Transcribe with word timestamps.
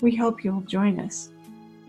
We 0.00 0.16
hope 0.16 0.42
you'll 0.42 0.62
join 0.62 0.98
us. 0.98 1.28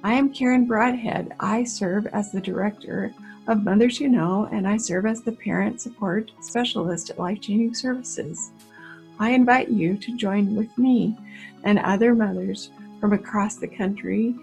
I 0.04 0.14
am 0.14 0.34
Karen 0.34 0.66
Broadhead. 0.66 1.34
I 1.40 1.64
serve 1.64 2.08
as 2.08 2.30
the 2.30 2.42
director 2.42 3.14
of 3.48 3.64
Mothers 3.64 3.98
Who 3.98 4.10
Know, 4.10 4.50
and 4.52 4.68
I 4.68 4.76
serve 4.76 5.06
as 5.06 5.22
the 5.22 5.32
parent 5.32 5.80
support 5.80 6.32
specialist 6.42 7.10
at 7.10 7.20
Life 7.20 7.40
Changing 7.40 7.74
Services. 7.74 8.52
I 9.18 9.30
invite 9.30 9.70
you 9.70 9.96
to 9.96 10.18
join 10.18 10.58
with 10.58 10.78
me 10.78 11.18
and 11.64 11.80
other 11.80 12.14
mothers 12.14 12.72
from 13.00 13.14
across 13.14 13.56
the 13.56 13.68
country 13.68 14.36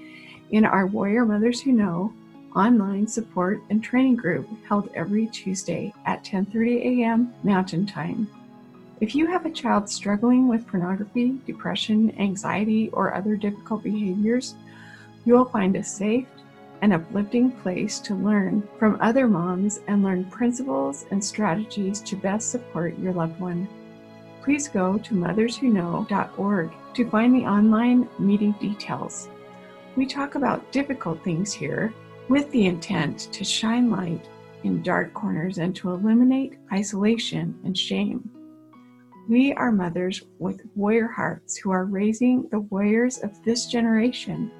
in 0.51 0.65
our 0.65 0.87
Warrior 0.87 1.27
Mothers 1.27 1.61
Who 1.61 1.73
Know 1.73 2.15
online 2.57 3.07
support 3.07 3.61
and 3.69 3.85
training 3.85 4.17
group 4.17 4.49
held 4.67 4.89
every 4.95 5.27
Tuesday 5.27 5.93
at 6.07 6.25
10:30 6.25 7.03
a.m. 7.03 7.35
Mountain 7.43 7.85
Time. 7.85 8.29
If 9.01 9.15
you 9.15 9.27
have 9.29 9.47
a 9.47 9.51
child 9.51 9.89
struggling 9.89 10.49
with 10.49 10.67
pornography, 10.67 11.39
depression, 11.47 12.13
anxiety, 12.19 12.91
or 12.93 13.15
other 13.15 13.37
difficult 13.37 13.85
behaviors, 13.85 14.57
you 15.25 15.35
will 15.35 15.45
find 15.45 15.77
a 15.77 15.85
safe 15.85 16.27
and 16.83 16.93
uplifting 16.93 17.53
place 17.53 18.01
to 18.01 18.17
learn 18.17 18.67
from 18.77 18.99
other 19.01 19.29
moms 19.29 19.81
and 19.87 20.03
learn 20.03 20.25
principles 20.25 21.07
and 21.13 21.25
strategies 21.25 22.01
to 22.01 22.17
best 22.17 22.51
support 22.51 22.99
your 22.99 23.13
loved 23.13 23.39
one. 23.39 23.69
Please 24.43 24.67
go 24.67 24.99
to 24.99 25.15
motherswhoknow.org 25.15 26.73
to 26.95 27.11
find 27.11 27.35
the 27.35 27.47
online 27.47 28.09
meeting 28.19 28.53
details. 28.61 29.29
We 29.95 30.07
talk 30.07 30.35
about 30.35 30.73
difficult 30.73 31.23
things 31.23 31.53
here 31.53 31.95
with 32.29 32.51
the 32.51 32.67
intent 32.67 33.33
to 33.33 33.45
shine 33.45 33.91
light 33.91 34.29
in 34.65 34.83
dark 34.83 35.15
corners 35.15 35.59
and 35.59 35.75
to 35.77 35.91
eliminate 35.91 36.59
isolation 36.73 37.57
and 37.65 37.79
shame. 37.79 38.29
We 39.29 39.53
are 39.53 39.71
mothers 39.71 40.23
with 40.39 40.63
warrior 40.75 41.09
hearts 41.09 41.59
who 41.59 41.71
are 41.71 41.85
raising 41.85 42.49
the 42.49 42.61
warriors 42.61 43.19
of 43.19 43.45
this 43.45 43.67
generation. 43.67 44.51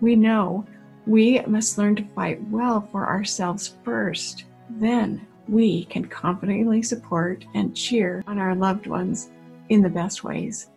We 0.00 0.16
know 0.16 0.64
we 1.06 1.40
must 1.40 1.76
learn 1.76 1.96
to 1.96 2.08
fight 2.14 2.42
well 2.48 2.88
for 2.90 3.06
ourselves 3.06 3.76
first. 3.84 4.44
Then 4.70 5.26
we 5.48 5.84
can 5.84 6.06
confidently 6.06 6.80
support 6.80 7.44
and 7.52 7.76
cheer 7.76 8.24
on 8.26 8.38
our 8.38 8.54
loved 8.54 8.86
ones 8.86 9.28
in 9.68 9.82
the 9.82 9.90
best 9.90 10.24
ways. 10.24 10.70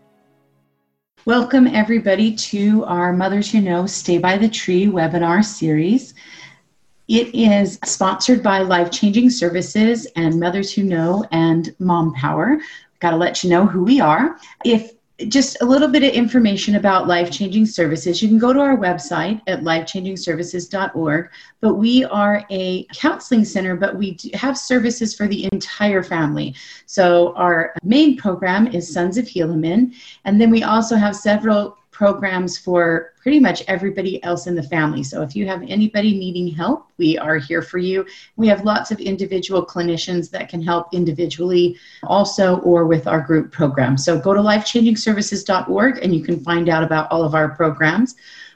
Welcome, 1.24 1.68
everybody, 1.68 2.36
to 2.36 2.84
our 2.84 3.14
Mothers 3.14 3.50
Who 3.50 3.62
Know 3.62 3.86
Stay 3.86 4.18
by 4.18 4.38
the 4.38 4.50
Tree 4.50 4.88
webinar 4.88 5.46
series. 5.46 6.14
It 7.08 7.34
is 7.34 7.80
sponsored 7.86 8.44
by 8.44 8.60
Life 8.60 8.92
Changing 8.92 9.30
Services 9.30 10.08
and 10.18 10.38
Mothers 10.42 10.74
Who 10.74 10.84
Know 10.84 11.24
and 11.32 11.74
Mom 11.80 12.14
Power 12.16 12.60
got 13.04 13.12
to 13.12 13.18
let 13.18 13.44
you 13.44 13.50
know 13.52 13.66
who 13.68 13.84
we 13.84 14.00
are. 14.00 14.40
If 14.66 14.94
just 15.28 15.62
a 15.62 15.66
little 15.66 15.88
bit 15.88 16.04
of 16.04 16.12
information 16.12 16.76
about 16.76 17.08
life 17.08 17.30
changing 17.32 17.68
services. 17.68 18.22
You 18.22 18.28
can 18.28 18.40
go 18.40 18.52
to 18.52 18.60
our 18.60 18.76
website 18.76 19.42
at 19.46 19.62
lifechangingservices.org. 19.62 21.30
But 21.62 21.76
we 21.76 22.04
are 22.06 22.44
a 22.50 22.86
counseling 22.86 23.46
center, 23.46 23.76
but 23.76 23.96
we 23.96 24.18
have 24.34 24.58
services 24.58 25.14
for 25.14 25.28
the 25.28 25.48
entire 25.52 26.02
family. 26.02 26.56
So 26.88 27.34
our 27.36 27.76
main 27.84 28.18
program 28.18 28.68
is 28.68 28.92
Sons 28.92 29.18
of 29.18 29.26
Helaman, 29.26 29.94
and 30.26 30.42
then 30.42 30.50
we 30.50 30.64
also 30.64 30.96
have 30.96 31.16
several 31.16 31.78
programs 31.94 32.58
for 32.58 33.14
pretty 33.22 33.40
much 33.40 33.64
everybody 33.68 34.22
else 34.24 34.48
in 34.48 34.56
the 34.56 34.64
family. 34.64 35.04
So 35.04 35.22
if 35.22 35.36
you 35.36 35.48
have 35.48 35.62
anybody 35.62 36.18
needing 36.18 36.48
help, 36.48 36.88
we 36.98 37.18
are 37.18 37.38
here 37.38 37.62
for 37.62 37.78
you. 37.78 38.06
We 38.36 38.48
have 38.48 38.66
lots 38.66 38.92
of 38.92 39.00
individual 39.00 39.66
clinicians 39.66 40.30
that 40.32 40.50
can 40.50 40.62
help 40.62 40.88
individually 40.94 41.78
also 42.04 42.58
or 42.60 42.86
with 42.86 43.08
our 43.08 43.22
group 43.22 43.52
program. 43.52 43.98
So 43.98 44.20
go 44.20 44.34
to 44.34 44.42
lifechangingservices.org 44.42 46.00
and 46.04 46.14
you 46.14 46.24
can 46.24 46.40
find 46.42 46.68
out 46.68 46.84
about 46.84 47.10
all 47.12 47.24
of 47.24 47.36
our 47.36 47.50
programs. 47.50 48.16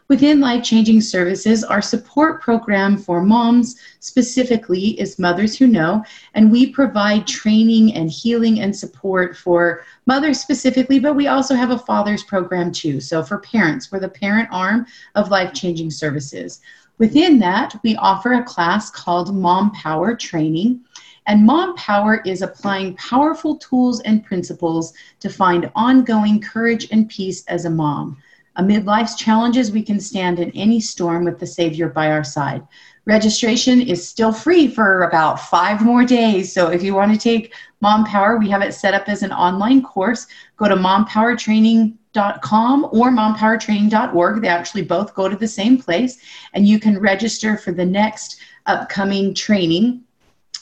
Within 0.09 0.40
Life 0.40 0.63
Changing 0.63 1.01
Services, 1.01 1.66
our 1.66 1.81
support 1.81 2.41
program 2.41 2.97
for 2.97 3.22
moms 3.22 3.75
specifically 4.00 4.97
is 5.01 5.19
Mothers 5.19 5.57
Who 5.57 5.68
Know, 5.68 6.01
and 6.34 6.50
we 6.50 6.72
provide 6.72 7.28
training 7.28 7.94
and 7.94 8.09
healing 8.09 8.62
and 8.62 8.73
support 8.73 9.35
for 9.35 9.84
mothers 10.06 10.40
specifically, 10.40 10.97
but 10.97 11.18
we 11.18 11.28
also 11.28 11.56
have 11.56 11.72
a 11.72 11.79
father's 11.79 12.23
program 12.23 12.72
too. 12.72 13.01
So 13.01 13.22
for 13.22 13.40
parents, 13.40 13.91
we're 13.91 14.00
the 14.00 14.07
parent 14.07 14.47
arm 14.50 14.85
of 15.16 15.29
Life 15.29 15.53
Changing 15.53 15.91
Services. 15.91 16.62
Within 17.00 17.38
that, 17.39 17.75
we 17.84 17.97
offer 17.97 18.31
a 18.31 18.45
class 18.45 18.89
called 18.89 19.35
Mom 19.35 19.72
Power 19.72 20.16
Training. 20.16 20.79
And 21.25 21.45
Mom 21.45 21.75
Power 21.75 22.22
is 22.25 22.41
applying 22.41 22.95
powerful 22.95 23.57
tools 23.57 24.00
and 24.03 24.24
principles 24.24 24.94
to 25.19 25.29
find 25.29 25.69
ongoing 25.75 26.39
courage 26.39 26.88
and 26.91 27.09
peace 27.09 27.44
as 27.47 27.66
a 27.66 27.69
mom. 27.69 28.18
Amid 28.57 28.85
life's 28.85 29.16
challenges, 29.16 29.72
we 29.72 29.81
can 29.84 30.00
stand 30.00 30.40
in 30.40 30.50
any 30.51 30.79
storm 30.79 31.23
with 31.23 31.40
the 31.40 31.45
Savior 31.45 31.90
by 31.90 32.09
our 32.12 32.23
side. 32.23 32.66
Registration 33.06 33.79
is 33.79 34.07
still 34.07 34.34
free 34.34 34.68
for 34.68 35.03
about 35.03 35.40
five 35.40 35.85
more 35.85 36.03
days. 36.03 36.51
So 36.51 36.69
if 36.69 36.81
you 36.84 36.95
want 36.95 37.13
to 37.13 37.19
take 37.19 37.53
Mom 37.81 38.03
Power, 38.03 38.38
we 38.38 38.50
have 38.50 38.63
it 38.63 38.73
set 38.73 38.95
up 38.95 39.07
as 39.07 39.23
an 39.23 39.31
online 39.31 39.84
course. 39.84 40.28
Go 40.57 40.68
to 40.68 40.75
mompowertraining.com 40.75 42.90
or 42.91 43.12
mompowertraining.org. 43.12 44.41
They 44.41 44.47
actually 44.47 44.84
both 44.84 45.13
go 45.13 45.29
to 45.29 45.38
the 45.38 45.47
same 45.47 45.78
place, 45.78 46.18
and 46.53 46.68
you 46.68 46.79
can 46.79 47.00
register 47.00 47.57
for 47.57 47.72
the 47.72 47.85
next 47.85 48.38
upcoming 48.66 49.35
training. 49.35 50.01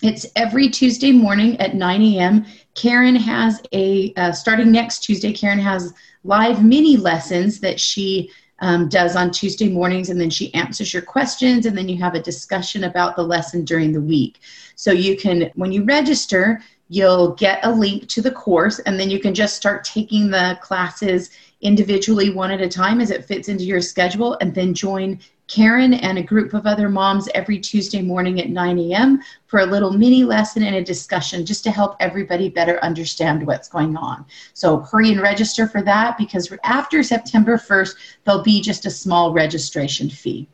It's 0.01 0.25
every 0.35 0.67
Tuesday 0.69 1.13
morning 1.13 1.57
at 1.61 1.75
9 1.75 2.01
a.m. 2.01 2.45
Karen 2.75 3.15
has 3.15 3.61
a, 3.71 4.13
uh, 4.17 4.33
starting 4.33 4.71
next 4.71 4.99
Tuesday, 4.99 5.31
Karen 5.31 5.59
has 5.59 5.93
live 6.25 6.63
mini 6.63 6.97
lessons 6.97 7.59
that 7.59 7.79
she 7.79 8.31
um, 8.59 8.89
does 8.89 9.15
on 9.15 9.31
Tuesday 9.31 9.69
mornings, 9.69 10.09
and 10.09 10.19
then 10.19 10.29
she 10.29 10.53
answers 10.53 10.93
your 10.93 11.03
questions, 11.03 11.65
and 11.65 11.77
then 11.77 11.87
you 11.87 11.97
have 11.97 12.15
a 12.15 12.21
discussion 12.21 12.85
about 12.85 13.15
the 13.15 13.23
lesson 13.23 13.63
during 13.63 13.91
the 13.91 14.01
week. 14.01 14.39
So 14.75 14.91
you 14.91 15.17
can, 15.17 15.51
when 15.55 15.71
you 15.71 15.83
register, 15.83 16.61
you'll 16.89 17.33
get 17.33 17.59
a 17.63 17.71
link 17.71 18.07
to 18.09 18.21
the 18.21 18.31
course, 18.31 18.79
and 18.79 18.99
then 18.99 19.09
you 19.09 19.19
can 19.19 19.33
just 19.33 19.55
start 19.55 19.83
taking 19.83 20.29
the 20.29 20.57
classes 20.61 21.31
individually 21.61 22.29
one 22.29 22.51
at 22.51 22.61
a 22.61 22.69
time 22.69 23.01
as 23.01 23.11
it 23.11 23.25
fits 23.25 23.49
into 23.49 23.63
your 23.63 23.81
schedule, 23.81 24.37
and 24.41 24.53
then 24.55 24.73
join 24.73 25.19
Karen 25.47 25.93
and 25.93 26.17
a 26.17 26.23
group 26.23 26.53
of 26.53 26.65
other 26.65 26.89
moms 26.89 27.29
every 27.35 27.59
Tuesday 27.59 28.01
morning 28.01 28.41
at 28.41 28.49
9 28.49 28.79
a.m. 28.79 29.21
for 29.45 29.59
a 29.59 29.65
little 29.65 29.91
mini 29.91 30.23
lesson 30.23 30.63
and 30.63 30.75
a 30.75 30.83
discussion 30.83 31.45
just 31.45 31.63
to 31.63 31.71
help 31.71 31.95
everybody 31.99 32.49
better 32.49 32.83
understand 32.83 33.45
what's 33.45 33.69
going 33.69 33.95
on. 33.95 34.25
So 34.53 34.79
hurry 34.79 35.11
and 35.11 35.21
register 35.21 35.67
for 35.67 35.83
that 35.83 36.17
because 36.17 36.51
after 36.63 37.03
September 37.03 37.57
1st, 37.57 37.95
there'll 38.23 38.41
be 38.41 38.59
just 38.59 38.85
a 38.85 38.89
small 38.89 39.33
registration 39.33 40.09
fee. 40.09 40.47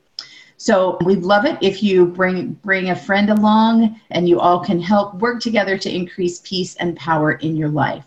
So 0.57 0.99
we'd 1.05 1.23
love 1.23 1.45
it 1.45 1.57
if 1.61 1.81
you 1.81 2.05
bring 2.05 2.51
bring 2.61 2.91
a 2.91 2.95
friend 2.95 3.31
along 3.31 3.99
and 4.11 4.29
you 4.29 4.39
all 4.39 4.59
can 4.59 4.79
help 4.79 5.15
work 5.15 5.41
together 5.41 5.75
to 5.75 5.89
increase 5.91 6.39
peace 6.43 6.75
and 6.75 6.95
power 6.95 7.31
in 7.31 7.55
your 7.55 7.69
life. 7.69 8.05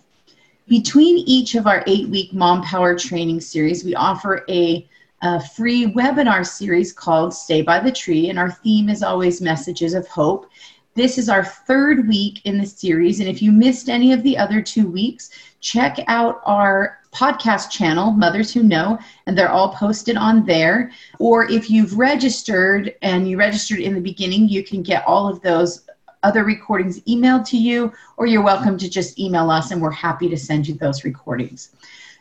Between 0.68 1.18
each 1.26 1.56
of 1.56 1.66
our 1.66 1.82
eight 1.88 2.08
week 2.08 2.32
Mom 2.32 2.62
Power 2.62 2.96
training 2.96 3.40
series, 3.40 3.84
we 3.84 3.96
offer 3.96 4.44
a 4.48 4.86
a 5.24 5.40
free 5.40 5.86
webinar 5.86 6.46
series 6.46 6.92
called 6.92 7.32
Stay 7.32 7.62
by 7.62 7.80
the 7.80 7.90
Tree, 7.90 8.28
and 8.28 8.38
our 8.38 8.50
theme 8.50 8.90
is 8.90 9.02
always 9.02 9.40
Messages 9.40 9.94
of 9.94 10.06
Hope. 10.06 10.50
This 10.96 11.16
is 11.16 11.30
our 11.30 11.42
third 11.42 12.06
week 12.06 12.42
in 12.44 12.58
the 12.58 12.66
series, 12.66 13.20
and 13.20 13.28
if 13.28 13.40
you 13.40 13.50
missed 13.50 13.88
any 13.88 14.12
of 14.12 14.22
the 14.22 14.36
other 14.36 14.60
two 14.60 14.86
weeks, 14.86 15.30
check 15.62 15.98
out 16.08 16.42
our 16.44 16.98
podcast 17.10 17.70
channel, 17.70 18.10
Mothers 18.10 18.52
Who 18.52 18.62
Know, 18.62 18.98
and 19.26 19.36
they're 19.36 19.50
all 19.50 19.70
posted 19.70 20.18
on 20.18 20.44
there. 20.44 20.90
Or 21.18 21.50
if 21.50 21.70
you've 21.70 21.96
registered 21.96 22.94
and 23.00 23.26
you 23.26 23.38
registered 23.38 23.78
in 23.78 23.94
the 23.94 24.02
beginning, 24.02 24.50
you 24.50 24.62
can 24.62 24.82
get 24.82 25.06
all 25.06 25.26
of 25.26 25.40
those 25.40 25.86
other 26.22 26.44
recordings 26.44 27.00
emailed 27.02 27.46
to 27.46 27.56
you, 27.56 27.90
or 28.18 28.26
you're 28.26 28.42
welcome 28.42 28.76
to 28.76 28.90
just 28.90 29.18
email 29.18 29.50
us 29.50 29.70
and 29.70 29.80
we're 29.80 29.90
happy 29.90 30.28
to 30.28 30.36
send 30.36 30.68
you 30.68 30.74
those 30.74 31.02
recordings. 31.02 31.70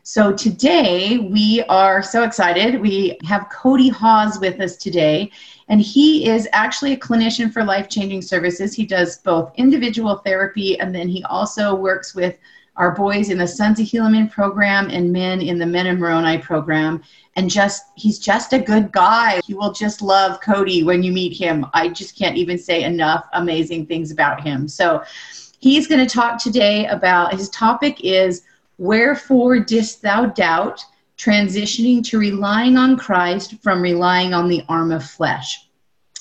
So 0.05 0.33
today 0.33 1.17
we 1.17 1.63
are 1.69 2.03
so 2.03 2.23
excited. 2.23 2.81
We 2.81 3.17
have 3.23 3.47
Cody 3.47 3.87
Hawes 3.87 4.37
with 4.37 4.59
us 4.59 4.75
today, 4.75 5.31
and 5.69 5.79
he 5.79 6.29
is 6.29 6.45
actually 6.51 6.91
a 6.91 6.97
clinician 6.97 7.53
for 7.53 7.63
life 7.63 7.87
changing 7.87 8.21
services. 8.21 8.73
He 8.73 8.85
does 8.85 9.19
both 9.19 9.53
individual 9.55 10.17
therapy 10.17 10.77
and 10.77 10.93
then 10.93 11.07
he 11.07 11.23
also 11.23 11.73
works 11.73 12.13
with 12.13 12.37
our 12.75 12.91
boys 12.91 13.29
in 13.29 13.37
the 13.37 13.47
Sons 13.47 13.79
of 13.79 13.85
Helaman 13.85 14.29
program 14.29 14.89
and 14.89 15.13
men 15.13 15.41
in 15.41 15.57
the 15.57 15.65
Men 15.65 15.87
of 15.87 15.99
Moroni 15.99 16.37
program. 16.37 17.01
And 17.37 17.49
just, 17.49 17.85
he's 17.95 18.19
just 18.19 18.51
a 18.51 18.59
good 18.59 18.91
guy. 18.91 19.39
You 19.45 19.55
will 19.55 19.71
just 19.71 20.01
love 20.01 20.41
Cody 20.41 20.83
when 20.83 21.01
you 21.01 21.13
meet 21.13 21.37
him. 21.37 21.65
I 21.73 21.87
just 21.87 22.17
can't 22.17 22.35
even 22.35 22.57
say 22.57 22.83
enough 22.83 23.25
amazing 23.31 23.85
things 23.85 24.11
about 24.11 24.41
him. 24.41 24.67
So 24.67 25.01
he's 25.59 25.87
going 25.87 26.05
to 26.05 26.13
talk 26.13 26.39
today 26.43 26.87
about 26.87 27.33
his 27.33 27.47
topic 27.51 28.03
is 28.03 28.41
Wherefore 28.77 29.59
didst 29.59 30.01
thou 30.01 30.27
doubt, 30.27 30.83
transitioning 31.17 32.03
to 32.05 32.17
relying 32.17 32.77
on 32.77 32.97
Christ 32.97 33.55
from 33.61 33.81
relying 33.81 34.33
on 34.33 34.47
the 34.47 34.63
arm 34.67 34.91
of 34.91 35.03
flesh? 35.03 35.67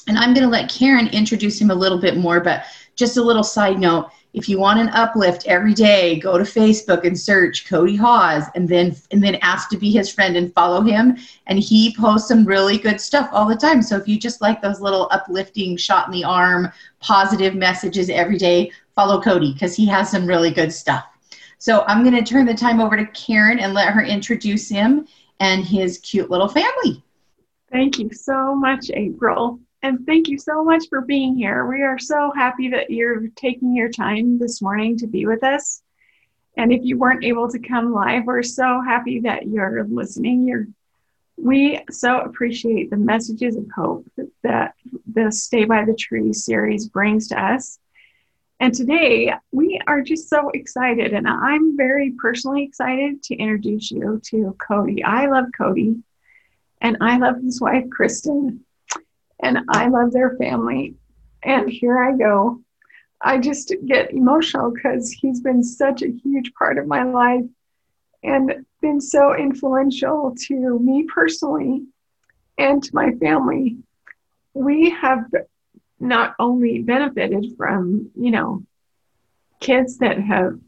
And 0.09 0.19
I'm 0.19 0.35
going 0.35 0.45
to 0.45 0.51
let 0.51 0.71
Karen 0.71 1.09
introduce 1.09 1.61
him 1.61 1.71
a 1.71 1.75
little 1.75 1.99
bit 1.99 2.17
more, 2.17 2.41
but 2.41 2.65
just 2.97 3.17
a 3.17 3.23
little 3.23 3.45
side 3.45 3.79
note 3.79 4.11
if 4.35 4.49
you 4.49 4.59
want 4.59 4.81
an 4.81 4.89
uplift 4.91 5.47
every 5.47 5.75
day, 5.75 6.19
go 6.19 6.39
to 6.39 6.45
Facebook 6.45 7.05
and 7.05 7.19
search 7.19 7.69
Cody 7.69 7.97
Hawes 7.97 8.45
and 8.55 8.67
then 8.67 8.97
and 9.11 9.23
then 9.23 9.35
ask 9.37 9.69
to 9.71 9.77
be 9.77 9.91
his 9.91 10.11
friend 10.11 10.37
and 10.37 10.53
follow 10.55 10.81
him. 10.81 11.19
And 11.47 11.59
he 11.59 11.95
posts 11.97 12.29
some 12.29 12.47
really 12.47 12.79
good 12.79 13.01
stuff 13.01 13.29
all 13.33 13.47
the 13.47 13.57
time. 13.57 13.83
So 13.83 13.97
if 13.97 14.09
you 14.09 14.19
just 14.19 14.41
like 14.41 14.63
those 14.63 14.81
little 14.81 15.09
uplifting 15.11 15.77
shot 15.77 16.07
in 16.07 16.13
the 16.13 16.25
arm, 16.25 16.73
positive 17.01 17.55
messages 17.55 18.09
every 18.09 18.39
day, 18.39 18.73
follow 18.95 19.21
Cody 19.21 19.53
because 19.53 19.77
he 19.77 19.87
has 19.87 20.11
some 20.11 20.27
really 20.27 20.51
good 20.51 20.73
stuff. 20.73 21.05
So 21.63 21.85
I'm 21.87 22.03
going 22.03 22.17
to 22.17 22.29
turn 22.29 22.45
the 22.45 22.55
time 22.55 22.81
over 22.81 22.97
to 22.97 23.07
Karen 23.07 23.61
and 23.61 23.73
let 23.73 23.93
her 23.93 24.03
introduce 24.03 24.69
him 24.69 25.07
and 25.39 25.65
his 25.65 25.99
cute 25.99 26.29
little 26.29 26.49
family. 26.49 27.01
Thank 27.71 28.01
you 28.01 28.11
so 28.13 28.57
much, 28.57 28.91
April. 28.93 29.61
And 29.81 30.05
thank 30.05 30.27
you 30.27 30.39
so 30.39 30.65
much 30.65 30.89
for 30.89 31.03
being 31.03 31.37
here. 31.37 31.65
We 31.65 31.83
are 31.83 32.01
so 32.01 32.33
happy 32.35 32.71
that 32.71 32.91
you're 32.91 33.29
taking 33.37 33.77
your 33.77 33.91
time 33.91 34.41
this 34.41 34.61
morning 34.61 34.97
to 34.99 35.07
be 35.07 35.25
with 35.25 35.45
us. 35.45 35.85
And 36.57 36.73
if 36.73 36.81
you 36.83 36.99
weren't 36.99 37.23
able 37.23 37.49
to 37.51 37.61
come 37.61 37.93
live, 37.93 38.25
we're 38.25 38.43
so 38.43 38.83
happy 38.85 39.21
that 39.21 39.47
you're 39.47 39.85
listening. 39.85 40.49
You're, 40.49 40.67
we 41.37 41.81
so 41.93 42.23
appreciate 42.23 42.91
the 42.91 42.97
messages 42.97 43.55
of 43.55 43.71
hope 43.73 44.05
that 44.43 44.75
the 45.07 45.31
Stay 45.31 45.65
by 45.65 45.85
the 45.85 45.95
Tree 45.95 46.33
series 46.33 46.89
brings 46.89 47.29
to 47.29 47.41
us. 47.41 47.79
And 48.63 48.73
today 48.73 49.35
we 49.51 49.81
are 49.89 50.03
just 50.03 50.31
so 50.31 50.49
excited, 50.51 51.15
and 51.15 51.27
I'm 51.27 51.77
very 51.77 52.13
personally 52.13 52.63
excited 52.63 53.21
to 53.25 53.35
introduce 53.35 53.91
you 53.91 54.21
to 54.27 54.57
Cody. 54.65 55.03
I 55.03 55.27
love 55.27 55.47
Cody, 55.59 55.97
and 56.81 56.97
I 57.01 57.19
love 57.19 57.43
his 57.43 57.61
wife, 57.61 57.91
Kristen, 57.91 58.65
and 59.43 59.59
I 59.69 59.89
love 59.89 60.13
their 60.13 60.37
family. 60.37 60.95
And 61.43 61.69
here 61.69 62.05
I 62.05 62.17
go. 62.17 62.61
I 63.21 63.39
just 63.39 63.75
get 63.85 64.13
emotional 64.13 64.71
because 64.71 65.11
he's 65.11 65.41
been 65.41 65.65
such 65.65 66.03
a 66.03 66.13
huge 66.23 66.55
part 66.55 66.79
of 66.79 66.87
my 66.87 67.03
life 67.03 67.47
and 68.23 68.65
been 68.81 69.01
so 69.01 69.37
influential 69.37 70.37
to 70.47 70.79
me 70.79 71.03
personally 71.13 71.83
and 72.59 72.81
to 72.81 72.95
my 72.95 73.11
family. 73.15 73.79
We 74.55 74.91
have 74.91 75.25
not 76.03 76.35
only 76.41 76.81
benefited 76.81 77.57
from, 77.57 78.11
you 78.17 78.33
know, 78.33 78.65
kids 79.61 79.99
that 79.99 80.19
have 80.19 80.59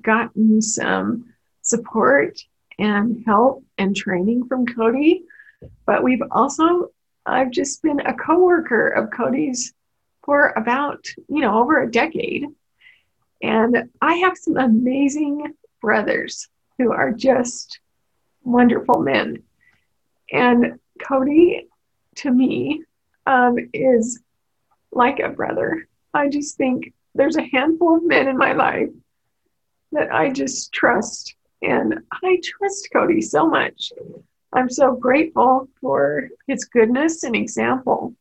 gotten 0.00 0.62
some 0.62 1.34
support 1.60 2.38
and 2.78 3.24
help 3.26 3.64
and 3.78 3.96
training 3.96 4.46
from 4.46 4.64
Cody, 4.64 5.24
but 5.84 6.04
we've 6.04 6.22
also, 6.30 6.90
I've 7.26 7.50
just 7.50 7.82
been 7.82 7.98
a 8.00 8.14
coworker 8.14 8.88
of 8.88 9.10
Cody's 9.10 9.74
for 10.22 10.50
about, 10.56 11.04
you 11.28 11.40
know, 11.40 11.58
over 11.58 11.82
a 11.82 11.90
decade. 11.90 12.46
And 13.42 13.90
I 14.00 14.14
have 14.14 14.38
some 14.38 14.56
amazing 14.56 15.52
brothers 15.80 16.48
who 16.78 16.92
are 16.92 17.10
just 17.10 17.80
wonderful 18.44 19.00
men. 19.00 19.42
And 20.30 20.78
Cody, 21.02 21.66
to 22.16 22.30
me, 22.30 22.84
um, 23.26 23.56
is 23.74 24.20
like 24.92 25.18
a 25.20 25.28
brother. 25.28 25.88
I 26.14 26.28
just 26.28 26.56
think 26.56 26.92
there's 27.14 27.36
a 27.36 27.48
handful 27.48 27.96
of 27.96 28.04
men 28.04 28.28
in 28.28 28.36
my 28.36 28.52
life 28.52 28.90
that 29.92 30.12
I 30.12 30.30
just 30.30 30.72
trust. 30.72 31.34
And 31.62 32.00
I 32.22 32.40
trust 32.42 32.88
Cody 32.92 33.20
so 33.20 33.46
much. 33.46 33.92
I'm 34.52 34.70
so 34.70 34.94
grateful 34.94 35.68
for 35.80 36.28
his 36.46 36.64
goodness 36.64 37.22
and 37.22 37.36
example. 37.36 38.14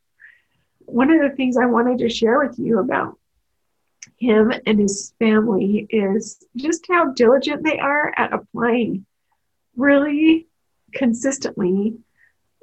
One 0.86 1.12
of 1.12 1.22
the 1.22 1.36
things 1.36 1.58
I 1.58 1.66
wanted 1.66 2.00
to 2.00 2.10
share 2.10 2.40
with 2.40 2.60
you 2.60 2.80
about 2.80 3.18
him 4.18 4.52
and 4.66 4.80
his 4.80 5.14
family 5.20 5.88
is 5.90 6.44
just 6.56 6.86
how 6.90 7.14
diligent 7.14 7.64
they 7.64 7.80
are 7.80 8.14
at 8.18 8.34
applying 8.34 9.06
really 9.76 10.48
consistently 10.94 11.98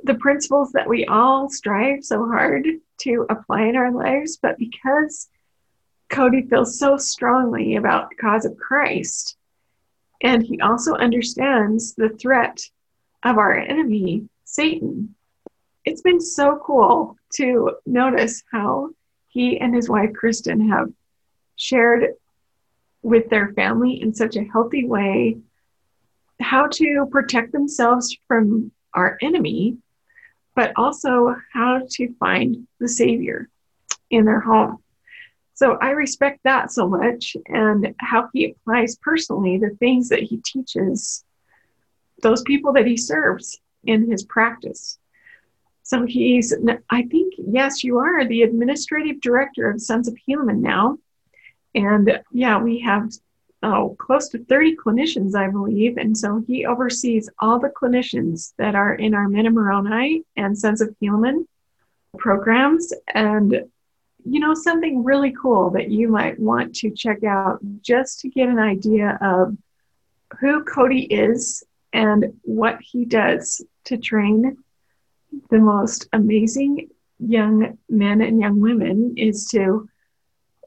the 0.06 0.14
principles 0.14 0.72
that 0.72 0.88
we 0.88 1.04
all 1.06 1.50
strive 1.50 2.04
so 2.04 2.26
hard 2.26 2.66
to 2.98 3.26
apply 3.28 3.62
in 3.62 3.76
our 3.76 3.90
lives, 3.90 4.38
but 4.40 4.56
because 4.56 5.28
Cody 6.08 6.42
feels 6.42 6.78
so 6.78 6.96
strongly 6.96 7.76
about 7.76 8.10
the 8.10 8.16
cause 8.16 8.44
of 8.44 8.56
Christ, 8.56 9.36
and 10.22 10.42
he 10.42 10.60
also 10.60 10.94
understands 10.94 11.94
the 11.94 12.08
threat 12.08 12.62
of 13.24 13.36
our 13.36 13.58
enemy, 13.58 14.28
Satan. 14.44 15.14
It's 15.84 16.02
been 16.02 16.20
so 16.20 16.60
cool 16.64 17.16
to 17.34 17.72
notice 17.84 18.42
how 18.52 18.90
he 19.28 19.58
and 19.58 19.74
his 19.74 19.88
wife, 19.88 20.12
Kristen, 20.14 20.68
have 20.68 20.92
shared 21.56 22.14
with 23.02 23.28
their 23.28 23.52
family 23.52 24.00
in 24.00 24.14
such 24.14 24.36
a 24.36 24.44
healthy 24.44 24.86
way 24.86 25.38
how 26.40 26.68
to 26.68 27.06
protect 27.10 27.52
themselves 27.52 28.16
from 28.28 28.70
our 28.94 29.18
enemy 29.20 29.78
but 30.56 30.72
also 30.76 31.36
how 31.52 31.82
to 31.88 32.12
find 32.14 32.66
the 32.80 32.88
Savior 32.88 33.48
in 34.10 34.24
their 34.24 34.40
home. 34.40 34.78
So 35.54 35.78
I 35.80 35.90
respect 35.90 36.40
that 36.44 36.72
so 36.72 36.88
much 36.88 37.36
and 37.46 37.94
how 37.98 38.28
he 38.32 38.46
applies 38.46 38.96
personally 38.96 39.58
the 39.58 39.76
things 39.78 40.08
that 40.08 40.22
he 40.22 40.38
teaches 40.38 41.24
those 42.22 42.42
people 42.42 42.72
that 42.72 42.86
he 42.86 42.96
serves 42.96 43.60
in 43.84 44.10
his 44.10 44.24
practice. 44.24 44.98
So 45.82 46.04
he's, 46.04 46.54
I 46.90 47.02
think, 47.02 47.34
yes, 47.38 47.84
you 47.84 47.98
are 47.98 48.24
the 48.24 48.42
administrative 48.42 49.20
director 49.20 49.70
of 49.70 49.80
Sons 49.80 50.08
of 50.08 50.16
Helaman 50.28 50.58
now. 50.58 50.98
And 51.74 52.20
yeah, 52.32 52.58
we 52.58 52.80
have 52.80 53.12
oh, 53.66 53.96
close 53.98 54.28
to 54.28 54.44
30 54.44 54.76
clinicians, 54.76 55.34
I 55.34 55.48
believe. 55.50 55.96
And 55.96 56.16
so 56.16 56.42
he 56.46 56.64
oversees 56.64 57.28
all 57.40 57.58
the 57.58 57.68
clinicians 57.68 58.54
that 58.58 58.76
are 58.76 58.94
in 58.94 59.12
our 59.12 59.28
Men 59.28 59.52
Moroni 59.52 60.22
and 60.36 60.56
Sons 60.56 60.80
of 60.80 60.94
Helaman 61.02 61.46
programs. 62.16 62.92
And, 63.12 63.64
you 64.24 64.40
know, 64.40 64.54
something 64.54 65.02
really 65.02 65.32
cool 65.32 65.70
that 65.70 65.90
you 65.90 66.08
might 66.08 66.38
want 66.38 66.76
to 66.76 66.90
check 66.90 67.24
out 67.24 67.58
just 67.82 68.20
to 68.20 68.28
get 68.28 68.48
an 68.48 68.60
idea 68.60 69.18
of 69.20 69.56
who 70.40 70.62
Cody 70.64 71.02
is 71.02 71.64
and 71.92 72.38
what 72.42 72.78
he 72.80 73.04
does 73.04 73.64
to 73.84 73.96
train 73.96 74.56
the 75.50 75.58
most 75.58 76.08
amazing 76.12 76.88
young 77.18 77.76
men 77.88 78.20
and 78.20 78.40
young 78.40 78.60
women 78.60 79.14
is 79.16 79.46
to 79.48 79.88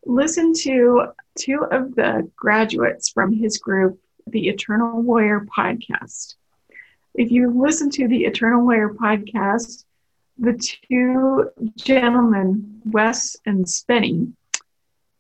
listen 0.06 0.53
to 0.53 1.08
two 1.39 1.65
of 1.72 1.96
the 1.96 2.29
graduates 2.36 3.10
from 3.10 3.34
his 3.34 3.58
group, 3.58 4.00
the 4.27 4.50
Eternal 4.50 5.01
Warrior 5.01 5.48
podcast. 5.58 6.36
If 7.15 7.31
you 7.31 7.50
listen 7.50 7.89
to 7.91 8.08
the 8.08 8.25
Eternal 8.25 8.63
Warrior 8.63 8.89
podcast, 8.89 9.86
the 10.38 10.53
two 10.53 11.50
gentlemen, 11.75 12.81
Wes 12.86 13.38
and 13.46 13.65
Spenny, 13.65 14.34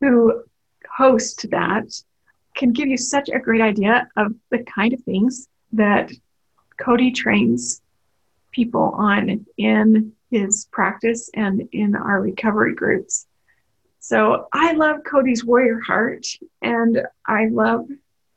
who 0.01 0.43
host 0.89 1.49
that, 1.51 1.87
can 2.55 2.73
give 2.73 2.89
you 2.89 2.97
such 2.97 3.29
a 3.29 3.39
great 3.39 3.61
idea 3.61 4.07
of 4.17 4.35
the 4.49 4.59
kind 4.59 4.93
of 4.93 5.01
things 5.03 5.47
that 5.73 6.11
Cody 6.77 7.11
trains 7.11 7.81
people 8.51 8.93
on 8.95 9.45
in 9.57 10.13
his 10.31 10.67
practice 10.71 11.29
and 11.33 11.67
in 11.71 11.95
our 11.95 12.21
recovery 12.21 12.75
groups. 12.75 13.27
So 13.99 14.47
I 14.53 14.73
love 14.73 15.03
Cody's 15.03 15.43
warrior 15.43 15.79
heart, 15.79 16.25
and 16.61 17.03
I 17.25 17.47
love 17.47 17.87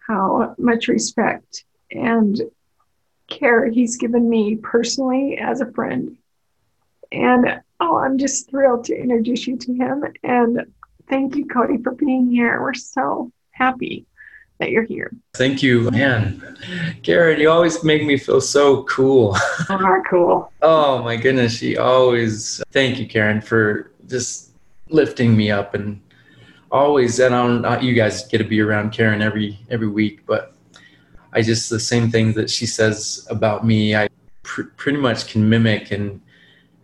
how 0.07 0.55
much 0.59 0.89
respect 0.89 1.65
and 1.91 2.41
care 3.29 3.69
he's 3.69 3.97
given 3.97 4.29
me 4.29 4.57
personally 4.57 5.39
as 5.39 5.61
a 5.61 5.71
friend. 5.73 6.17
And 7.13 7.61
oh, 7.81 7.99
I'm 7.99 8.19
just 8.19 8.51
thrilled 8.51 8.85
to 8.87 8.97
introduce 8.97 9.47
you 9.47 9.57
to 9.59 9.75
him. 9.75 10.05
And 10.23 10.67
thank 11.09 11.37
you, 11.37 11.47
Cody, 11.47 11.79
for 11.79 11.93
being 11.93 12.31
here. 12.31 12.61
We're 12.61 12.75
so 12.75 13.31
happy 13.51 14.07
that 14.59 14.71
you're 14.71 14.85
here. 14.85 15.13
Thank 15.35 15.63
you, 15.63 15.91
man. 15.91 16.57
Karen, 17.03 17.41
you 17.41 17.51
always 17.51 17.83
make 17.85 18.05
me 18.05 18.17
feel 18.17 18.41
so 18.41 18.85
cool. 18.85 19.37
You 19.71 19.77
are 19.77 20.03
cool. 20.09 20.53
oh 20.63 21.03
my 21.03 21.17
goodness, 21.17 21.63
you 21.63 21.81
always. 21.81 22.63
Thank 22.73 22.99
you, 22.99 23.07
Karen, 23.07 23.41
for 23.41 23.91
just 24.07 24.52
lifting 24.93 25.37
me 25.37 25.51
up 25.51 25.75
and 25.75 26.01
always. 26.71 27.19
And 27.19 27.35
I 27.35 27.47
don't, 27.47 27.83
you 27.83 27.95
guys 27.95 28.27
get 28.29 28.39
to 28.39 28.45
be 28.45 28.61
around 28.61 28.93
Karen 28.93 29.23
every 29.23 29.59
every 29.71 29.89
week, 29.89 30.27
but 30.27 30.55
I 31.33 31.43
just 31.43 31.71
the 31.71 31.81
same 31.81 32.11
things 32.11 32.35
that 32.35 32.51
she 32.51 32.67
says 32.67 33.27
about 33.31 33.65
me, 33.65 33.97
I 33.97 34.09
pr- 34.43 34.71
pretty 34.77 34.99
much 34.99 35.27
can 35.29 35.49
mimic 35.49 35.91
and 35.91 36.21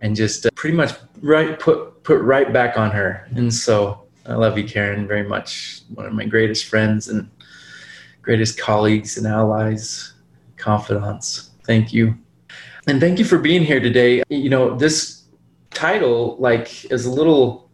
and 0.00 0.14
just 0.16 0.46
uh, 0.46 0.50
pretty 0.54 0.76
much 0.76 0.92
right 1.20 1.58
put 1.58 2.02
put 2.02 2.20
right 2.22 2.52
back 2.52 2.78
on 2.78 2.90
her. 2.90 3.28
And 3.34 3.52
so 3.52 4.04
I 4.26 4.34
love 4.34 4.56
you, 4.56 4.64
Karen, 4.64 5.06
very 5.06 5.26
much. 5.26 5.82
One 5.94 6.06
of 6.06 6.12
my 6.12 6.24
greatest 6.24 6.66
friends 6.66 7.08
and 7.08 7.30
greatest 8.22 8.58
colleagues 8.58 9.16
and 9.16 9.26
allies, 9.26 10.14
confidants. 10.56 11.50
Thank 11.64 11.92
you. 11.92 12.16
And 12.86 13.00
thank 13.00 13.18
you 13.18 13.24
for 13.24 13.38
being 13.38 13.62
here 13.62 13.80
today. 13.80 14.22
You 14.28 14.48
know, 14.48 14.76
this 14.76 15.24
title 15.70 16.36
like 16.38 16.90
is 16.90 17.04
a 17.04 17.10
little 17.10 17.67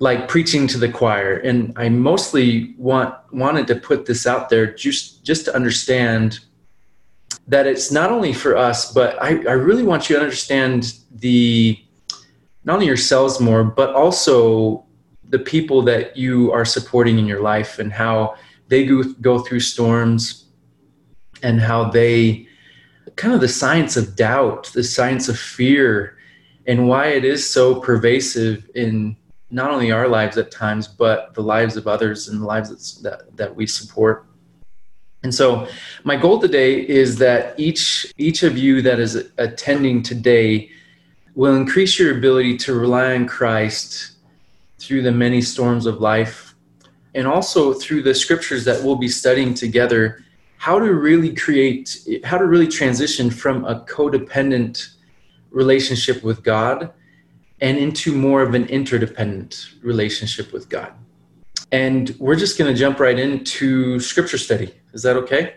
like 0.00 0.28
preaching 0.28 0.66
to 0.68 0.78
the 0.78 0.88
choir. 0.88 1.38
And 1.38 1.72
I 1.76 1.88
mostly 1.88 2.74
want 2.78 3.14
wanted 3.32 3.66
to 3.68 3.76
put 3.76 4.06
this 4.06 4.26
out 4.26 4.48
there 4.48 4.72
just 4.72 5.24
just 5.24 5.44
to 5.46 5.54
understand 5.54 6.40
that 7.46 7.66
it's 7.66 7.90
not 7.90 8.10
only 8.10 8.32
for 8.32 8.56
us, 8.56 8.92
but 8.92 9.20
I, 9.22 9.28
I 9.28 9.52
really 9.52 9.82
want 9.82 10.08
you 10.08 10.16
to 10.16 10.22
understand 10.22 10.94
the 11.10 11.78
not 12.64 12.74
only 12.74 12.86
yourselves 12.86 13.40
more, 13.40 13.64
but 13.64 13.94
also 13.94 14.84
the 15.30 15.38
people 15.38 15.82
that 15.82 16.16
you 16.16 16.52
are 16.52 16.64
supporting 16.64 17.18
in 17.18 17.26
your 17.26 17.40
life 17.40 17.78
and 17.78 17.92
how 17.92 18.36
they 18.68 18.84
go, 18.84 19.02
go 19.20 19.38
through 19.38 19.60
storms 19.60 20.46
and 21.42 21.60
how 21.60 21.90
they 21.90 22.46
kind 23.16 23.34
of 23.34 23.40
the 23.40 23.48
science 23.48 23.96
of 23.96 24.14
doubt, 24.14 24.70
the 24.74 24.84
science 24.84 25.28
of 25.28 25.38
fear, 25.38 26.18
and 26.66 26.86
why 26.86 27.08
it 27.08 27.24
is 27.24 27.48
so 27.48 27.80
pervasive 27.80 28.68
in 28.74 29.16
not 29.50 29.70
only 29.70 29.90
our 29.90 30.08
lives 30.08 30.36
at 30.36 30.50
times, 30.50 30.86
but 30.86 31.34
the 31.34 31.42
lives 31.42 31.76
of 31.76 31.86
others 31.86 32.28
and 32.28 32.42
the 32.42 32.46
lives 32.46 33.00
that, 33.02 33.36
that 33.36 33.54
we 33.54 33.66
support. 33.66 34.26
And 35.22 35.34
so, 35.34 35.66
my 36.04 36.16
goal 36.16 36.38
today 36.38 36.86
is 36.86 37.16
that 37.18 37.58
each 37.58 38.12
each 38.18 38.44
of 38.44 38.56
you 38.56 38.82
that 38.82 39.00
is 39.00 39.30
attending 39.38 40.02
today 40.02 40.70
will 41.34 41.56
increase 41.56 41.98
your 41.98 42.16
ability 42.16 42.56
to 42.58 42.74
rely 42.74 43.14
on 43.14 43.26
Christ 43.26 44.12
through 44.78 45.02
the 45.02 45.12
many 45.12 45.40
storms 45.40 45.86
of 45.86 46.00
life 46.00 46.54
and 47.14 47.26
also 47.26 47.72
through 47.72 48.02
the 48.02 48.14
scriptures 48.14 48.64
that 48.64 48.82
we'll 48.82 48.96
be 48.96 49.08
studying 49.08 49.54
together 49.54 50.24
how 50.56 50.78
to 50.78 50.92
really 50.94 51.34
create 51.34 51.98
how 52.24 52.38
to 52.38 52.46
really 52.46 52.68
transition 52.68 53.30
from 53.30 53.64
a 53.64 53.80
codependent 53.86 54.94
relationship 55.50 56.22
with 56.22 56.42
god 56.42 56.92
and 57.60 57.76
into 57.78 58.14
more 58.14 58.42
of 58.42 58.54
an 58.54 58.66
interdependent 58.66 59.70
relationship 59.82 60.52
with 60.52 60.68
god. 60.68 60.92
And 61.70 62.14
we're 62.18 62.36
just 62.36 62.56
going 62.58 62.72
to 62.72 62.78
jump 62.78 62.98
right 62.98 63.18
into 63.18 64.00
scripture 64.00 64.38
study. 64.38 64.74
Is 64.94 65.02
that 65.02 65.16
okay? 65.16 65.56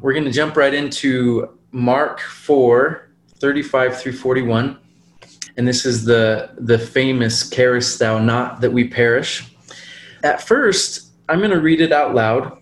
We're 0.00 0.12
going 0.12 0.24
to 0.24 0.32
jump 0.32 0.56
right 0.56 0.74
into 0.74 1.58
mark 1.72 2.20
4 2.20 3.10
35 3.38 4.00
through 4.00 4.12
41 4.12 4.78
and 5.56 5.66
this 5.66 5.86
is 5.86 6.04
the 6.04 6.50
the 6.58 6.78
famous 6.78 7.42
carest 7.42 7.98
thou 7.98 8.18
not 8.18 8.60
that 8.60 8.72
we 8.72 8.88
perish? 8.88 9.50
At 10.22 10.42
first, 10.42 11.10
I'm 11.28 11.38
going 11.38 11.50
to 11.50 11.60
read 11.60 11.80
it 11.80 11.92
out 11.92 12.14
loud. 12.14 12.58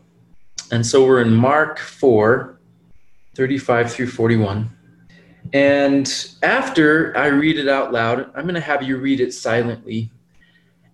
And 0.71 0.87
so 0.87 1.05
we're 1.05 1.21
in 1.21 1.35
Mark 1.35 1.79
4, 1.79 2.59
35 3.35 3.93
through 3.93 4.07
41. 4.09 4.71
And 5.53 6.31
after 6.43 7.17
I 7.17 7.27
read 7.27 7.59
it 7.59 7.69
out 7.69 7.93
loud, 7.93 8.31
I'm 8.35 8.43
going 8.43 8.55
to 8.55 8.61
have 8.61 8.83
you 8.83 8.97
read 8.97 9.21
it 9.21 9.33
silently. 9.33 10.11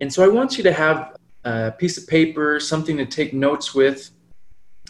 And 0.00 0.12
so 0.12 0.25
I 0.25 0.28
want 0.28 0.57
you 0.59 0.64
to 0.64 0.73
have 0.73 1.16
a 1.45 1.73
piece 1.73 1.97
of 1.97 2.07
paper, 2.07 2.61
something 2.61 2.97
to 2.97 3.07
take 3.07 3.33
notes 3.33 3.75
with 3.75 4.11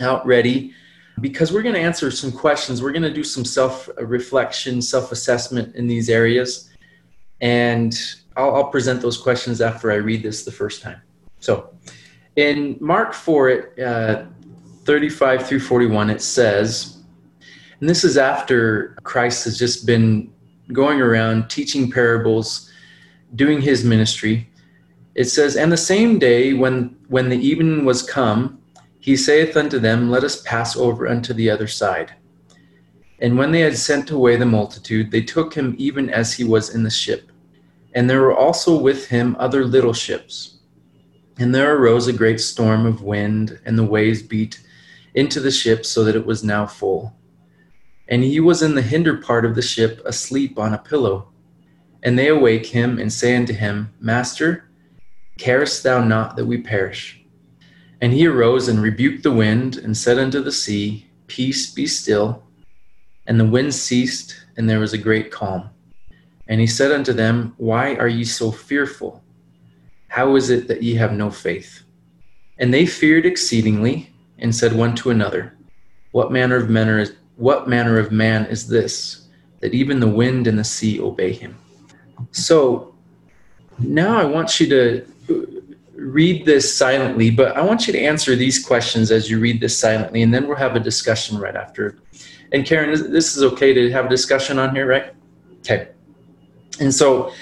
out 0.01 0.25
ready, 0.27 0.73
because 1.21 1.53
we're 1.53 1.63
going 1.63 1.75
to 1.75 1.81
answer 1.81 2.11
some 2.11 2.33
questions. 2.33 2.83
We're 2.83 2.93
going 2.93 3.03
to 3.03 3.13
do 3.13 3.25
some 3.25 3.45
self 3.45 3.89
reflection, 3.99 4.81
self 4.81 5.13
assessment 5.13 5.77
in 5.77 5.87
these 5.87 6.09
areas. 6.09 6.71
And 7.41 7.97
I'll, 8.37 8.55
I'll 8.57 8.71
present 8.71 9.01
those 9.03 9.19
questions 9.19 9.61
after 9.61 9.91
I 9.93 9.97
read 9.97 10.23
this 10.23 10.45
the 10.45 10.53
first 10.53 10.83
time. 10.83 11.01
So 11.41 11.75
in 12.37 12.77
Mark 12.81 13.13
4, 13.13 13.81
uh, 13.85 14.25
35 14.85 15.47
through 15.47 15.61
41, 15.61 16.11
it 16.11 16.23
says, 16.23 17.00
and 17.81 17.89
this 17.89 18.05
is 18.05 18.19
after 18.19 18.97
Christ 19.03 19.45
has 19.45 19.59
just 19.59 19.87
been 19.87 20.31
going 20.73 21.01
around 21.01 21.49
teaching 21.49 21.91
parables, 21.91 22.71
doing 23.35 23.61
his 23.61 23.85
ministry. 23.85 24.51
It 25.15 25.25
says, 25.25 25.57
And 25.57 25.73
the 25.73 25.79
same 25.79 26.19
day 26.19 26.53
when, 26.53 26.97
when 27.09 27.31
the 27.31 27.39
evening 27.39 27.87
was 27.87 28.03
come, 28.03 28.61
he 28.99 29.17
saith 29.17 29.57
unto 29.57 29.79
them, 29.79 30.11
Let 30.11 30.25
us 30.25 30.43
pass 30.43 30.77
over 30.77 31.09
unto 31.09 31.33
the 31.33 31.49
other 31.49 31.67
side. 31.67 32.13
And 33.19 33.39
when 33.39 33.51
they 33.51 33.61
had 33.61 33.77
sent 33.77 34.11
away 34.11 34.37
the 34.37 34.47
multitude, 34.47 35.11
they 35.11 35.23
took 35.23 35.55
him 35.55 35.75
even 35.79 36.11
as 36.11 36.35
he 36.35 36.45
was 36.45 36.75
in 36.75 36.83
the 36.83 36.91
ship. 36.91 37.33
And 37.95 38.09
there 38.09 38.21
were 38.21 38.37
also 38.37 38.79
with 38.79 39.09
him 39.09 39.37
other 39.39 39.65
little 39.65 39.93
ships. 39.95 40.59
And 41.39 41.55
there 41.55 41.77
arose 41.77 42.07
a 42.07 42.13
great 42.13 42.41
storm 42.41 42.85
of 42.85 43.03
wind, 43.03 43.59
and 43.65 43.79
the 43.79 43.85
waves 43.85 44.23
beat 44.23 44.61
into 45.15 45.41
the 45.41 45.51
ship 45.51 45.87
so 45.87 46.05
that 46.05 46.15
it 46.15 46.27
was 46.27 46.45
now 46.45 46.67
full. 46.67 47.15
And 48.11 48.25
he 48.25 48.41
was 48.41 48.61
in 48.61 48.75
the 48.75 48.83
hinder 48.83 49.17
part 49.17 49.45
of 49.45 49.55
the 49.55 49.63
ship, 49.63 50.03
asleep 50.05 50.59
on 50.59 50.75
a 50.75 50.79
pillow. 50.79 51.29
And 52.03 52.19
they 52.19 52.29
awake 52.29 52.67
him 52.67 52.99
and 52.99 53.13
say 53.13 53.37
unto 53.37 53.53
him, 53.53 53.95
Master, 54.01 54.69
carest 55.39 55.85
thou 55.85 56.03
not 56.03 56.35
that 56.37 56.47
we 56.47 56.59
perish? 56.59 57.25
And 58.01 58.13
he 58.13 58.27
arose 58.27 58.67
and 58.67 58.83
rebuked 58.83 59.23
the 59.23 59.31
wind, 59.31 59.77
and 59.77 59.97
said 59.97 60.19
unto 60.19 60.43
the 60.43 60.51
sea, 60.51 61.07
Peace, 61.29 61.73
be 61.73 61.87
still. 61.87 62.43
And 63.27 63.39
the 63.39 63.47
wind 63.47 63.75
ceased, 63.75 64.45
and 64.57 64.69
there 64.69 64.81
was 64.81 64.93
a 64.93 64.99
great 64.99 65.31
calm. 65.31 65.71
And 66.49 66.61
he 66.61 66.67
said 66.67 66.91
unto 66.91 67.13
them, 67.13 67.55
Why 67.59 67.95
are 67.95 68.09
ye 68.09 68.25
so 68.25 68.51
fearful? 68.51 69.23
How 70.09 70.35
is 70.35 70.51
it 70.51 70.67
that 70.67 70.83
ye 70.83 70.97
have 70.97 71.13
no 71.13 71.31
faith? 71.31 71.85
And 72.59 72.75
they 72.75 72.87
feared 72.87 73.25
exceedingly, 73.25 74.13
and 74.39 74.53
said 74.53 74.73
one 74.73 74.97
to 74.97 75.11
another, 75.11 75.57
What 76.11 76.33
manner 76.33 76.57
of 76.57 76.69
manner 76.69 76.99
is 76.99 77.15
what 77.41 77.69
manner 77.69 77.99
of 77.99 78.13
man 78.13 78.47
is 78.47 78.69
this, 78.69 79.29
that 79.61 79.75
even 79.75 79.99
the 79.99 80.09
wind 80.09 80.47
and 80.47 80.59
the 80.59 80.65
sea 80.65 81.01
obey 81.01 81.33
him? 81.33 81.57
So 82.33 82.95
now 83.79 84.19
I 84.19 84.25
want 84.25 84.61
you 84.61 84.69
to 84.69 85.07
read 85.95 86.47
this 86.47 86.75
silently, 86.77 87.31
but 87.31 87.57
I 87.57 87.63
want 87.63 87.87
you 87.87 87.93
to 87.93 88.01
answer 88.01 88.37
these 88.37 88.65
questions 88.65 89.11
as 89.11 89.31
you 89.31 89.41
read 89.41 89.61
this 89.61 89.79
silently, 89.79 90.23
and 90.23 90.33
then 90.33 90.47
we'll 90.47 90.57
have 90.57 90.77
a 90.77 90.81
discussion 90.81 91.39
right 91.39 91.57
after. 91.57 91.99
And 92.53 92.65
Karen, 92.65 92.91
this 93.13 93.37
is 93.37 93.43
okay 93.43 93.73
to 93.73 93.91
have 93.91 94.07
a 94.07 94.09
discussion 94.09 94.59
on 94.59 94.75
here, 94.75 94.87
right? 94.87 95.13
Okay. 95.61 95.89
And 96.79 96.95
so 96.95 97.33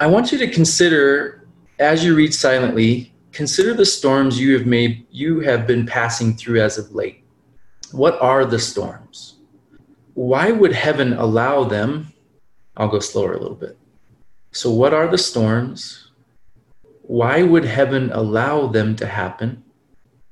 I 0.00 0.06
want 0.06 0.32
you 0.32 0.38
to 0.38 0.48
consider 0.48 1.38
as 1.78 2.04
you 2.04 2.14
read 2.14 2.34
silently, 2.34 3.12
consider 3.32 3.74
the 3.74 3.86
storms 3.86 4.40
you 4.40 4.56
have 4.56 4.66
made 4.66 5.06
you 5.10 5.40
have 5.40 5.66
been 5.66 5.86
passing 5.86 6.36
through 6.36 6.60
as 6.60 6.78
of 6.78 6.92
late. 6.94 7.24
What 7.92 8.20
are 8.20 8.44
the 8.44 8.58
storms? 8.58 9.36
Why 10.14 10.50
would 10.50 10.72
heaven 10.72 11.12
allow 11.14 11.64
them? 11.64 12.12
I'll 12.76 12.88
go 12.88 13.00
slower 13.00 13.34
a 13.34 13.40
little 13.40 13.56
bit. 13.56 13.78
So 14.52 14.70
what 14.70 14.94
are 14.94 15.08
the 15.08 15.18
storms? 15.18 16.10
Why 17.02 17.42
would 17.42 17.64
heaven 17.64 18.10
allow 18.12 18.66
them 18.66 18.96
to 18.96 19.06
happen? 19.06 19.64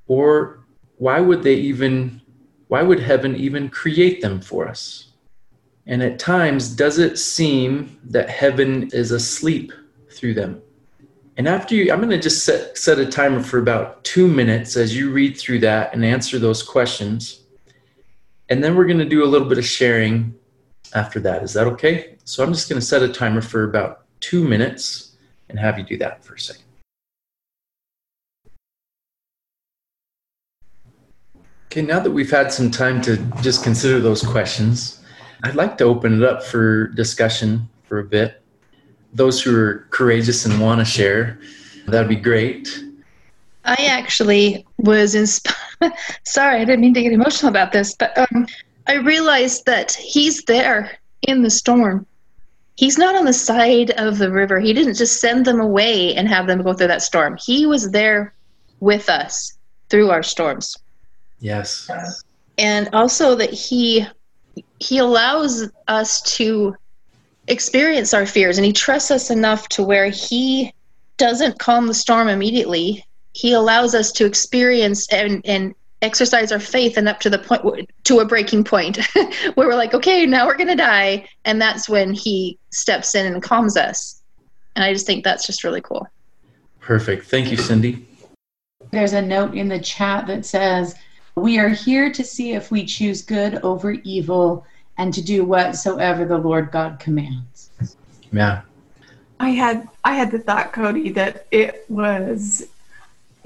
Or 0.06 0.64
why 0.98 1.20
would 1.20 1.42
they 1.42 1.54
even 1.54 2.20
why 2.68 2.82
would 2.82 2.98
heaven 3.00 3.36
even 3.36 3.68
create 3.68 4.20
them 4.20 4.40
for 4.40 4.66
us? 4.66 5.12
And 5.86 6.02
at 6.02 6.18
times 6.18 6.74
does 6.74 6.98
it 6.98 7.16
seem 7.16 7.98
that 8.04 8.28
heaven 8.28 8.90
is 8.92 9.12
asleep 9.12 9.72
through 10.10 10.34
them? 10.34 10.60
And 11.36 11.46
after 11.46 11.74
you, 11.74 11.92
I'm 11.92 11.98
going 11.98 12.10
to 12.10 12.18
just 12.18 12.44
set, 12.44 12.76
set 12.78 12.98
a 12.98 13.06
timer 13.06 13.42
for 13.42 13.58
about 13.58 14.02
two 14.04 14.26
minutes 14.26 14.76
as 14.76 14.96
you 14.96 15.10
read 15.10 15.36
through 15.36 15.60
that 15.60 15.92
and 15.94 16.04
answer 16.04 16.38
those 16.38 16.62
questions. 16.62 17.45
And 18.48 18.62
then 18.62 18.76
we're 18.76 18.86
going 18.86 18.98
to 18.98 19.04
do 19.04 19.24
a 19.24 19.26
little 19.26 19.48
bit 19.48 19.58
of 19.58 19.66
sharing 19.66 20.34
after 20.94 21.18
that. 21.20 21.42
Is 21.42 21.52
that 21.54 21.66
okay? 21.66 22.16
So 22.24 22.44
I'm 22.44 22.52
just 22.52 22.68
going 22.68 22.80
to 22.80 22.86
set 22.86 23.02
a 23.02 23.08
timer 23.08 23.40
for 23.40 23.64
about 23.64 24.04
two 24.20 24.46
minutes 24.46 25.16
and 25.48 25.58
have 25.58 25.78
you 25.78 25.84
do 25.84 25.96
that 25.98 26.24
for 26.24 26.34
a 26.34 26.40
second. 26.40 26.62
Okay, 31.66 31.82
now 31.82 32.00
that 32.00 32.10
we've 32.10 32.30
had 32.30 32.52
some 32.52 32.70
time 32.70 33.02
to 33.02 33.16
just 33.42 33.62
consider 33.62 34.00
those 34.00 34.22
questions, 34.22 35.02
I'd 35.42 35.56
like 35.56 35.76
to 35.78 35.84
open 35.84 36.22
it 36.22 36.26
up 36.26 36.42
for 36.42 36.88
discussion 36.88 37.68
for 37.84 37.98
a 37.98 38.04
bit. 38.04 38.42
Those 39.12 39.42
who 39.42 39.54
are 39.54 39.86
courageous 39.90 40.46
and 40.46 40.60
want 40.60 40.80
to 40.80 40.84
share, 40.84 41.38
that'd 41.86 42.08
be 42.08 42.16
great. 42.16 42.82
I 43.66 43.86
actually 43.86 44.64
was 44.78 45.14
inspired. 45.14 45.56
Sorry, 46.24 46.60
I 46.60 46.64
didn't 46.64 46.80
mean 46.80 46.94
to 46.94 47.02
get 47.02 47.12
emotional 47.12 47.50
about 47.50 47.72
this, 47.72 47.94
but 47.94 48.16
um, 48.16 48.46
I 48.86 48.94
realized 48.94 49.66
that 49.66 49.92
he's 49.92 50.42
there 50.44 50.98
in 51.22 51.42
the 51.42 51.50
storm. 51.50 52.06
He's 52.76 52.98
not 52.98 53.16
on 53.16 53.24
the 53.24 53.32
side 53.32 53.90
of 53.92 54.18
the 54.18 54.30
river. 54.30 54.60
He 54.60 54.72
didn't 54.72 54.94
just 54.94 55.20
send 55.20 55.44
them 55.44 55.60
away 55.60 56.14
and 56.14 56.28
have 56.28 56.46
them 56.46 56.62
go 56.62 56.74
through 56.74 56.88
that 56.88 57.02
storm. 57.02 57.36
He 57.40 57.66
was 57.66 57.90
there 57.90 58.34
with 58.80 59.08
us 59.08 59.56
through 59.88 60.10
our 60.10 60.22
storms. 60.22 60.76
Yes. 61.40 61.90
And 62.58 62.88
also 62.92 63.34
that 63.34 63.52
he 63.52 64.06
he 64.78 64.98
allows 64.98 65.68
us 65.88 66.22
to 66.36 66.74
experience 67.48 68.12
our 68.12 68.26
fears 68.26 68.58
and 68.58 68.64
he 68.64 68.72
trusts 68.72 69.10
us 69.10 69.30
enough 69.30 69.68
to 69.68 69.82
where 69.82 70.08
he 70.08 70.72
doesn't 71.16 71.58
calm 71.58 71.86
the 71.86 71.94
storm 71.94 72.28
immediately. 72.28 73.04
He 73.36 73.52
allows 73.52 73.94
us 73.94 74.12
to 74.12 74.24
experience 74.24 75.12
and, 75.12 75.42
and 75.44 75.74
exercise 76.00 76.52
our 76.52 76.58
faith 76.58 76.96
and 76.96 77.06
up 77.06 77.20
to 77.20 77.28
the 77.28 77.38
point 77.38 77.90
to 78.04 78.20
a 78.20 78.24
breaking 78.24 78.64
point 78.64 78.96
where 79.54 79.68
we're 79.68 79.74
like 79.74 79.92
okay 79.92 80.24
now 80.24 80.46
we're 80.46 80.56
going 80.56 80.68
to 80.68 80.74
die. 80.74 81.28
And 81.44 81.60
that's 81.60 81.86
when 81.86 82.14
he 82.14 82.58
steps 82.70 83.14
in 83.14 83.26
and 83.30 83.42
calms 83.42 83.76
us. 83.76 84.22
And 84.74 84.82
i 84.82 84.90
just 84.90 85.04
think 85.04 85.22
that's 85.22 85.46
just 85.46 85.64
really 85.64 85.82
cool. 85.82 86.08
Perfect. 86.80 87.26
Thank 87.26 87.50
you 87.50 87.58
cindy. 87.58 88.06
There's 88.90 89.12
a 89.12 89.20
note 89.20 89.54
in 89.54 89.68
the 89.68 89.80
chat 89.80 90.26
that 90.28 90.46
says 90.46 90.94
we 91.34 91.58
are 91.58 91.68
here 91.68 92.10
to 92.10 92.24
see 92.24 92.52
if 92.52 92.70
we 92.70 92.86
choose 92.86 93.20
good 93.20 93.56
over 93.56 93.90
evil 93.90 94.64
and 94.96 95.12
to 95.12 95.20
do 95.20 95.44
whatsoever 95.44 96.24
the 96.24 96.38
lord 96.38 96.72
god 96.72 96.98
commands. 96.98 97.70
Yeah. 98.32 98.62
I 99.38 99.50
had 99.50 99.86
i 100.04 100.14
had 100.14 100.30
the 100.30 100.38
thought 100.38 100.72
cody 100.72 101.10
that 101.10 101.46
it 101.50 101.84
was 101.90 102.66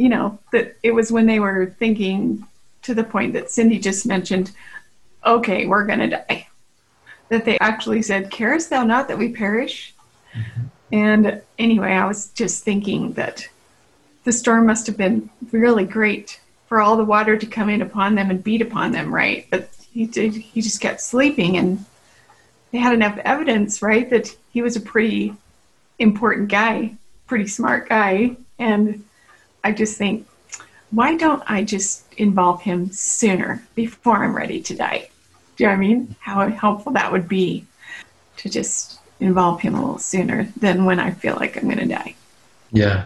you 0.01 0.09
know, 0.09 0.39
that 0.51 0.77
it 0.83 0.93
was 0.93 1.13
when 1.13 1.27
they 1.27 1.41
were 1.41 1.75
thinking 1.79 2.47
to 2.81 2.95
the 2.95 3.05
point 3.05 3.35
that 3.35 3.51
Cindy 3.51 3.79
just 3.79 4.07
mentioned, 4.07 4.51
okay, 5.27 5.67
we're 5.67 5.85
going 5.85 5.99
to 5.99 6.09
die. 6.09 6.47
That 7.29 7.45
they 7.45 7.59
actually 7.59 8.01
said, 8.01 8.31
Carest 8.31 8.71
thou 8.71 8.83
not 8.83 9.09
that 9.09 9.19
we 9.19 9.29
perish? 9.29 9.95
Mm-hmm. 10.35 10.63
And 10.93 11.43
anyway, 11.59 11.93
I 11.93 12.07
was 12.07 12.29
just 12.29 12.65
thinking 12.65 13.13
that 13.13 13.47
the 14.25 14.33
storm 14.33 14.67
must 14.67 14.87
have 14.87 14.97
been 14.97 15.29
really 15.53 15.85
great 15.85 16.41
for 16.67 16.81
all 16.81 16.97
the 16.97 17.05
water 17.05 17.37
to 17.37 17.47
come 17.47 17.69
in 17.69 17.83
upon 17.83 18.15
them 18.15 18.31
and 18.31 18.43
beat 18.43 18.63
upon 18.63 18.93
them, 18.93 19.15
right? 19.15 19.47
But 19.51 19.69
he 19.93 20.07
did, 20.07 20.33
he 20.33 20.63
just 20.63 20.81
kept 20.81 21.03
sleeping 21.03 21.59
and 21.59 21.85
they 22.73 22.79
had 22.79 22.95
enough 22.95 23.19
evidence, 23.19 23.83
right, 23.83 24.09
that 24.09 24.35
he 24.51 24.63
was 24.63 24.77
a 24.77 24.81
pretty 24.81 25.35
important 25.99 26.49
guy, 26.49 26.97
pretty 27.27 27.49
smart 27.49 27.87
guy. 27.87 28.37
And 28.59 29.05
I 29.63 29.73
just 29.73 29.97
think, 29.97 30.27
why 30.91 31.17
don't 31.17 31.43
I 31.47 31.63
just 31.63 32.05
involve 32.15 32.63
him 32.63 32.91
sooner 32.91 33.63
before 33.75 34.25
I'm 34.25 34.37
ready 34.37 34.61
to 34.63 34.77
die? 34.77 35.09
Do 35.57 35.65
you 35.65 35.69
know 35.69 35.73
what 35.73 35.77
I 35.77 35.81
mean? 35.81 36.17
How 36.21 36.49
helpful 36.49 36.93
that 36.93 37.13
would 37.13 37.29
be 37.29 37.67
to 38.39 38.49
just 38.49 39.01
involve 39.21 39.61
him 39.61 39.75
a 39.75 39.81
little 39.81 39.99
sooner 39.99 40.49
than 40.57 40.85
when 40.85 40.99
I 40.99 41.11
feel 41.11 41.37
like 41.37 41.57
I'm 41.57 41.65
going 41.65 41.79
to 41.79 41.87
die. 41.87 42.15
Yeah. 42.73 43.05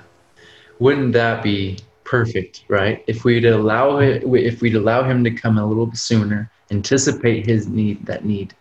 Wouldn't 0.79 1.13
that 1.13 1.43
be 1.43 1.79
perfect, 2.05 2.65
right? 2.69 3.05
If 3.07 3.25
we'd 3.25 3.45
allow 3.45 3.99
it, 3.99 4.23
if 4.25 4.61
we'd 4.61 4.77
allow 4.77 5.03
him 5.03 5.25
to 5.25 5.31
come 5.31 5.59
a 5.59 5.67
little 5.67 5.87
bit 5.87 5.97
sooner, 5.97 6.51
anticipate 6.71 7.47
his 7.47 7.67
need, 7.67 8.05
that 8.07 8.25
need. 8.25 8.55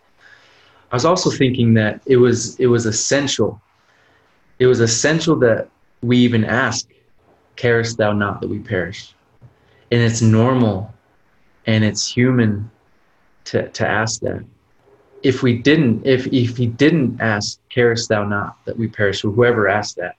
I 0.90 0.96
was 0.96 1.04
also 1.04 1.30
thinking 1.30 1.74
that 1.74 2.00
it 2.06 2.16
was 2.16 2.58
it 2.58 2.66
was 2.66 2.86
essential. 2.86 3.60
It 4.58 4.66
was 4.66 4.80
essential 4.80 5.36
that 5.36 5.68
we 6.02 6.18
even 6.18 6.44
ask 6.44 6.88
carest 7.56 7.96
thou 7.96 8.12
not 8.12 8.40
that 8.40 8.48
we 8.48 8.58
perish? 8.58 9.14
And 9.90 10.00
it's 10.00 10.22
normal 10.22 10.92
and 11.66 11.84
it's 11.84 12.06
human 12.06 12.70
to, 13.44 13.68
to 13.68 13.86
ask 13.86 14.20
that. 14.20 14.44
If 15.22 15.42
we 15.42 15.56
didn't, 15.56 16.06
if, 16.06 16.26
if 16.26 16.56
he 16.56 16.66
didn't 16.66 17.20
ask, 17.20 17.58
carest 17.70 18.08
thou 18.10 18.24
not 18.24 18.62
that 18.66 18.76
we 18.76 18.88
perish, 18.88 19.24
or 19.24 19.30
whoever 19.30 19.68
asked 19.68 19.96
that, 19.96 20.16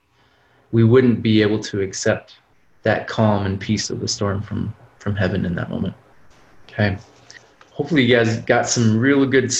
we 0.72 0.82
wouldn't 0.82 1.22
be 1.22 1.42
able 1.42 1.60
to 1.60 1.80
accept 1.80 2.36
that 2.82 3.06
calm 3.06 3.46
and 3.46 3.60
peace 3.60 3.88
of 3.90 4.00
the 4.00 4.08
storm 4.08 4.42
from, 4.42 4.74
from 4.98 5.14
heaven 5.14 5.44
in 5.44 5.54
that 5.54 5.70
moment. 5.70 5.94
Okay. 6.68 6.98
Hopefully 7.70 8.02
you 8.02 8.16
guys 8.16 8.38
got 8.38 8.68
some 8.68 8.98
real 8.98 9.24
good 9.26 9.52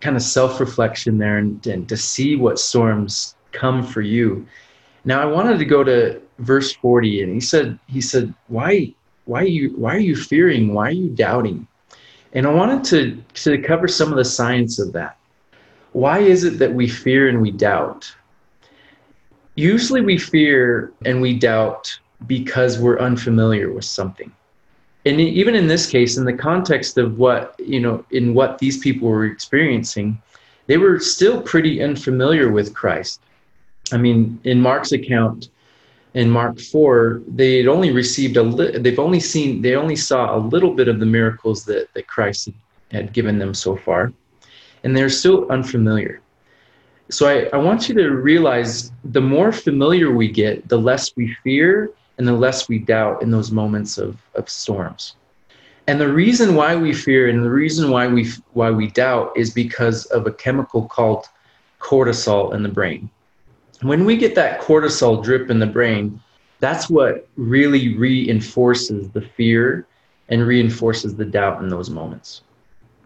kind 0.00 0.16
of 0.16 0.22
self-reflection 0.22 1.18
there 1.18 1.38
and, 1.38 1.66
and 1.66 1.88
to 1.88 1.96
see 1.96 2.36
what 2.36 2.58
storms 2.58 3.34
come 3.52 3.82
for 3.82 4.00
you. 4.00 4.46
Now 5.04 5.20
I 5.20 5.24
wanted 5.24 5.58
to 5.58 5.64
go 5.64 5.82
to 5.82 6.20
verse 6.38 6.72
40 6.72 7.22
and 7.22 7.34
he 7.34 7.40
said 7.40 7.78
he 7.86 8.00
said 8.00 8.34
why 8.48 8.94
why 9.26 9.40
are 9.40 9.46
you 9.46 9.70
why 9.76 9.94
are 9.94 10.00
you 10.00 10.16
fearing? 10.16 10.74
Why 10.74 10.88
are 10.88 10.92
you 10.92 11.08
doubting? 11.08 11.66
And 12.32 12.46
i 12.46 12.52
wanted 12.52 12.84
to 12.84 13.22
to 13.42 13.62
cover 13.62 13.88
some 13.88 14.10
of 14.10 14.16
the 14.16 14.24
science 14.24 14.78
of 14.78 14.92
that. 14.92 15.16
Why 15.92 16.18
is 16.18 16.44
it 16.44 16.58
that 16.58 16.74
we 16.74 16.88
fear 16.88 17.28
and 17.28 17.40
we 17.40 17.50
doubt? 17.50 18.14
Usually 19.54 20.00
we 20.00 20.18
fear 20.18 20.92
and 21.04 21.22
we 21.22 21.38
doubt 21.38 21.96
because 22.26 22.78
we're 22.78 22.98
unfamiliar 22.98 23.72
with 23.72 23.84
something. 23.84 24.32
And 25.06 25.20
even 25.20 25.54
in 25.54 25.68
this 25.68 25.86
case 25.86 26.16
in 26.16 26.24
the 26.24 26.32
context 26.32 26.98
of 26.98 27.18
what 27.18 27.54
you 27.58 27.80
know 27.80 28.04
in 28.10 28.34
what 28.34 28.58
these 28.58 28.78
people 28.78 29.08
were 29.08 29.26
experiencing 29.26 30.20
they 30.66 30.78
were 30.78 30.98
still 30.98 31.42
pretty 31.42 31.82
unfamiliar 31.82 32.50
with 32.50 32.74
christ. 32.74 33.20
I 33.92 33.96
mean 33.96 34.40
in 34.44 34.60
mark's 34.60 34.92
account 34.92 35.48
in 36.14 36.30
Mark 36.30 36.60
4, 36.60 37.22
they'd 37.26 37.66
only 37.66 37.90
received 37.90 38.36
a 38.36 38.42
li- 38.42 38.78
they've 38.78 39.00
only 39.00 39.20
seen 39.20 39.60
they 39.62 39.74
only 39.74 39.96
saw 39.96 40.36
a 40.36 40.38
little 40.38 40.72
bit 40.72 40.88
of 40.88 41.00
the 41.00 41.06
miracles 41.06 41.64
that, 41.64 41.92
that 41.94 42.06
Christ 42.06 42.48
had 42.92 43.12
given 43.12 43.38
them 43.38 43.52
so 43.52 43.76
far. 43.76 44.12
And 44.84 44.96
they're 44.96 45.08
still 45.08 45.50
unfamiliar. 45.50 46.20
So 47.10 47.28
I, 47.28 47.48
I 47.56 47.58
want 47.58 47.88
you 47.88 47.94
to 47.96 48.10
realize 48.10 48.92
the 49.04 49.20
more 49.20 49.52
familiar 49.52 50.10
we 50.10 50.30
get, 50.30 50.68
the 50.68 50.78
less 50.78 51.14
we 51.16 51.36
fear 51.42 51.90
and 52.18 52.26
the 52.26 52.32
less 52.32 52.68
we 52.68 52.78
doubt 52.78 53.22
in 53.22 53.30
those 53.30 53.50
moments 53.50 53.98
of, 53.98 54.16
of 54.34 54.48
storms. 54.48 55.16
And 55.86 56.00
the 56.00 56.10
reason 56.10 56.54
why 56.54 56.76
we 56.76 56.94
fear 56.94 57.28
and 57.28 57.44
the 57.44 57.50
reason 57.50 57.90
why 57.90 58.06
we 58.06 58.30
why 58.52 58.70
we 58.70 58.86
doubt 58.86 59.32
is 59.36 59.52
because 59.52 60.06
of 60.06 60.26
a 60.26 60.32
chemical 60.32 60.86
called 60.86 61.26
cortisol 61.80 62.54
in 62.54 62.62
the 62.62 62.68
brain 62.68 63.10
when 63.84 64.04
we 64.04 64.16
get 64.16 64.34
that 64.34 64.60
cortisol 64.60 65.22
drip 65.22 65.50
in 65.50 65.58
the 65.58 65.66
brain, 65.66 66.20
that's 66.60 66.88
what 66.88 67.28
really 67.36 67.96
reinforces 67.96 69.10
the 69.10 69.20
fear 69.20 69.86
and 70.28 70.46
reinforces 70.46 71.14
the 71.14 71.24
doubt 71.24 71.62
in 71.62 71.68
those 71.68 71.90
moments. 71.90 72.42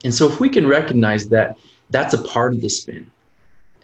And 0.05 0.15
so 0.15 0.29
if 0.29 0.39
we 0.39 0.49
can 0.49 0.67
recognize 0.67 1.29
that 1.29 1.59
that's 1.91 2.15
a 2.15 2.23
part 2.23 2.55
of 2.55 2.61
the 2.61 2.69
spin. 2.69 3.11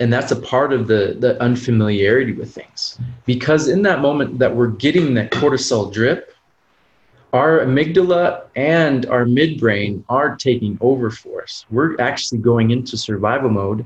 And 0.00 0.12
that's 0.12 0.32
a 0.32 0.36
part 0.36 0.72
of 0.72 0.88
the 0.88 1.16
the 1.18 1.40
unfamiliarity 1.40 2.32
with 2.32 2.52
things. 2.52 2.98
Because 3.26 3.68
in 3.68 3.82
that 3.82 4.00
moment 4.00 4.40
that 4.40 4.54
we're 4.54 4.66
getting 4.68 5.14
that 5.14 5.30
cortisol 5.30 5.92
drip 5.92 6.34
our 7.34 7.58
amygdala 7.58 8.44
and 8.54 9.06
our 9.06 9.24
midbrain 9.24 10.04
are 10.08 10.36
taking 10.36 10.78
over 10.80 11.10
for 11.10 11.42
us. 11.42 11.66
We're 11.68 12.00
actually 12.00 12.38
going 12.38 12.70
into 12.70 12.96
survival 12.96 13.50
mode 13.50 13.84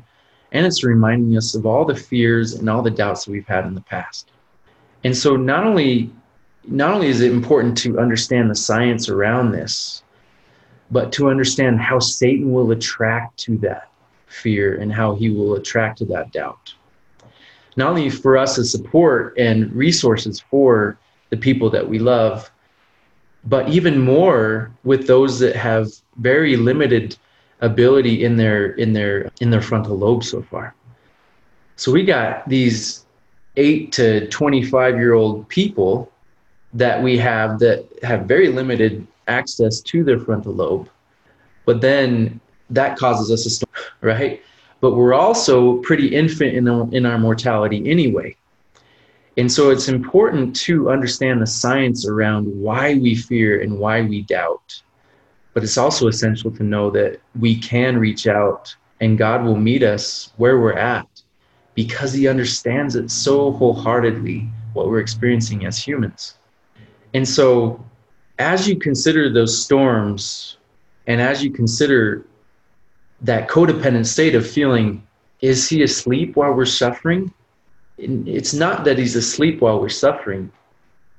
and 0.52 0.66
it's 0.66 0.84
reminding 0.84 1.36
us 1.36 1.54
of 1.54 1.66
all 1.66 1.84
the 1.84 1.94
fears 1.94 2.54
and 2.54 2.68
all 2.68 2.82
the 2.82 2.90
doubts 2.90 3.24
that 3.24 3.32
we've 3.32 3.46
had 3.46 3.66
in 3.66 3.74
the 3.74 3.80
past. 3.82 4.30
And 5.04 5.16
so 5.16 5.36
not 5.36 5.64
only 5.64 6.10
not 6.66 6.92
only 6.92 7.08
is 7.08 7.22
it 7.22 7.32
important 7.32 7.78
to 7.78 7.98
understand 7.98 8.50
the 8.50 8.54
science 8.54 9.08
around 9.08 9.52
this, 9.52 10.02
but 10.90 11.12
to 11.12 11.30
understand 11.30 11.80
how 11.80 11.98
Satan 11.98 12.52
will 12.52 12.70
attract 12.72 13.38
to 13.38 13.56
that 13.58 13.90
fear 14.26 14.76
and 14.76 14.92
how 14.92 15.14
he 15.14 15.30
will 15.30 15.54
attract 15.54 15.98
to 15.98 16.04
that 16.06 16.32
doubt. 16.32 16.74
Not 17.76 17.90
only 17.90 18.10
for 18.10 18.36
us 18.36 18.58
as 18.58 18.70
support 18.70 19.38
and 19.38 19.72
resources 19.72 20.40
for 20.40 20.98
the 21.30 21.36
people 21.36 21.70
that 21.70 21.88
we 21.88 21.98
love, 21.98 22.50
but 23.44 23.68
even 23.68 23.98
more 23.98 24.70
with 24.84 25.06
those 25.06 25.38
that 25.38 25.56
have 25.56 25.88
very 26.16 26.56
limited 26.56 27.16
ability 27.60 28.24
in 28.24 28.36
their 28.36 28.72
in 28.72 28.92
their 28.92 29.30
in 29.40 29.50
their 29.50 29.62
frontal 29.62 29.96
lobe 29.96 30.24
so 30.24 30.42
far. 30.42 30.74
So 31.76 31.92
we 31.92 32.04
got 32.04 32.48
these 32.48 33.06
8 33.56 33.92
to 33.92 34.28
25 34.28 34.96
year 34.96 35.14
old 35.14 35.48
people 35.48 36.10
that 36.74 37.02
we 37.02 37.16
have 37.18 37.58
that 37.60 37.86
have 38.02 38.26
very 38.26 38.48
limited 38.48 39.06
access 39.26 39.80
to 39.80 40.04
their 40.04 40.18
frontal 40.18 40.52
lobe. 40.52 40.88
But 41.64 41.80
then 41.80 42.40
that 42.70 42.98
causes 42.98 43.30
us 43.30 43.46
a 43.46 43.50
storm, 43.50 43.72
right? 44.00 44.42
But 44.80 44.94
we're 44.94 45.14
also 45.14 45.78
pretty 45.78 46.14
infant 46.14 46.54
in, 46.54 46.64
the, 46.64 46.88
in 46.92 47.04
our 47.04 47.18
mortality 47.18 47.88
anyway. 47.90 48.36
And 49.36 49.50
so 49.50 49.70
it's 49.70 49.88
important 49.88 50.56
to 50.56 50.90
understand 50.90 51.40
the 51.40 51.46
science 51.46 52.06
around 52.06 52.46
why 52.46 52.94
we 52.94 53.14
fear 53.14 53.60
and 53.60 53.78
why 53.78 54.02
we 54.02 54.22
doubt 54.22 54.82
but 55.58 55.64
it's 55.64 55.76
also 55.76 56.06
essential 56.06 56.52
to 56.52 56.62
know 56.62 56.88
that 56.88 57.20
we 57.40 57.56
can 57.56 57.98
reach 57.98 58.28
out 58.28 58.76
and 59.00 59.18
God 59.18 59.42
will 59.42 59.56
meet 59.56 59.82
us 59.82 60.32
where 60.36 60.60
we're 60.60 60.78
at 60.78 61.08
because 61.74 62.12
he 62.12 62.28
understands 62.28 62.94
it 62.94 63.10
so 63.10 63.50
wholeheartedly 63.50 64.48
what 64.74 64.86
we're 64.86 65.00
experiencing 65.00 65.66
as 65.66 65.76
humans. 65.76 66.38
And 67.12 67.26
so, 67.26 67.84
as 68.38 68.68
you 68.68 68.78
consider 68.78 69.32
those 69.32 69.60
storms 69.60 70.58
and 71.08 71.20
as 71.20 71.42
you 71.42 71.50
consider 71.50 72.24
that 73.22 73.48
codependent 73.48 74.06
state 74.06 74.36
of 74.36 74.48
feeling, 74.48 75.04
is 75.40 75.68
he 75.68 75.82
asleep 75.82 76.36
while 76.36 76.52
we're 76.52 76.66
suffering? 76.66 77.34
It's 77.98 78.54
not 78.54 78.84
that 78.84 78.96
he's 78.96 79.16
asleep 79.16 79.60
while 79.60 79.80
we're 79.80 79.88
suffering. 79.88 80.52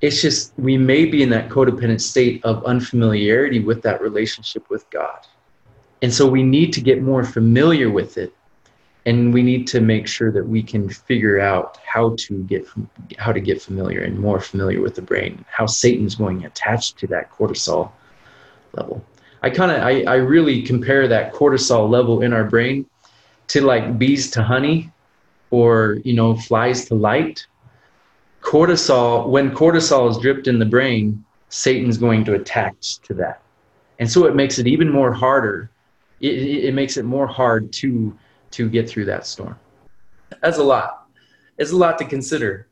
It's 0.02 0.22
just 0.22 0.54
we 0.58 0.78
may 0.78 1.06
be 1.06 1.22
in 1.24 1.30
that 1.32 1.50
codependent 1.50 2.02
state 2.02 2.44
of 2.46 2.64
unfamiliarity 2.66 3.60
with 3.60 3.82
that 3.82 4.02
relationship 4.02 4.70
with 4.70 4.90
God. 4.90 5.28
And 6.02 6.14
so 6.14 6.28
we 6.28 6.44
need 6.44 6.72
to 6.74 6.82
get 6.82 7.02
more 7.02 7.24
familiar 7.24 7.90
with 7.90 8.18
it. 8.18 8.34
And 9.06 9.34
we 9.34 9.42
need 9.42 9.66
to 9.68 9.82
make 9.82 10.08
sure 10.08 10.32
that 10.32 10.48
we 10.48 10.62
can 10.62 10.88
figure 10.90 11.40
out 11.40 11.78
how 11.86 12.16
to 12.20 12.44
get 12.44 12.68
how 13.18 13.32
to 13.32 13.40
get 13.40 13.62
familiar 13.62 14.02
and 14.02 14.20
more 14.20 14.40
familiar 14.40 14.82
with 14.82 14.96
the 14.96 15.02
brain, 15.02 15.44
how 15.50 15.66
Satan's 15.66 16.16
going 16.16 16.46
attached 16.46 16.98
to 17.00 17.08
that 17.08 17.32
cortisol 17.32 17.92
level. 18.74 19.04
I 19.42 19.50
kind 19.50 19.72
of 19.72 19.82
I, 19.82 20.04
I 20.04 20.16
really 20.16 20.62
compare 20.62 21.08
that 21.08 21.34
cortisol 21.34 21.90
level 21.90 22.22
in 22.22 22.34
our 22.34 22.44
brain 22.44 22.86
to 23.48 23.62
like 23.62 23.98
bees 23.98 24.30
to 24.32 24.44
honey 24.44 24.92
or 25.50 25.98
you 26.04 26.14
know 26.14 26.36
flies 26.36 26.86
to 26.86 26.96
light 26.96 27.48
cortisol 28.42 29.28
when 29.28 29.52
cortisol 29.52 30.10
is 30.10 30.18
dripped 30.18 30.48
in 30.48 30.60
the 30.60 30.66
brain 30.66 31.24
satan's 31.50 31.98
going 31.98 32.24
to 32.24 32.34
attach 32.36 33.00
to 33.00 33.14
that. 33.16 33.42
And 33.98 34.10
so 34.10 34.26
it 34.26 34.36
makes 34.36 34.60
it 34.60 34.68
even 34.68 34.90
more 34.90 35.12
harder. 35.12 35.70
It, 36.22 36.66
it 36.66 36.74
makes 36.74 36.98
it 36.98 37.04
more 37.06 37.28
hard 37.28 37.74
to 37.74 38.18
to 38.52 38.70
get 38.70 38.90
through 38.90 39.06
that 39.06 39.28
storm. 39.28 39.60
That's 40.42 40.58
a 40.58 40.64
lot. 40.64 41.08
It's 41.58 41.72
a 41.72 41.76
lot 41.76 41.98
to 42.00 42.06
consider 42.06 42.68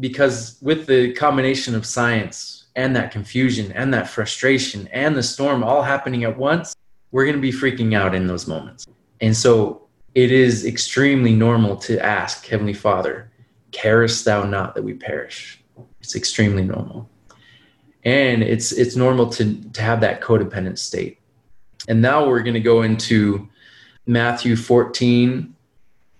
because 0.00 0.58
with 0.62 0.86
the 0.86 1.12
combination 1.12 1.74
of 1.74 1.84
science 1.84 2.66
and 2.76 2.94
that 2.96 3.10
confusion 3.10 3.70
and 3.72 3.92
that 3.92 4.08
frustration 4.08 4.88
and 4.92 5.16
the 5.16 5.22
storm 5.22 5.62
all 5.62 5.82
happening 5.82 6.24
at 6.24 6.36
once 6.36 6.74
we're 7.12 7.24
going 7.24 7.36
to 7.36 7.40
be 7.40 7.52
freaking 7.52 7.94
out 7.94 8.12
in 8.12 8.26
those 8.26 8.48
moments. 8.48 8.86
And 9.20 9.36
so 9.36 9.86
it 10.16 10.32
is 10.32 10.64
extremely 10.64 11.32
normal 11.32 11.76
to 11.76 12.04
ask 12.04 12.46
heavenly 12.46 12.72
father 12.72 13.30
carest 13.74 14.24
thou 14.24 14.44
not 14.44 14.74
that 14.74 14.82
we 14.82 14.94
perish. 14.94 15.62
It's 16.00 16.14
extremely 16.14 16.62
normal. 16.62 17.08
And 18.04 18.42
it's 18.42 18.72
it's 18.72 18.96
normal 18.96 19.28
to 19.30 19.54
to 19.72 19.82
have 19.82 20.00
that 20.00 20.20
codependent 20.20 20.78
state. 20.78 21.18
And 21.88 22.00
now 22.00 22.26
we're 22.26 22.42
going 22.42 22.54
to 22.54 22.60
go 22.60 22.82
into 22.82 23.48
matthew 24.06 24.54
14 24.54 25.54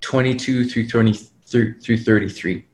22 0.01 0.65
through 0.65 0.89
20 0.89 1.13
through, 1.47 1.79
through 1.81 1.99
33 1.99 2.65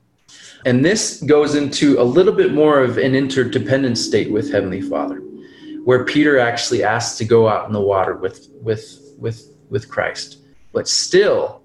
and 0.66 0.85
this 0.85 1.21
goes 1.23 1.57
into 1.57 2.01
a 2.01 2.05
little 2.05 2.33
bit 2.33 2.55
more 2.55 2.81
of 2.81 2.97
an 2.97 3.16
interdependent 3.16 3.99
state 3.99 4.31
with 4.31 4.53
heavenly 4.53 4.81
father 4.81 5.21
where 5.83 6.05
peter 6.05 6.38
actually 6.38 6.85
asks 6.85 7.19
to 7.19 7.25
go 7.25 7.49
out 7.49 7.66
in 7.66 7.73
the 7.73 7.81
water 7.81 8.14
with 8.14 8.51
with 8.62 9.01
with 9.19 9.51
with 9.71 9.88
christ. 9.88 10.38
But 10.73 10.88
still 10.88 11.62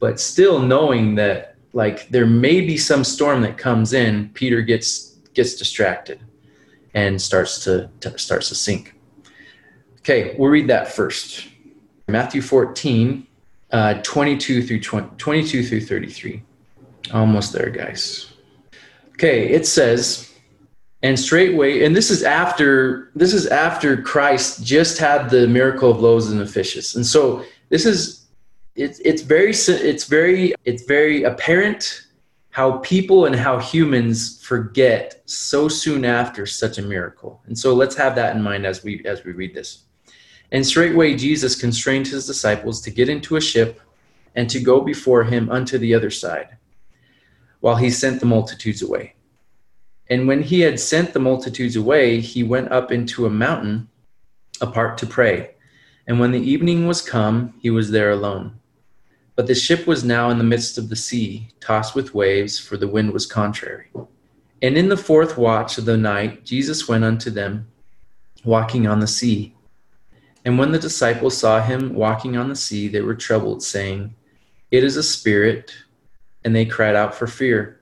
but 0.00 0.18
still 0.18 0.58
knowing 0.58 1.14
that 1.16 1.49
like 1.72 2.08
there 2.08 2.26
may 2.26 2.60
be 2.60 2.76
some 2.76 3.04
storm 3.04 3.42
that 3.42 3.56
comes 3.56 3.92
in 3.92 4.28
peter 4.30 4.62
gets 4.62 5.10
gets 5.34 5.54
distracted 5.54 6.20
and 6.94 7.20
starts 7.20 7.64
to, 7.64 7.90
to 8.00 8.18
starts 8.18 8.48
to 8.48 8.54
sink. 8.54 8.94
Okay 10.00 10.34
we'll 10.38 10.50
read 10.50 10.68
that 10.68 10.92
first. 10.92 11.48
Matthew 12.08 12.42
14 12.42 13.26
uh, 13.72 13.94
22 14.02 14.64
through 14.64 14.80
20, 14.80 15.16
22 15.16 15.64
through 15.64 15.80
33 15.80 16.42
almost 17.12 17.52
there 17.52 17.70
guys. 17.70 18.32
Okay 19.14 19.50
it 19.50 19.66
says 19.66 20.32
and 21.02 21.18
straightway 21.18 21.84
and 21.84 21.94
this 21.94 22.10
is 22.10 22.22
after 22.22 23.10
this 23.14 23.32
is 23.32 23.46
after 23.46 24.02
christ 24.02 24.64
just 24.64 24.98
had 24.98 25.30
the 25.30 25.46
miracle 25.46 25.90
of 25.90 26.00
loaves 26.00 26.30
and 26.30 26.40
the 26.40 26.46
fishes. 26.46 26.96
And 26.96 27.06
so 27.06 27.44
this 27.68 27.86
is 27.86 28.19
it's 28.80 28.98
it's 29.00 29.22
very 29.22 29.50
it's 29.50 30.04
very 30.04 30.54
it's 30.64 30.84
very 30.84 31.24
apparent 31.24 32.06
how 32.48 32.78
people 32.78 33.26
and 33.26 33.36
how 33.36 33.58
humans 33.58 34.42
forget 34.42 35.22
so 35.26 35.68
soon 35.68 36.04
after 36.04 36.46
such 36.46 36.78
a 36.78 36.82
miracle. 36.82 37.42
And 37.46 37.56
so 37.56 37.74
let's 37.74 37.94
have 37.96 38.14
that 38.16 38.34
in 38.34 38.42
mind 38.42 38.66
as 38.66 38.82
we 38.82 39.04
as 39.04 39.22
we 39.22 39.32
read 39.32 39.54
this. 39.54 39.84
And 40.50 40.66
straightway 40.66 41.14
Jesus 41.14 41.60
constrained 41.60 42.08
his 42.08 42.26
disciples 42.26 42.80
to 42.80 42.90
get 42.90 43.10
into 43.10 43.36
a 43.36 43.40
ship 43.40 43.80
and 44.34 44.48
to 44.48 44.58
go 44.58 44.80
before 44.80 45.24
him 45.24 45.50
unto 45.50 45.76
the 45.76 45.94
other 45.94 46.10
side, 46.10 46.56
while 47.60 47.76
he 47.76 47.90
sent 47.90 48.20
the 48.20 48.26
multitudes 48.26 48.80
away. 48.80 49.14
And 50.08 50.26
when 50.26 50.42
he 50.42 50.60
had 50.60 50.80
sent 50.80 51.12
the 51.12 51.20
multitudes 51.20 51.76
away, 51.76 52.20
he 52.20 52.42
went 52.42 52.72
up 52.72 52.90
into 52.90 53.26
a 53.26 53.30
mountain 53.30 53.88
apart 54.60 54.96
to 54.98 55.06
pray. 55.06 55.54
And 56.06 56.18
when 56.18 56.32
the 56.32 56.40
evening 56.40 56.86
was 56.86 57.02
come, 57.02 57.54
he 57.60 57.70
was 57.70 57.90
there 57.90 58.10
alone. 58.10 58.59
But 59.40 59.46
the 59.46 59.54
ship 59.54 59.86
was 59.86 60.04
now 60.04 60.28
in 60.28 60.36
the 60.36 60.44
midst 60.44 60.76
of 60.76 60.90
the 60.90 60.96
sea, 60.96 61.48
tossed 61.60 61.94
with 61.94 62.12
waves, 62.12 62.58
for 62.58 62.76
the 62.76 62.86
wind 62.86 63.10
was 63.10 63.24
contrary. 63.24 63.86
And 64.60 64.76
in 64.76 64.90
the 64.90 64.98
fourth 64.98 65.38
watch 65.38 65.78
of 65.78 65.86
the 65.86 65.96
night, 65.96 66.44
Jesus 66.44 66.86
went 66.86 67.04
unto 67.04 67.30
them, 67.30 67.66
walking 68.44 68.86
on 68.86 69.00
the 69.00 69.06
sea. 69.06 69.54
And 70.44 70.58
when 70.58 70.72
the 70.72 70.78
disciples 70.78 71.38
saw 71.38 71.62
him 71.62 71.94
walking 71.94 72.36
on 72.36 72.50
the 72.50 72.54
sea, 72.54 72.86
they 72.86 73.00
were 73.00 73.14
troubled, 73.14 73.62
saying, 73.62 74.14
It 74.70 74.84
is 74.84 74.98
a 74.98 75.02
spirit. 75.02 75.72
And 76.44 76.54
they 76.54 76.66
cried 76.66 76.94
out 76.94 77.14
for 77.14 77.26
fear. 77.26 77.80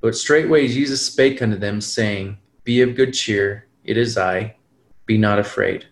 But 0.00 0.14
straightway 0.14 0.68
Jesus 0.68 1.04
spake 1.04 1.42
unto 1.42 1.56
them, 1.56 1.80
saying, 1.80 2.38
Be 2.62 2.80
of 2.82 2.94
good 2.94 3.12
cheer, 3.12 3.66
it 3.82 3.96
is 3.96 4.16
I, 4.16 4.54
be 5.04 5.18
not 5.18 5.40
afraid. 5.40 5.86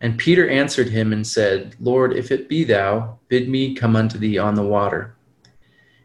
And 0.00 0.18
Peter 0.18 0.48
answered 0.48 0.88
him 0.88 1.12
and 1.12 1.26
said, 1.26 1.74
Lord, 1.80 2.12
if 2.12 2.30
it 2.30 2.48
be 2.48 2.64
thou, 2.64 3.18
bid 3.28 3.48
me 3.48 3.74
come 3.74 3.96
unto 3.96 4.16
thee 4.18 4.38
on 4.38 4.54
the 4.54 4.62
water. 4.62 5.14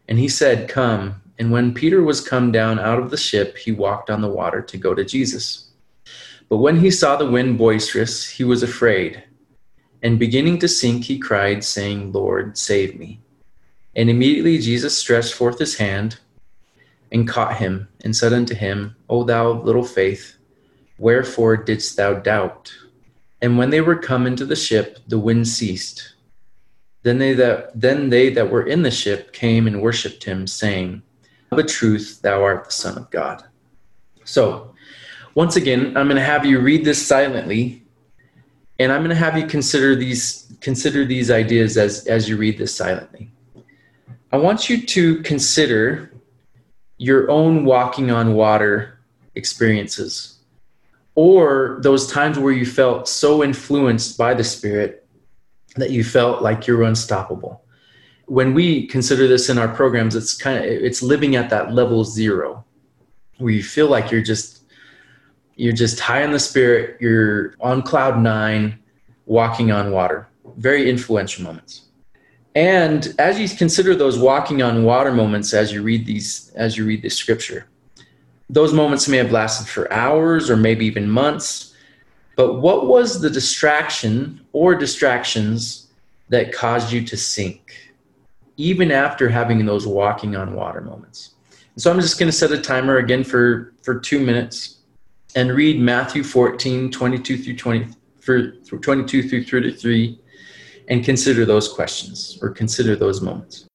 And 0.08 0.18
he 0.18 0.28
said, 0.28 0.68
Come. 0.68 1.20
And 1.38 1.50
when 1.50 1.74
Peter 1.74 2.02
was 2.02 2.26
come 2.26 2.52
down 2.52 2.78
out 2.78 3.00
of 3.00 3.10
the 3.10 3.16
ship, 3.16 3.56
he 3.56 3.72
walked 3.72 4.10
on 4.10 4.20
the 4.20 4.28
water 4.28 4.62
to 4.62 4.76
go 4.76 4.94
to 4.94 5.04
Jesus. 5.04 5.70
But 6.48 6.58
when 6.58 6.78
he 6.78 6.90
saw 6.90 7.16
the 7.16 7.30
wind 7.30 7.58
boisterous, 7.58 8.28
he 8.28 8.44
was 8.44 8.62
afraid. 8.62 9.24
And 10.02 10.18
beginning 10.18 10.58
to 10.60 10.68
sink, 10.68 11.04
he 11.04 11.18
cried, 11.18 11.64
saying, 11.64 12.12
Lord, 12.12 12.58
save 12.58 12.98
me. 12.98 13.20
And 13.96 14.10
immediately 14.10 14.58
Jesus 14.58 14.96
stretched 14.96 15.34
forth 15.34 15.58
his 15.58 15.76
hand 15.76 16.18
and 17.10 17.28
caught 17.28 17.56
him, 17.56 17.88
and 18.02 18.14
said 18.14 18.32
unto 18.32 18.54
him, 18.54 18.94
O 19.08 19.24
thou 19.24 19.52
little 19.52 19.84
faith, 19.84 20.36
wherefore 20.98 21.56
didst 21.56 21.96
thou 21.96 22.14
doubt? 22.14 22.72
And 23.44 23.58
when 23.58 23.68
they 23.68 23.82
were 23.82 23.96
come 23.96 24.26
into 24.26 24.46
the 24.46 24.56
ship, 24.56 25.00
the 25.06 25.18
wind 25.18 25.46
ceased. 25.46 26.14
Then 27.02 27.18
they 27.18 27.34
that 27.34 27.78
then 27.78 28.08
they 28.08 28.30
that 28.30 28.50
were 28.50 28.66
in 28.66 28.80
the 28.80 28.90
ship 28.90 29.34
came 29.34 29.66
and 29.66 29.82
worshipped 29.82 30.24
him, 30.24 30.46
saying, 30.46 31.02
Of 31.52 31.58
a 31.58 31.62
truth, 31.62 32.20
thou 32.22 32.42
art 32.42 32.64
the 32.64 32.72
Son 32.72 32.96
of 32.96 33.10
God. 33.10 33.44
So, 34.24 34.74
once 35.34 35.56
again, 35.56 35.88
I'm 35.88 36.06
going 36.06 36.16
to 36.16 36.22
have 36.22 36.46
you 36.46 36.58
read 36.58 36.86
this 36.86 37.06
silently, 37.06 37.82
and 38.78 38.90
I'm 38.90 39.00
going 39.00 39.10
to 39.10 39.24
have 39.26 39.36
you 39.36 39.46
consider 39.46 39.94
these 39.94 40.50
consider 40.62 41.04
these 41.04 41.30
ideas 41.30 41.76
as 41.76 42.06
as 42.06 42.26
you 42.26 42.38
read 42.38 42.56
this 42.56 42.74
silently. 42.74 43.30
I 44.32 44.38
want 44.38 44.70
you 44.70 44.86
to 44.86 45.20
consider 45.20 46.10
your 46.96 47.30
own 47.30 47.66
walking 47.66 48.10
on 48.10 48.32
water 48.32 49.00
experiences 49.34 50.33
or 51.14 51.78
those 51.82 52.10
times 52.10 52.38
where 52.38 52.52
you 52.52 52.66
felt 52.66 53.08
so 53.08 53.42
influenced 53.42 54.18
by 54.18 54.34
the 54.34 54.44
Spirit 54.44 55.06
that 55.76 55.90
you 55.90 56.04
felt 56.04 56.42
like 56.42 56.66
you 56.66 56.76
were 56.76 56.84
unstoppable. 56.84 57.64
When 58.26 58.54
we 58.54 58.86
consider 58.86 59.28
this 59.28 59.48
in 59.48 59.58
our 59.58 59.68
programs, 59.68 60.16
it's 60.16 60.36
kind 60.36 60.58
of 60.58 60.64
it's 60.64 61.02
living 61.02 61.36
at 61.36 61.50
that 61.50 61.72
level 61.72 62.04
zero, 62.04 62.64
where 63.38 63.52
you 63.52 63.62
feel 63.62 63.88
like 63.88 64.10
you're 64.10 64.22
just 64.22 64.64
you're 65.56 65.72
just 65.72 66.00
high 66.00 66.22
in 66.22 66.32
the 66.32 66.38
spirit, 66.38 66.96
you're 67.00 67.54
on 67.60 67.82
cloud 67.82 68.20
nine, 68.20 68.78
walking 69.26 69.70
on 69.70 69.92
water. 69.92 70.26
Very 70.56 70.90
influential 70.90 71.44
moments. 71.44 71.82
And 72.54 73.14
as 73.18 73.38
you 73.38 73.48
consider 73.48 73.94
those 73.94 74.18
walking 74.18 74.62
on 74.62 74.84
water 74.84 75.12
moments 75.12 75.52
as 75.52 75.72
you 75.72 75.82
read 75.82 76.06
these 76.06 76.52
as 76.54 76.76
you 76.76 76.86
read 76.86 77.02
this 77.02 77.16
scripture, 77.16 77.66
those 78.54 78.72
moments 78.72 79.08
may 79.08 79.16
have 79.16 79.32
lasted 79.32 79.66
for 79.66 79.92
hours 79.92 80.48
or 80.48 80.56
maybe 80.56 80.86
even 80.86 81.10
months. 81.10 81.74
But 82.36 82.60
what 82.60 82.86
was 82.86 83.20
the 83.20 83.28
distraction 83.28 84.40
or 84.52 84.76
distractions 84.76 85.88
that 86.28 86.52
caused 86.52 86.92
you 86.92 87.04
to 87.04 87.16
sink, 87.16 87.92
even 88.56 88.92
after 88.92 89.28
having 89.28 89.66
those 89.66 89.86
walking 89.86 90.36
on 90.36 90.54
water 90.54 90.80
moments? 90.80 91.34
And 91.74 91.82
so 91.82 91.90
I'm 91.90 92.00
just 92.00 92.18
going 92.18 92.30
to 92.30 92.36
set 92.36 92.52
a 92.52 92.60
timer 92.60 92.98
again 92.98 93.24
for, 93.24 93.72
for 93.82 93.98
two 93.98 94.20
minutes 94.20 94.78
and 95.34 95.50
read 95.50 95.80
Matthew 95.80 96.22
14, 96.22 96.92
22 96.92 97.38
through 97.38 97.56
20, 97.56 97.88
for 98.20 98.78
22 98.78 99.28
through 99.28 99.44
33 99.44 100.20
and 100.88 101.04
consider 101.04 101.44
those 101.44 101.72
questions 101.72 102.38
or 102.40 102.50
consider 102.50 102.94
those 102.94 103.20
moments. 103.20 103.66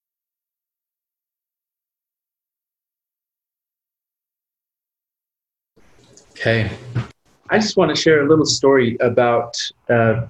Okay. 6.39 6.71
I 7.49 7.59
just 7.59 7.75
want 7.75 7.93
to 7.93 8.01
share 8.01 8.21
a 8.21 8.29
little 8.29 8.45
story 8.45 8.95
about 9.01 9.57
uh, 9.89 10.25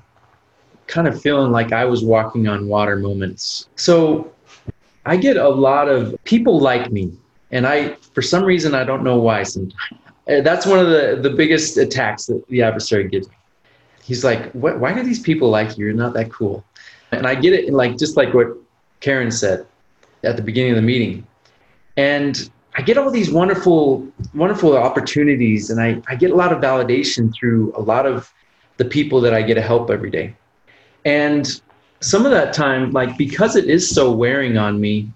kind 0.87 1.07
of 1.07 1.21
feeling 1.21 1.51
like 1.51 1.71
I 1.71 1.85
was 1.85 2.03
walking 2.03 2.47
on 2.47 2.67
water 2.67 2.95
moments. 2.95 3.69
So 3.75 4.33
I 5.05 5.17
get 5.17 5.37
a 5.37 5.47
lot 5.47 5.87
of 5.87 6.15
people 6.23 6.59
like 6.59 6.91
me, 6.91 7.13
and 7.51 7.67
I, 7.67 7.93
for 8.13 8.23
some 8.23 8.43
reason, 8.43 8.73
I 8.73 8.83
don't 8.83 9.03
know 9.03 9.19
why. 9.19 9.43
Sometimes 9.43 9.75
uh, 10.27 10.41
that's 10.41 10.65
one 10.65 10.79
of 10.79 10.87
the 10.87 11.19
the 11.21 11.29
biggest 11.29 11.77
attacks 11.77 12.25
that 12.25 12.43
the 12.47 12.63
adversary 12.63 13.07
gives 13.07 13.29
me. 13.29 13.35
He's 14.03 14.23
like, 14.23 14.51
what, 14.53 14.79
"Why 14.79 14.93
do 14.93 15.03
these 15.03 15.19
people 15.19 15.49
like 15.51 15.77
you? 15.77 15.85
You're 15.85 15.93
not 15.93 16.13
that 16.13 16.31
cool." 16.31 16.63
And 17.11 17.27
I 17.27 17.35
get 17.35 17.53
it, 17.53 17.71
like 17.71 17.99
just 17.99 18.17
like 18.17 18.33
what 18.33 18.47
Karen 18.99 19.29
said 19.29 19.67
at 20.23 20.37
the 20.37 20.41
beginning 20.41 20.71
of 20.71 20.77
the 20.77 20.81
meeting, 20.81 21.27
and 21.97 22.49
I 22.79 22.81
get 22.81 22.97
all 22.97 23.11
these 23.11 23.29
wonderful, 23.29 24.07
wonderful 24.33 24.77
opportunities, 24.77 25.69
and 25.69 25.81
I, 25.81 26.01
I 26.07 26.15
get 26.15 26.31
a 26.31 26.35
lot 26.35 26.53
of 26.53 26.61
validation 26.61 27.29
through 27.37 27.73
a 27.75 27.81
lot 27.81 28.05
of 28.05 28.33
the 28.77 28.85
people 28.85 29.19
that 29.19 29.33
I 29.33 29.41
get 29.41 29.55
to 29.55 29.61
help 29.61 29.89
every 29.89 30.09
day. 30.09 30.33
And 31.03 31.61
some 31.99 32.25
of 32.25 32.31
that 32.31 32.53
time, 32.53 32.91
like 32.91 33.17
because 33.17 33.57
it 33.57 33.65
is 33.65 33.93
so 33.93 34.13
wearing 34.13 34.57
on 34.57 34.79
me, 34.79 35.11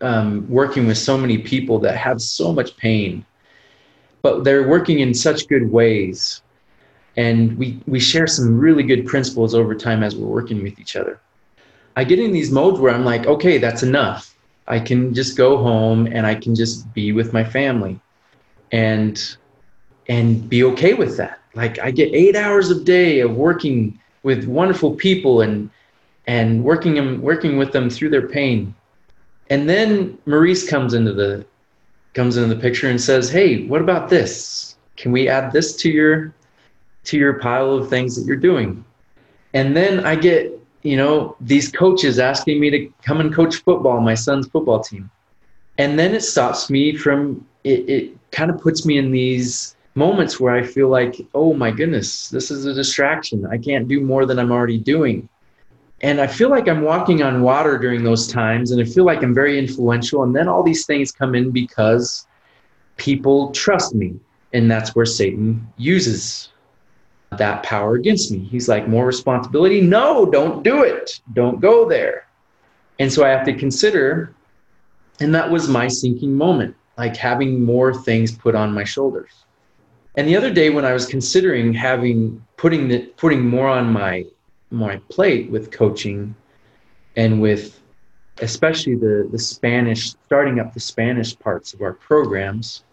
um, 0.00 0.48
working 0.48 0.86
with 0.86 0.96
so 0.96 1.18
many 1.18 1.36
people 1.36 1.78
that 1.80 1.98
have 1.98 2.18
so 2.22 2.50
much 2.50 2.78
pain, 2.78 3.26
but 4.22 4.42
they're 4.42 4.66
working 4.66 5.00
in 5.00 5.12
such 5.12 5.48
good 5.48 5.70
ways. 5.70 6.40
And 7.18 7.58
we, 7.58 7.78
we 7.86 8.00
share 8.00 8.26
some 8.26 8.58
really 8.58 8.84
good 8.84 9.04
principles 9.04 9.54
over 9.54 9.74
time 9.74 10.02
as 10.02 10.16
we're 10.16 10.28
working 10.28 10.62
with 10.62 10.80
each 10.80 10.96
other. 10.96 11.20
I 11.94 12.04
get 12.04 12.18
in 12.18 12.32
these 12.32 12.50
modes 12.50 12.80
where 12.80 12.94
I'm 12.94 13.04
like, 13.04 13.26
okay, 13.26 13.58
that's 13.58 13.82
enough. 13.82 14.34
I 14.68 14.78
can 14.78 15.12
just 15.14 15.36
go 15.36 15.56
home 15.56 16.06
and 16.06 16.26
I 16.26 16.34
can 16.34 16.54
just 16.54 16.92
be 16.94 17.12
with 17.12 17.32
my 17.32 17.44
family 17.44 18.00
and 18.70 19.36
and 20.08 20.48
be 20.48 20.64
okay 20.64 20.94
with 20.94 21.16
that. 21.16 21.40
Like 21.54 21.78
I 21.78 21.90
get 21.90 22.12
8 22.12 22.36
hours 22.36 22.70
a 22.70 22.82
day 22.82 23.20
of 23.20 23.36
working 23.36 23.98
with 24.22 24.46
wonderful 24.46 24.94
people 24.94 25.40
and 25.40 25.70
and 26.26 26.64
working 26.64 26.94
them 26.94 27.20
working 27.20 27.56
with 27.56 27.72
them 27.72 27.90
through 27.90 28.10
their 28.10 28.28
pain. 28.28 28.74
And 29.50 29.68
then 29.68 30.18
Maurice 30.26 30.68
comes 30.68 30.94
into 30.94 31.12
the 31.12 31.44
comes 32.14 32.36
into 32.36 32.54
the 32.54 32.60
picture 32.60 32.88
and 32.88 33.00
says, 33.00 33.30
"Hey, 33.30 33.66
what 33.66 33.80
about 33.80 34.08
this? 34.08 34.76
Can 34.96 35.12
we 35.12 35.28
add 35.28 35.52
this 35.52 35.74
to 35.76 35.90
your 35.90 36.32
to 37.04 37.18
your 37.18 37.34
pile 37.34 37.74
of 37.74 37.88
things 37.88 38.16
that 38.16 38.26
you're 38.26 38.36
doing?" 38.36 38.84
And 39.54 39.76
then 39.76 40.06
I 40.06 40.14
get, 40.16 40.58
you 40.82 40.96
know, 40.96 41.36
these 41.40 41.70
coaches 41.70 42.18
asking 42.18 42.60
me 42.60 42.70
to 42.70 42.92
come 43.02 43.20
and 43.20 43.32
coach 43.32 43.56
football, 43.56 44.00
my 44.00 44.14
son's 44.14 44.48
football 44.48 44.80
team. 44.80 45.10
And 45.78 45.98
then 45.98 46.14
it 46.14 46.22
stops 46.22 46.68
me 46.68 46.96
from 46.96 47.46
it, 47.64 47.88
it 47.88 48.30
kind 48.32 48.50
of 48.50 48.60
puts 48.60 48.84
me 48.84 48.98
in 48.98 49.10
these 49.10 49.76
moments 49.94 50.40
where 50.40 50.54
I 50.54 50.62
feel 50.62 50.88
like, 50.88 51.16
oh 51.34 51.54
my 51.54 51.70
goodness, 51.70 52.28
this 52.28 52.50
is 52.50 52.66
a 52.66 52.74
distraction. 52.74 53.46
I 53.46 53.58
can't 53.58 53.86
do 53.88 54.00
more 54.00 54.26
than 54.26 54.38
I'm 54.38 54.50
already 54.50 54.78
doing. 54.78 55.28
And 56.02 56.20
I 56.20 56.26
feel 56.26 56.50
like 56.50 56.68
I'm 56.68 56.82
walking 56.82 57.22
on 57.22 57.42
water 57.42 57.78
during 57.78 58.02
those 58.02 58.26
times, 58.26 58.72
and 58.72 58.80
I 58.80 58.84
feel 58.84 59.04
like 59.04 59.22
I'm 59.22 59.34
very 59.34 59.56
influential. 59.56 60.24
And 60.24 60.34
then 60.34 60.48
all 60.48 60.64
these 60.64 60.84
things 60.84 61.12
come 61.12 61.36
in 61.36 61.52
because 61.52 62.26
people 62.96 63.52
trust 63.52 63.94
me. 63.94 64.18
And 64.52 64.68
that's 64.70 64.96
where 64.96 65.06
Satan 65.06 65.66
uses 65.76 66.51
that 67.38 67.62
power 67.62 67.94
against 67.94 68.30
me. 68.30 68.38
He's 68.38 68.68
like, 68.68 68.88
more 68.88 69.06
responsibility? 69.06 69.80
No, 69.80 70.26
don't 70.26 70.62
do 70.62 70.82
it. 70.82 71.20
Don't 71.32 71.60
go 71.60 71.88
there. 71.88 72.26
And 72.98 73.12
so 73.12 73.24
I 73.24 73.28
have 73.28 73.44
to 73.46 73.54
consider, 73.54 74.34
and 75.20 75.34
that 75.34 75.50
was 75.50 75.68
my 75.68 75.88
sinking 75.88 76.34
moment, 76.34 76.76
like 76.98 77.16
having 77.16 77.64
more 77.64 77.94
things 77.94 78.32
put 78.32 78.54
on 78.54 78.72
my 78.72 78.84
shoulders. 78.84 79.44
And 80.16 80.28
the 80.28 80.36
other 80.36 80.52
day 80.52 80.70
when 80.70 80.84
I 80.84 80.92
was 80.92 81.06
considering 81.06 81.72
having 81.72 82.44
putting 82.56 82.88
the, 82.88 83.00
putting 83.16 83.46
more 83.46 83.68
on 83.68 83.92
my 83.92 84.26
my 84.70 84.96
plate 85.10 85.50
with 85.50 85.70
coaching 85.70 86.34
and 87.16 87.40
with 87.40 87.80
especially 88.40 88.94
the 88.94 89.28
the 89.30 89.38
Spanish 89.38 90.10
starting 90.24 90.60
up 90.60 90.72
the 90.74 90.80
Spanish 90.80 91.38
parts 91.38 91.74
of 91.74 91.82
our 91.82 91.92
programs 91.92 92.84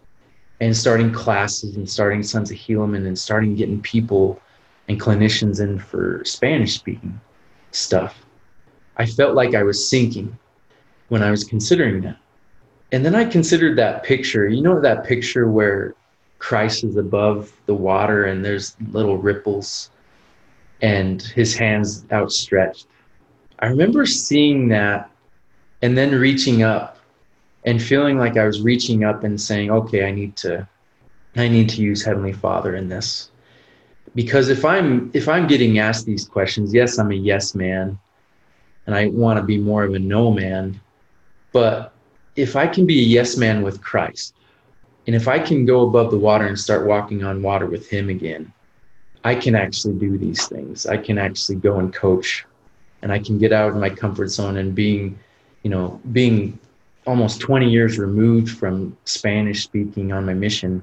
and 0.60 0.76
starting 0.76 1.12
classes 1.12 1.76
and 1.76 1.88
starting 1.88 2.22
Sons 2.22 2.50
of 2.50 2.56
Helaman 2.56 3.06
and 3.06 3.18
starting 3.18 3.54
getting 3.54 3.80
people 3.80 4.40
and 4.88 5.00
clinicians 5.00 5.60
in 5.60 5.78
for 5.78 6.22
Spanish 6.24 6.74
speaking 6.74 7.18
stuff. 7.70 8.24
I 8.96 9.06
felt 9.06 9.34
like 9.34 9.54
I 9.54 9.62
was 9.62 9.88
sinking 9.88 10.36
when 11.08 11.22
I 11.22 11.30
was 11.30 11.44
considering 11.44 12.02
that. 12.02 12.18
And 12.92 13.04
then 13.04 13.14
I 13.14 13.24
considered 13.24 13.78
that 13.78 14.02
picture. 14.02 14.48
You 14.48 14.62
know 14.62 14.80
that 14.80 15.04
picture 15.04 15.48
where 15.48 15.94
Christ 16.38 16.84
is 16.84 16.96
above 16.96 17.52
the 17.66 17.74
water 17.74 18.24
and 18.24 18.44
there's 18.44 18.76
little 18.90 19.16
ripples 19.16 19.90
and 20.82 21.22
his 21.22 21.56
hands 21.56 22.04
outstretched. 22.10 22.86
I 23.60 23.66
remember 23.66 24.06
seeing 24.06 24.68
that 24.68 25.10
and 25.82 25.96
then 25.96 26.14
reaching 26.14 26.62
up 26.62 26.98
and 27.64 27.82
feeling 27.82 28.18
like 28.18 28.36
I 28.36 28.46
was 28.46 28.60
reaching 28.60 29.04
up 29.04 29.24
and 29.24 29.40
saying, 29.40 29.70
"Okay, 29.70 30.06
I 30.06 30.10
need 30.10 30.36
to 30.36 30.66
I 31.36 31.48
need 31.48 31.68
to 31.70 31.82
use 31.82 32.04
heavenly 32.04 32.32
Father 32.32 32.74
in 32.76 32.88
this." 32.88 33.30
Because 34.14 34.48
if 34.48 34.64
I'm 34.64 35.10
if 35.14 35.28
I'm 35.28 35.46
getting 35.46 35.78
asked 35.78 36.06
these 36.06 36.26
questions, 36.26 36.74
yes, 36.74 36.98
I'm 36.98 37.12
a 37.12 37.14
yes 37.14 37.54
man 37.54 37.98
and 38.86 38.94
I 38.94 39.06
want 39.06 39.38
to 39.38 39.44
be 39.44 39.58
more 39.58 39.84
of 39.84 39.94
a 39.94 39.98
no 39.98 40.32
man, 40.32 40.80
but 41.52 41.92
if 42.36 42.56
I 42.56 42.66
can 42.66 42.86
be 42.86 43.00
a 43.00 43.04
yes 43.04 43.36
man 43.36 43.62
with 43.62 43.82
Christ, 43.82 44.34
and 45.06 45.14
if 45.14 45.28
I 45.28 45.38
can 45.38 45.64
go 45.64 45.82
above 45.82 46.10
the 46.10 46.18
water 46.18 46.46
and 46.46 46.58
start 46.58 46.86
walking 46.86 47.22
on 47.22 47.42
water 47.42 47.66
with 47.66 47.88
him 47.88 48.08
again, 48.08 48.52
I 49.24 49.34
can 49.34 49.54
actually 49.54 49.94
do 49.94 50.16
these 50.16 50.46
things. 50.48 50.86
I 50.86 50.96
can 50.96 51.18
actually 51.18 51.56
go 51.56 51.78
and 51.78 51.92
coach 51.92 52.46
and 53.02 53.12
I 53.12 53.18
can 53.18 53.38
get 53.38 53.52
out 53.52 53.70
of 53.70 53.76
my 53.76 53.90
comfort 53.90 54.28
zone 54.28 54.56
and 54.56 54.74
being, 54.74 55.18
you 55.62 55.70
know, 55.70 56.00
being 56.12 56.58
almost 57.06 57.40
20 57.40 57.68
years 57.68 57.98
removed 57.98 58.50
from 58.50 58.96
Spanish 59.04 59.64
speaking 59.64 60.12
on 60.12 60.26
my 60.26 60.34
mission, 60.34 60.82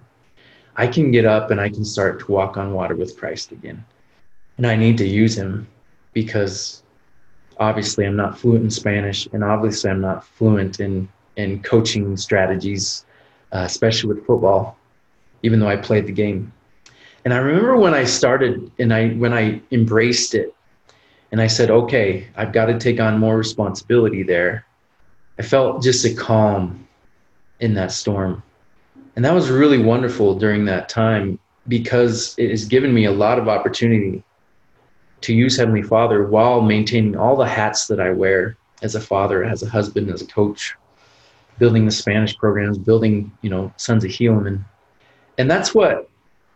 I 0.75 0.87
can 0.87 1.11
get 1.11 1.25
up 1.25 1.51
and 1.51 1.59
I 1.59 1.69
can 1.69 1.85
start 1.85 2.19
to 2.19 2.31
walk 2.31 2.57
on 2.57 2.73
water 2.73 2.95
with 2.95 3.17
Christ 3.17 3.51
again. 3.51 3.83
And 4.57 4.65
I 4.65 4.75
need 4.75 4.97
to 4.99 5.07
use 5.07 5.37
him 5.37 5.67
because 6.13 6.83
obviously 7.59 8.05
I'm 8.05 8.15
not 8.15 8.37
fluent 8.37 8.63
in 8.63 8.69
Spanish 8.69 9.27
and 9.33 9.43
obviously 9.43 9.89
I'm 9.89 10.01
not 10.01 10.25
fluent 10.25 10.79
in 10.79 11.07
in 11.35 11.61
coaching 11.61 12.17
strategies, 12.17 13.05
uh, 13.51 13.59
especially 13.59 14.09
with 14.13 14.25
football, 14.25 14.75
even 15.43 15.59
though 15.59 15.67
I 15.67 15.75
played 15.75 16.07
the 16.07 16.11
game. 16.11 16.51
And 17.23 17.33
I 17.33 17.37
remember 17.37 17.77
when 17.77 17.93
I 17.93 18.05
started 18.05 18.71
and 18.79 18.93
I 18.93 19.09
when 19.09 19.33
I 19.33 19.61
embraced 19.71 20.33
it 20.33 20.55
and 21.31 21.41
I 21.41 21.47
said, 21.47 21.69
okay, 21.69 22.27
I've 22.35 22.53
got 22.53 22.67
to 22.67 22.79
take 22.79 22.99
on 22.99 23.19
more 23.19 23.37
responsibility 23.37 24.23
there. 24.23 24.65
I 25.39 25.43
felt 25.43 25.83
just 25.83 26.05
a 26.05 26.13
calm 26.13 26.87
in 27.59 27.73
that 27.75 27.91
storm. 27.91 28.43
And 29.15 29.25
that 29.25 29.33
was 29.33 29.49
really 29.49 29.77
wonderful 29.77 30.35
during 30.35 30.65
that 30.65 30.89
time 30.89 31.39
because 31.67 32.35
it 32.37 32.49
has 32.49 32.65
given 32.65 32.93
me 32.93 33.05
a 33.05 33.11
lot 33.11 33.39
of 33.39 33.47
opportunity 33.47 34.23
to 35.21 35.33
use 35.33 35.57
Heavenly 35.57 35.81
Father 35.81 36.27
while 36.27 36.61
maintaining 36.61 37.15
all 37.15 37.35
the 37.35 37.47
hats 37.47 37.87
that 37.87 37.99
I 37.99 38.11
wear 38.11 38.55
as 38.83 38.95
a 38.95 39.01
father, 39.01 39.43
as 39.43 39.63
a 39.63 39.69
husband, 39.69 40.09
as 40.09 40.21
a 40.21 40.27
coach, 40.27 40.75
building 41.57 41.85
the 41.85 41.91
Spanish 41.91 42.37
programs, 42.37 42.77
building, 42.77 43.31
you 43.41 43.49
know, 43.49 43.73
Sons 43.77 44.03
of 44.03 44.11
Helaman. 44.11 44.63
And 45.39 45.49
that's 45.49 45.73
what 45.73 46.09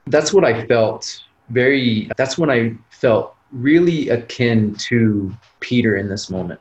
that's 0.07 0.33
what 0.33 0.43
I 0.43 0.65
felt 0.65 1.23
very, 1.49 2.09
that's 2.17 2.37
when 2.37 2.49
I 2.49 2.75
felt 2.89 3.35
really 3.51 4.09
akin 4.09 4.75
to 4.75 5.33
Peter 5.59 5.97
in 5.97 6.09
this 6.09 6.29
moment. 6.29 6.59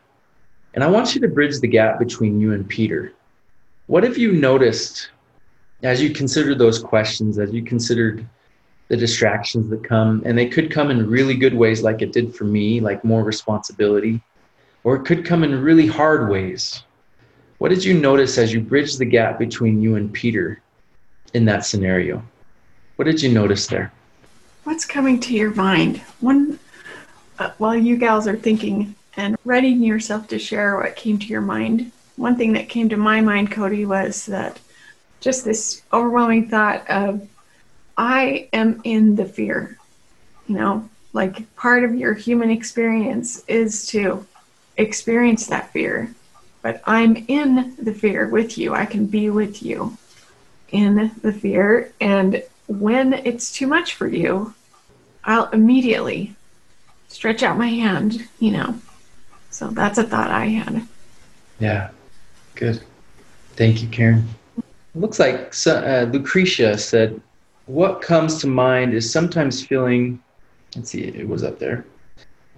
And 0.74 0.84
I 0.84 0.86
want 0.86 1.14
you 1.14 1.20
to 1.22 1.28
bridge 1.28 1.58
the 1.58 1.68
gap 1.68 1.98
between 1.98 2.40
you 2.40 2.52
and 2.52 2.68
Peter. 2.68 3.12
What 3.86 4.04
have 4.04 4.16
you 4.16 4.32
noticed 4.32 5.10
as 5.82 6.02
you 6.02 6.10
considered 6.10 6.58
those 6.58 6.78
questions, 6.78 7.38
as 7.38 7.52
you 7.52 7.62
considered 7.62 8.24
the 8.88 8.96
distractions 8.96 9.68
that 9.70 9.82
come, 9.82 10.22
and 10.24 10.36
they 10.36 10.48
could 10.48 10.70
come 10.70 10.90
in 10.90 11.08
really 11.08 11.36
good 11.36 11.54
ways, 11.54 11.82
like 11.82 12.02
it 12.02 12.12
did 12.12 12.34
for 12.34 12.44
me, 12.44 12.80
like 12.80 13.04
more 13.04 13.22
responsibility, 13.22 14.20
or 14.84 14.96
it 14.96 15.04
could 15.04 15.24
come 15.24 15.42
in 15.42 15.62
really 15.62 15.86
hard 15.86 16.28
ways. 16.28 16.82
What 17.58 17.68
did 17.68 17.84
you 17.84 17.94
notice 17.94 18.38
as 18.38 18.52
you 18.52 18.60
bridged 18.60 18.98
the 18.98 19.04
gap 19.04 19.38
between 19.38 19.80
you 19.80 19.96
and 19.96 20.12
Peter 20.12 20.60
in 21.34 21.44
that 21.46 21.64
scenario? 21.64 22.22
What 22.96 23.04
did 23.04 23.22
you 23.22 23.30
notice 23.30 23.66
there? 23.66 23.92
What's 24.64 24.84
coming 24.84 25.20
to 25.20 25.34
your 25.34 25.54
mind? 25.54 25.98
One, 26.20 26.58
uh, 27.38 27.50
while 27.58 27.76
you 27.76 27.96
gals 27.96 28.26
are 28.26 28.36
thinking 28.36 28.94
and 29.20 29.36
readying 29.44 29.82
yourself 29.82 30.28
to 30.28 30.38
share 30.38 30.76
what 30.76 30.96
came 30.96 31.18
to 31.18 31.26
your 31.26 31.42
mind, 31.42 31.92
one 32.16 32.36
thing 32.36 32.54
that 32.54 32.70
came 32.70 32.88
to 32.88 32.96
my 32.96 33.20
mind, 33.20 33.52
Cody, 33.52 33.84
was 33.84 34.24
that 34.24 34.58
just 35.20 35.44
this 35.44 35.82
overwhelming 35.92 36.48
thought 36.48 36.88
of, 36.88 37.28
I 37.98 38.48
am 38.54 38.80
in 38.82 39.16
the 39.16 39.26
fear. 39.26 39.76
You 40.48 40.54
know, 40.56 40.88
Like 41.12 41.54
part 41.56 41.84
of 41.84 41.94
your 41.94 42.14
human 42.14 42.50
experience 42.50 43.44
is 43.46 43.86
to 43.88 44.26
experience 44.76 45.46
that 45.48 45.70
fear. 45.70 46.14
But 46.62 46.82
I'm 46.86 47.16
in 47.28 47.74
the 47.78 47.94
fear 47.94 48.28
with 48.28 48.56
you. 48.58 48.74
I 48.74 48.86
can 48.86 49.06
be 49.06 49.30
with 49.30 49.62
you 49.62 49.96
in 50.70 51.10
the 51.22 51.32
fear. 51.32 51.92
And 52.00 52.42
when 52.68 53.12
it's 53.12 53.52
too 53.52 53.66
much 53.66 53.94
for 53.94 54.06
you, 54.06 54.54
I'll 55.24 55.50
immediately 55.50 56.34
stretch 57.08 57.42
out 57.42 57.58
my 57.58 57.68
hand, 57.68 58.28
you 58.38 58.52
know. 58.52 58.80
So 59.50 59.68
that's 59.68 59.98
a 59.98 60.04
thought 60.04 60.30
I 60.30 60.46
had. 60.46 60.86
Yeah, 61.58 61.90
good. 62.54 62.82
Thank 63.56 63.82
you, 63.82 63.88
Karen. 63.88 64.26
looks 64.94 65.18
like 65.18 65.54
uh, 65.66 66.06
Lucretia 66.10 66.78
said, 66.78 67.20
What 67.66 68.00
comes 68.00 68.40
to 68.40 68.46
mind 68.46 68.94
is 68.94 69.12
sometimes 69.12 69.64
feeling, 69.64 70.22
let's 70.74 70.90
see, 70.90 71.02
it 71.02 71.28
was 71.28 71.42
up 71.42 71.58
there. 71.58 71.84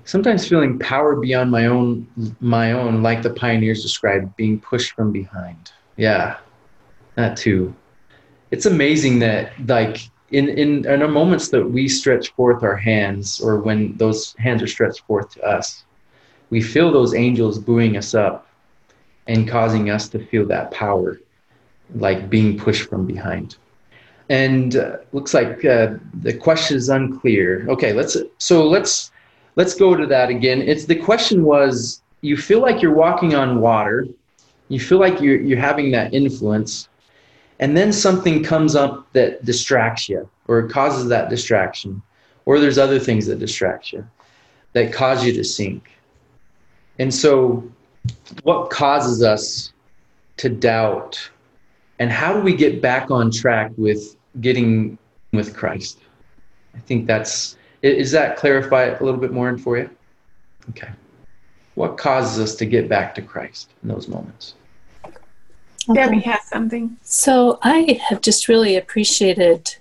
Sometimes 0.04 0.46
feeling 0.48 0.78
power 0.78 1.16
beyond 1.16 1.50
my 1.50 1.66
own, 1.66 2.06
my 2.40 2.72
own, 2.72 3.02
like 3.02 3.22
the 3.22 3.30
pioneers 3.30 3.82
described, 3.82 4.34
being 4.36 4.60
pushed 4.60 4.92
from 4.92 5.12
behind. 5.12 5.72
Yeah, 5.96 6.38
that 7.14 7.36
too. 7.36 7.74
It's 8.50 8.66
amazing 8.66 9.20
that, 9.20 9.52
like, 9.66 9.98
in, 10.30 10.48
in, 10.48 10.86
in 10.86 11.02
our 11.02 11.08
moments 11.08 11.48
that 11.48 11.64
we 11.64 11.88
stretch 11.88 12.32
forth 12.32 12.62
our 12.62 12.76
hands, 12.76 13.40
or 13.40 13.58
when 13.58 13.96
those 13.96 14.34
hands 14.38 14.62
are 14.62 14.66
stretched 14.66 15.00
forth 15.06 15.30
to 15.34 15.42
us, 15.44 15.84
we 16.52 16.60
feel 16.60 16.92
those 16.92 17.14
angels 17.14 17.58
buoying 17.58 17.96
us 17.96 18.14
up 18.14 18.46
and 19.26 19.48
causing 19.48 19.88
us 19.88 20.06
to 20.10 20.18
feel 20.26 20.46
that 20.46 20.70
power, 20.70 21.18
like 21.94 22.28
being 22.28 22.58
pushed 22.58 22.90
from 22.90 23.06
behind. 23.06 23.56
And 24.28 24.76
uh, 24.76 24.98
looks 25.12 25.32
like 25.32 25.64
uh, 25.64 25.94
the 26.12 26.34
question 26.34 26.76
is 26.76 26.90
unclear. 26.90 27.66
Okay, 27.70 27.94
let's 27.94 28.18
so 28.36 28.68
let's 28.68 29.10
let's 29.56 29.74
go 29.74 29.96
to 29.96 30.06
that 30.06 30.28
again. 30.28 30.60
It's 30.60 30.84
the 30.84 30.94
question 30.94 31.44
was 31.44 32.02
you 32.20 32.36
feel 32.36 32.60
like 32.60 32.82
you're 32.82 32.94
walking 33.06 33.34
on 33.34 33.62
water, 33.62 34.06
you 34.68 34.78
feel 34.78 35.00
like 35.00 35.22
you're 35.22 35.40
you're 35.40 35.64
having 35.70 35.90
that 35.92 36.12
influence, 36.12 36.90
and 37.60 37.74
then 37.74 37.94
something 37.94 38.44
comes 38.44 38.76
up 38.76 39.10
that 39.14 39.42
distracts 39.46 40.06
you 40.06 40.28
or 40.48 40.68
causes 40.68 41.08
that 41.08 41.30
distraction 41.30 42.02
or 42.44 42.60
there's 42.60 42.78
other 42.78 42.98
things 42.98 43.24
that 43.26 43.38
distract 43.38 43.90
you 43.92 44.06
that 44.74 44.92
cause 44.92 45.24
you 45.24 45.32
to 45.32 45.44
sink 45.44 45.92
and 47.02 47.12
so 47.12 47.68
what 48.44 48.70
causes 48.70 49.24
us 49.24 49.72
to 50.36 50.48
doubt? 50.48 51.30
And 51.98 52.12
how 52.12 52.32
do 52.32 52.40
we 52.40 52.54
get 52.54 52.80
back 52.80 53.10
on 53.10 53.32
track 53.32 53.72
with 53.76 54.16
getting 54.40 54.96
with 55.32 55.52
christ? 55.56 55.98
I 56.76 56.78
think 56.78 57.08
that's 57.08 57.56
is 57.82 58.12
that 58.12 58.36
clarify 58.36 58.84
a 58.84 59.02
little 59.02 59.18
bit 59.18 59.32
more 59.32 59.58
for 59.58 59.78
you? 59.78 59.90
Okay. 60.70 60.90
What 61.74 61.98
causes 61.98 62.38
us 62.38 62.54
to 62.56 62.66
get 62.66 62.88
back 62.88 63.16
to 63.16 63.22
christ 63.22 63.70
in 63.82 63.88
those 63.88 64.06
moments? 64.06 64.54
Okay. 65.04 65.16
Debbie 65.92 66.20
has 66.20 66.44
something. 66.44 66.96
So 67.02 67.58
I 67.62 68.00
have 68.08 68.20
just 68.20 68.46
really 68.46 68.76
appreciated 68.76 69.74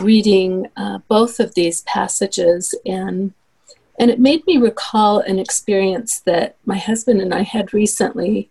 reading 0.00 0.68
uh, 0.78 1.00
both 1.06 1.38
of 1.38 1.54
these 1.54 1.82
passages, 1.82 2.74
and 2.86 3.34
and 3.98 4.10
it 4.10 4.18
made 4.18 4.46
me 4.46 4.56
recall 4.56 5.20
an 5.20 5.38
experience 5.38 6.20
that 6.20 6.56
my 6.64 6.78
husband 6.78 7.20
and 7.20 7.34
I 7.34 7.42
had 7.42 7.74
recently, 7.74 8.50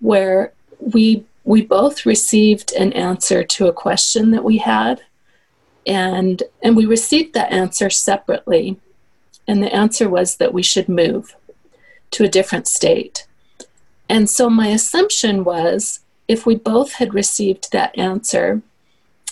where 0.00 0.52
we 0.78 1.24
we 1.44 1.62
both 1.62 2.06
received 2.06 2.72
an 2.72 2.92
answer 2.92 3.42
to 3.42 3.66
a 3.66 3.72
question 3.72 4.30
that 4.30 4.44
we 4.44 4.58
had, 4.58 5.02
and 5.86 6.42
and 6.62 6.76
we 6.76 6.86
received 6.86 7.34
that 7.34 7.52
answer 7.52 7.90
separately, 7.90 8.78
and 9.46 9.62
the 9.62 9.74
answer 9.74 10.08
was 10.08 10.36
that 10.36 10.54
we 10.54 10.62
should 10.62 10.88
move 10.88 11.36
to 12.10 12.24
a 12.24 12.28
different 12.28 12.66
state. 12.66 13.26
And 14.08 14.28
so 14.28 14.50
my 14.50 14.68
assumption 14.68 15.44
was 15.44 16.00
if 16.26 16.44
we 16.44 16.56
both 16.56 16.94
had 16.94 17.14
received 17.14 17.70
that 17.70 17.96
answer, 17.96 18.62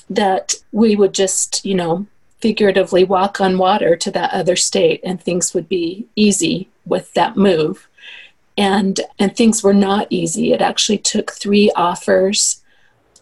that 0.09 0.55
we 0.73 0.97
would 0.97 1.13
just, 1.15 1.65
you 1.65 1.75
know, 1.75 2.07
figuratively 2.41 3.05
walk 3.05 3.41
on 3.41 3.59
water 3.59 3.97
to 3.97 4.11
that 4.13 4.33
other 4.33 4.57
state 4.57 5.01
and 5.05 5.21
things 5.21 5.55
would 5.55 5.69
be 5.69 6.07
easy 6.17 6.69
with 6.85 7.13
that 7.15 7.37
move. 7.37 7.89
And 8.57 9.01
and 9.19 9.37
things 9.37 9.63
were 9.63 9.75
not 9.75 10.09
easy. 10.11 10.53
It 10.53 10.61
actually 10.61 10.99
took 10.99 11.33
3 11.33 11.71
offers 11.77 12.63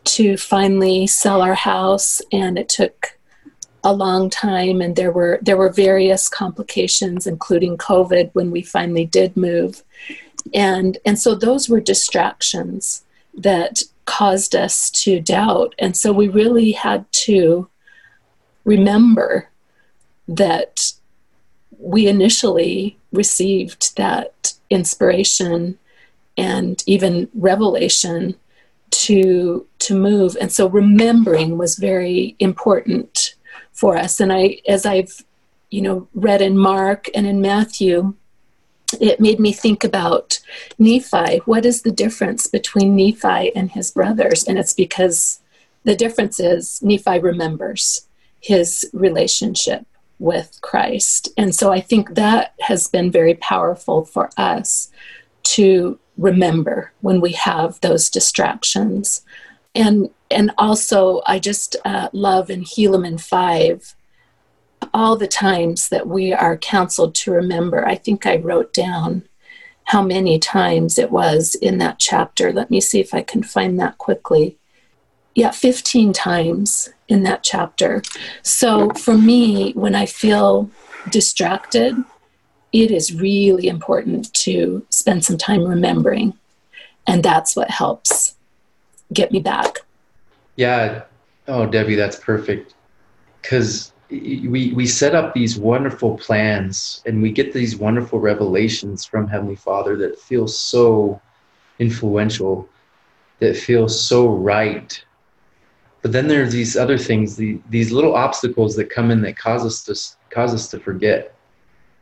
to 0.05 0.37
finally 0.37 1.07
sell 1.07 1.43
our 1.43 1.55
house 1.55 2.23
and 2.33 2.59
it 2.59 2.69
took 2.69 3.19
a 3.85 3.93
long 3.93 4.31
time 4.31 4.81
and 4.81 4.97
there 4.97 5.13
were 5.13 5.39
there 5.43 5.57
were 5.57 5.71
various 5.71 6.29
complications 6.29 7.27
including 7.27 7.77
covid 7.77 8.31
when 8.33 8.51
we 8.51 8.61
finally 8.63 9.05
did 9.05 9.37
move 9.37 9.85
and 10.55 10.99
and 11.05 11.19
so 11.19 11.35
those 11.35 11.69
were 11.69 11.81
distractions 11.81 13.05
that 13.37 13.83
caused 14.07 14.55
us 14.55 14.91
to 14.91 15.21
doubt. 15.21 15.75
And 15.79 15.97
so 15.97 16.13
we 16.13 16.29
really 16.29 16.73
had 16.73 17.11
to 17.13 17.69
remember 18.67 19.49
that 20.29 20.93
we 21.79 22.07
initially 22.07 22.99
received 23.13 23.97
that 23.97 24.53
inspiration 24.69 25.79
and 26.37 26.83
even 26.87 27.31
revelation 27.35 28.35
to 28.91 29.67
to 29.79 29.95
move 29.95 30.37
and 30.41 30.53
so 30.53 30.69
remembering 30.69 31.57
was 31.57 31.77
very 31.77 32.37
important 32.39 33.35
for 33.73 33.97
us 33.97 34.21
and 34.21 34.33
i 34.33 34.59
as 34.69 34.85
i've 34.85 35.25
you 35.71 35.81
know 35.81 36.07
read 36.15 36.43
in 36.43 36.59
mark 36.59 37.09
and 37.15 37.27
in 37.27 37.41
matthew 37.41 38.15
it 39.01 39.21
made 39.21 39.41
me 39.41 39.53
think 39.53 39.83
about 39.83 40.39
Nephi. 40.79 41.39
What 41.45 41.67
is 41.67 41.83
the 41.83 41.91
difference 41.91 42.47
between 42.47 42.95
Nephi 42.95 43.55
and 43.57 43.73
his 43.73 43.91
brothers? 43.91 44.45
And 44.45 44.61
it's 44.61 44.73
because 44.73 45.41
the 45.83 45.97
difference 45.97 46.39
is 46.39 46.81
Nephi 46.83 47.19
remembers 47.19 48.06
his 48.47 48.89
relationship 48.93 49.85
with 50.19 50.59
Christ. 50.63 51.29
And 51.37 51.55
so 51.55 51.73
I 51.73 51.81
think 51.81 52.15
that 52.15 52.55
has 52.61 52.87
been 52.87 53.11
very 53.11 53.35
powerful 53.35 54.05
for 54.05 54.31
us 54.37 54.91
to 55.55 55.99
remember 56.17 56.93
when 57.01 57.21
we 57.21 57.33
have 57.33 57.81
those 57.81 58.09
distractions. 58.09 59.23
And 59.75 60.11
and 60.31 60.53
also 60.59 61.23
I 61.27 61.39
just 61.39 61.77
uh, 61.85 62.09
love 62.13 62.51
in 62.51 62.63
Helaman 62.63 63.21
5 63.21 63.95
all 64.95 65.17
the 65.17 65.29
times 65.29 65.89
that 65.89 66.07
we 66.07 66.33
are 66.33 66.57
counseled 66.57 67.15
to 67.17 67.33
remember. 67.33 67.87
I 67.87 67.97
think 67.97 68.27
I 68.27 68.37
wrote 68.37 68.73
down 68.73 69.23
how 69.85 70.03
many 70.03 70.39
times 70.39 70.99
it 70.99 71.11
was 71.11 71.55
in 71.57 71.79
that 71.79 71.99
chapter. 71.99 72.53
Let 72.53 72.71
me 72.71 72.81
see 72.81 73.01
if 73.01 73.13
I 73.15 73.23
can 73.23 73.43
find 73.43 73.79
that 73.79 73.99
quickly. 73.99 74.57
Yeah, 75.37 75.51
15 75.51 76.15
times 76.15 76.89
in 77.09 77.23
that 77.25 77.43
chapter. 77.43 78.01
So 78.43 78.89
for 78.93 79.19
me, 79.19 79.73
when 79.73 79.95
I 79.95 80.07
feel 80.07 80.71
distracted, 81.11 81.95
it 82.73 82.91
is 82.91 83.15
really 83.15 83.69
important 83.69 84.33
to 84.33 84.85
spend 84.89 85.27
some 85.27 85.37
time 85.37 85.63
remembering. 85.63 86.33
And 87.07 87.23
that's 87.23 87.55
what 87.55 87.71
helps 87.71 88.35
get 89.13 89.31
me 89.31 89.39
back. 89.39 89.81
Yeah. 90.57 91.03
Oh, 91.47 91.67
Debbie, 91.67 91.97
that's 91.97 92.19
perfect. 92.19 92.75
Because 93.43 93.93
we 94.09 94.73
we 94.75 94.87
set 94.87 95.15
up 95.15 95.35
these 95.35 95.59
wonderful 95.59 96.17
plans 96.17 97.03
and 97.05 97.21
we 97.21 97.31
get 97.31 97.53
these 97.53 97.77
wonderful 97.77 98.21
revelations 98.21 99.05
from 99.05 99.29
heavenly 99.29 99.57
father 99.57 99.97
that 99.97 100.19
feel 100.19 100.49
so 100.49 101.21
influential 101.79 102.67
that 103.41 103.55
feel 103.55 103.87
so 103.87 104.29
right 104.29 105.05
but 106.07 106.13
then 106.13 106.29
there's 106.29 106.53
these 106.53 106.77
other 106.77 106.97
things 106.97 107.35
the, 107.35 107.59
these 107.69 107.91
little 107.91 108.15
obstacles 108.15 108.77
that 108.77 108.89
come 108.89 109.11
in 109.11 109.23
that 109.23 109.37
cause 109.37 109.67
us 109.67 109.83
to 109.83 110.33
cause 110.33 110.55
us 110.55 110.69
to 110.69 110.79
forget 110.79 111.35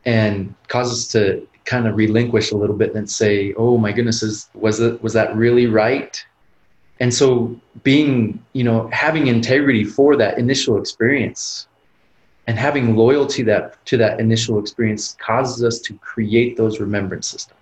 and 0.05 0.53
cause 0.67 0.91
us 0.91 1.07
to 1.07 1.47
kind 1.63 1.87
of 1.87 1.95
relinquish 1.95 2.51
a 2.51 2.55
little 2.55 2.75
bit 2.75 2.93
and 2.93 3.09
say 3.09 3.51
oh 3.55 3.79
my 3.79 3.91
goodness 3.91 4.21
is 4.21 4.47
was 4.53 4.79
it 4.79 5.01
was 5.01 5.13
that 5.13 5.35
really 5.35 5.65
right? 5.65 6.23
And 6.99 7.11
so 7.11 7.59
being 7.81 8.39
you 8.53 8.63
know 8.63 8.87
having 8.93 9.25
integrity 9.25 9.83
for 9.83 10.15
that 10.17 10.37
initial 10.37 10.79
experience 10.79 11.67
and 12.45 12.59
having 12.59 12.95
loyalty 12.95 13.41
that 13.41 13.83
to 13.87 13.97
that 13.97 14.19
initial 14.19 14.59
experience 14.59 15.17
causes 15.19 15.63
us 15.63 15.79
to 15.79 15.95
create 15.95 16.57
those 16.57 16.79
remembrance 16.79 17.25
systems. 17.25 17.59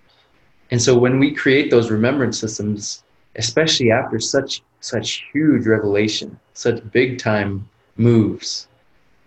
And 0.70 0.82
so 0.82 0.94
when 0.94 1.18
we 1.18 1.32
create 1.32 1.70
those 1.70 1.90
remembrance 1.90 2.38
systems 2.38 3.02
especially 3.36 3.90
after 3.90 4.20
such 4.20 4.62
such 4.84 5.24
huge 5.32 5.66
revelation 5.66 6.38
such 6.52 6.78
big 6.92 7.18
time 7.18 7.66
moves 7.96 8.68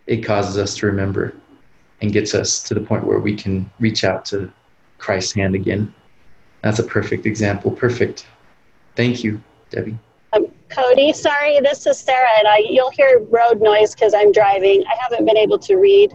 it 0.05 0.17
causes 0.17 0.57
us 0.57 0.75
to 0.75 0.85
remember 0.85 1.33
and 2.01 2.13
gets 2.13 2.35
us 2.35 2.61
to 2.61 2.73
the 2.73 2.79
point 2.79 3.03
where 3.03 3.19
we 3.19 3.35
can 3.35 3.69
reach 3.79 4.03
out 4.03 4.23
to 4.23 4.51
christ's 4.99 5.33
hand 5.33 5.55
again 5.55 5.93
that's 6.61 6.79
a 6.79 6.83
perfect 6.83 7.25
example 7.25 7.71
perfect 7.71 8.27
thank 8.95 9.23
you 9.23 9.41
debbie 9.71 9.97
Cody, 10.69 11.13
sorry, 11.13 11.61
this 11.61 11.87
is 11.87 11.97
Sarah, 11.97 12.27
and 12.39 12.47
I, 12.47 12.57
you'll 12.57 12.91
hear 12.91 13.21
road 13.29 13.61
noise 13.61 13.95
because 13.95 14.13
I'm 14.13 14.33
driving. 14.33 14.83
I 14.85 14.95
haven't 15.01 15.25
been 15.25 15.37
able 15.37 15.57
to 15.59 15.77
read 15.77 16.11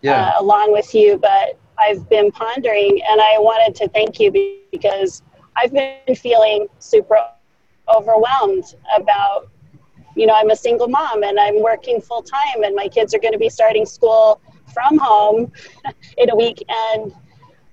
Yeah. 0.00 0.32
uh, 0.38 0.40
along 0.42 0.72
with 0.72 0.94
you, 0.94 1.18
but 1.18 1.58
I've 1.78 2.08
been 2.08 2.32
pondering 2.32 3.00
and 3.08 3.20
I 3.20 3.36
wanted 3.38 3.74
to 3.76 3.88
thank 3.88 4.18
you 4.18 4.32
because 4.72 5.22
I've 5.56 5.72
been 5.72 6.16
feeling 6.16 6.68
super 6.78 7.18
overwhelmed 7.88 8.64
about, 8.96 9.48
you 10.16 10.26
know, 10.26 10.34
I'm 10.34 10.50
a 10.50 10.56
single 10.56 10.88
mom 10.88 11.22
and 11.22 11.38
I'm 11.38 11.62
working 11.62 12.00
full 12.00 12.22
time 12.22 12.64
and 12.64 12.74
my 12.74 12.88
kids 12.88 13.14
are 13.14 13.18
going 13.18 13.32
to 13.32 13.38
be 13.38 13.48
starting 13.48 13.86
school 13.86 14.40
from 14.72 14.98
home 14.98 15.52
in 16.18 16.30
a 16.30 16.36
week. 16.36 16.62
And 16.68 17.12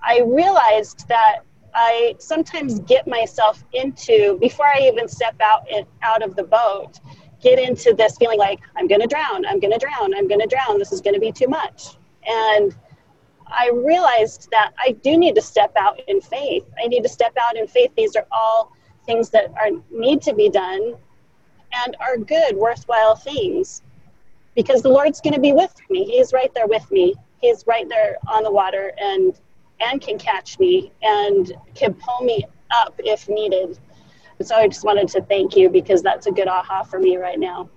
I 0.02 0.22
realized 0.26 1.08
that 1.08 1.40
I 1.74 2.16
sometimes 2.20 2.80
get 2.82 3.08
myself 3.08 3.64
into, 3.74 4.38
before 4.40 4.68
I 4.68 4.90
even 4.92 5.08
step 5.08 5.36
out, 5.42 5.70
in, 5.70 5.86
out 6.02 6.24
of 6.24 6.36
the 6.36 6.44
boat, 6.44 7.00
get 7.42 7.60
into 7.60 7.94
this 7.94 8.18
feeling 8.18 8.40
like 8.40 8.60
I'm 8.76 8.88
going 8.88 9.02
to 9.02 9.08
drown, 9.08 9.46
I'm 9.46 9.60
going 9.60 9.72
to 9.72 9.78
drown, 9.78 10.14
I'm 10.16 10.28
going 10.28 10.42
to 10.42 10.48
drown, 10.48 10.80
this 10.80 10.92
is 10.92 11.02
going 11.02 11.14
to 11.14 11.20
be 11.20 11.32
too 11.32 11.48
much. 11.48 11.98
And 12.26 12.76
I 13.48 13.72
realized 13.74 14.50
that 14.52 14.74
I 14.78 14.92
do 14.92 15.18
need 15.18 15.36
to 15.36 15.42
step 15.42 15.72
out 15.78 16.00
in 16.08 16.22
faith. 16.22 16.66
I 16.84 16.88
need 16.88 17.02
to 17.02 17.10
step 17.10 17.34
out 17.42 17.58
in 17.58 17.68
faith. 17.68 17.92
These 17.96 18.16
are 18.16 18.28
all 18.32 18.74
things 19.10 19.30
that 19.32 19.52
are 19.60 19.72
need 19.90 20.22
to 20.22 20.34
be 20.36 20.50
done 20.50 20.96
and 21.74 21.98
are 22.00 22.18
good, 22.18 22.56
worthwhile 22.56 23.16
things. 23.16 23.82
Because 24.56 24.84
the 24.84 24.90
Lord's 24.90 25.20
going 25.20 25.34
to 25.34 25.40
be 25.40 25.52
with 25.52 25.74
me. 25.90 26.06
He's 26.06 26.32
right 26.32 26.52
there 26.54 26.68
with 26.68 26.90
me. 26.92 27.16
He's 27.42 27.66
right 27.66 27.88
there 27.90 28.18
on 28.28 28.44
the 28.44 28.52
water 28.52 28.94
and 29.02 29.40
and 29.82 30.02
can 30.02 30.20
catch 30.20 30.60
me 30.60 30.92
and 31.02 31.54
can 31.74 31.94
pull 31.94 32.22
me 32.26 32.46
up 32.72 32.94
if 33.00 33.30
needed. 33.30 33.80
So 34.42 34.56
I 34.56 34.68
just 34.68 34.84
wanted 34.84 35.08
to 35.10 35.22
thank 35.22 35.56
you 35.56 35.70
because 35.70 36.02
that's 36.02 36.28
a 36.28 36.32
good 36.32 36.50
aha 36.50 36.84
for 36.84 37.00
me 37.00 37.16
right 37.18 37.40
now. 37.40 37.70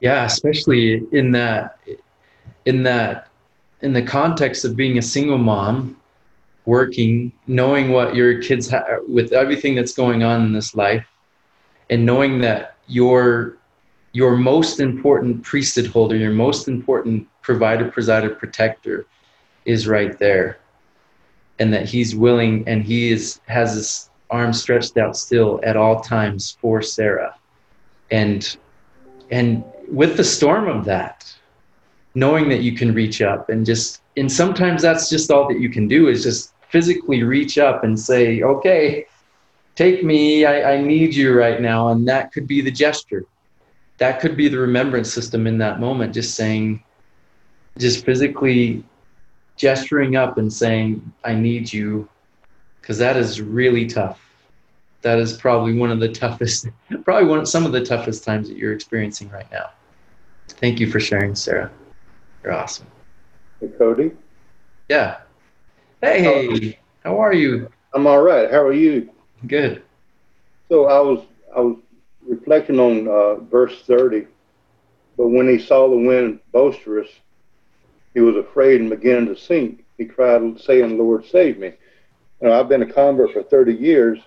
Yeah, 0.00 0.24
especially 0.24 1.02
in 1.12 1.32
that 1.32 1.78
in 2.64 2.82
that 2.84 3.28
in 3.82 3.92
the 3.92 4.02
context 4.02 4.64
of 4.64 4.76
being 4.76 4.96
a 4.98 5.02
single 5.02 5.38
mom, 5.38 5.96
working, 6.66 7.32
knowing 7.46 7.90
what 7.90 8.14
your 8.14 8.40
kids 8.40 8.68
have 8.68 8.86
with 9.08 9.32
everything 9.32 9.74
that's 9.74 9.92
going 9.92 10.22
on 10.22 10.42
in 10.42 10.52
this 10.52 10.74
life, 10.74 11.06
and 11.90 12.04
knowing 12.04 12.40
that 12.40 12.76
your 12.86 13.58
your 14.12 14.36
most 14.36 14.78
important 14.78 15.42
priesthood 15.42 15.86
holder, 15.86 16.16
your 16.16 16.32
most 16.32 16.68
important 16.68 17.26
provider, 17.42 17.90
presider, 17.90 18.38
protector, 18.38 19.06
is 19.64 19.88
right 19.88 20.18
there, 20.18 20.58
and 21.58 21.72
that 21.72 21.86
he's 21.86 22.14
willing 22.14 22.64
and 22.66 22.84
he 22.84 23.10
is 23.12 23.40
has 23.46 23.74
his 23.74 24.10
arms 24.30 24.60
stretched 24.60 24.96
out 24.96 25.16
still 25.16 25.60
at 25.62 25.76
all 25.76 26.00
times 26.00 26.56
for 26.60 26.80
Sarah, 26.80 27.34
and 28.10 28.56
and 29.30 29.64
with 29.88 30.16
the 30.16 30.24
storm 30.24 30.68
of 30.68 30.84
that 30.86 31.34
knowing 32.14 32.48
that 32.48 32.62
you 32.62 32.72
can 32.72 32.94
reach 32.94 33.20
up 33.20 33.48
and 33.48 33.66
just 33.66 34.00
and 34.16 34.30
sometimes 34.30 34.82
that's 34.82 35.10
just 35.10 35.30
all 35.30 35.48
that 35.48 35.58
you 35.58 35.68
can 35.68 35.88
do 35.88 36.08
is 36.08 36.22
just 36.22 36.53
physically 36.74 37.22
reach 37.22 37.56
up 37.56 37.84
and 37.84 37.98
say 37.98 38.42
okay 38.42 39.06
take 39.76 40.02
me 40.02 40.44
I, 40.44 40.74
I 40.74 40.82
need 40.82 41.14
you 41.14 41.32
right 41.32 41.60
now 41.60 41.88
and 41.88 42.08
that 42.08 42.32
could 42.32 42.48
be 42.48 42.60
the 42.60 42.70
gesture 42.72 43.24
that 43.98 44.18
could 44.18 44.36
be 44.36 44.48
the 44.48 44.58
remembrance 44.58 45.12
system 45.12 45.46
in 45.46 45.58
that 45.58 45.78
moment 45.78 46.12
just 46.12 46.34
saying 46.34 46.82
just 47.78 48.04
physically 48.04 48.82
gesturing 49.56 50.16
up 50.16 50.36
and 50.36 50.52
saying 50.52 51.12
i 51.22 51.32
need 51.32 51.72
you 51.72 52.08
because 52.80 52.98
that 52.98 53.16
is 53.16 53.40
really 53.40 53.86
tough 53.86 54.20
that 55.02 55.20
is 55.20 55.32
probably 55.34 55.78
one 55.78 55.92
of 55.92 56.00
the 56.00 56.08
toughest 56.08 56.66
probably 57.04 57.28
one 57.28 57.38
of 57.38 57.48
some 57.48 57.64
of 57.64 57.70
the 57.70 57.84
toughest 57.84 58.24
times 58.24 58.48
that 58.48 58.56
you're 58.56 58.72
experiencing 58.72 59.30
right 59.30 59.50
now 59.52 59.70
thank 60.48 60.80
you 60.80 60.90
for 60.90 60.98
sharing 60.98 61.36
sarah 61.36 61.70
you're 62.42 62.52
awesome. 62.52 62.86
Hey, 63.60 63.68
Cody. 63.78 64.12
Yeah. 64.88 65.23
Hey, 66.04 66.78
how 67.02 67.18
are 67.18 67.32
you? 67.32 67.70
I'm 67.94 68.06
all 68.06 68.20
right. 68.20 68.50
How 68.50 68.60
are 68.60 68.74
you? 68.74 69.08
Good. 69.46 69.82
So 70.68 70.84
I 70.84 71.00
was 71.00 71.24
I 71.56 71.60
was 71.60 71.78
reflecting 72.28 72.78
on 72.78 73.08
uh, 73.08 73.36
verse 73.44 73.80
30. 73.86 74.26
But 75.16 75.28
when 75.28 75.48
he 75.48 75.58
saw 75.58 75.88
the 75.88 75.96
wind 75.96 76.40
boisterous, 76.52 77.08
he 78.12 78.20
was 78.20 78.36
afraid 78.36 78.82
and 78.82 78.90
began 78.90 79.24
to 79.26 79.34
sink. 79.34 79.82
He 79.96 80.04
cried, 80.04 80.60
saying, 80.60 80.98
"Lord, 80.98 81.24
save 81.24 81.58
me!" 81.58 81.72
You 82.42 82.48
know, 82.48 82.60
I've 82.60 82.68
been 82.68 82.82
a 82.82 82.92
convert 82.92 83.32
for 83.32 83.42
30 83.42 83.72
years, 83.72 84.18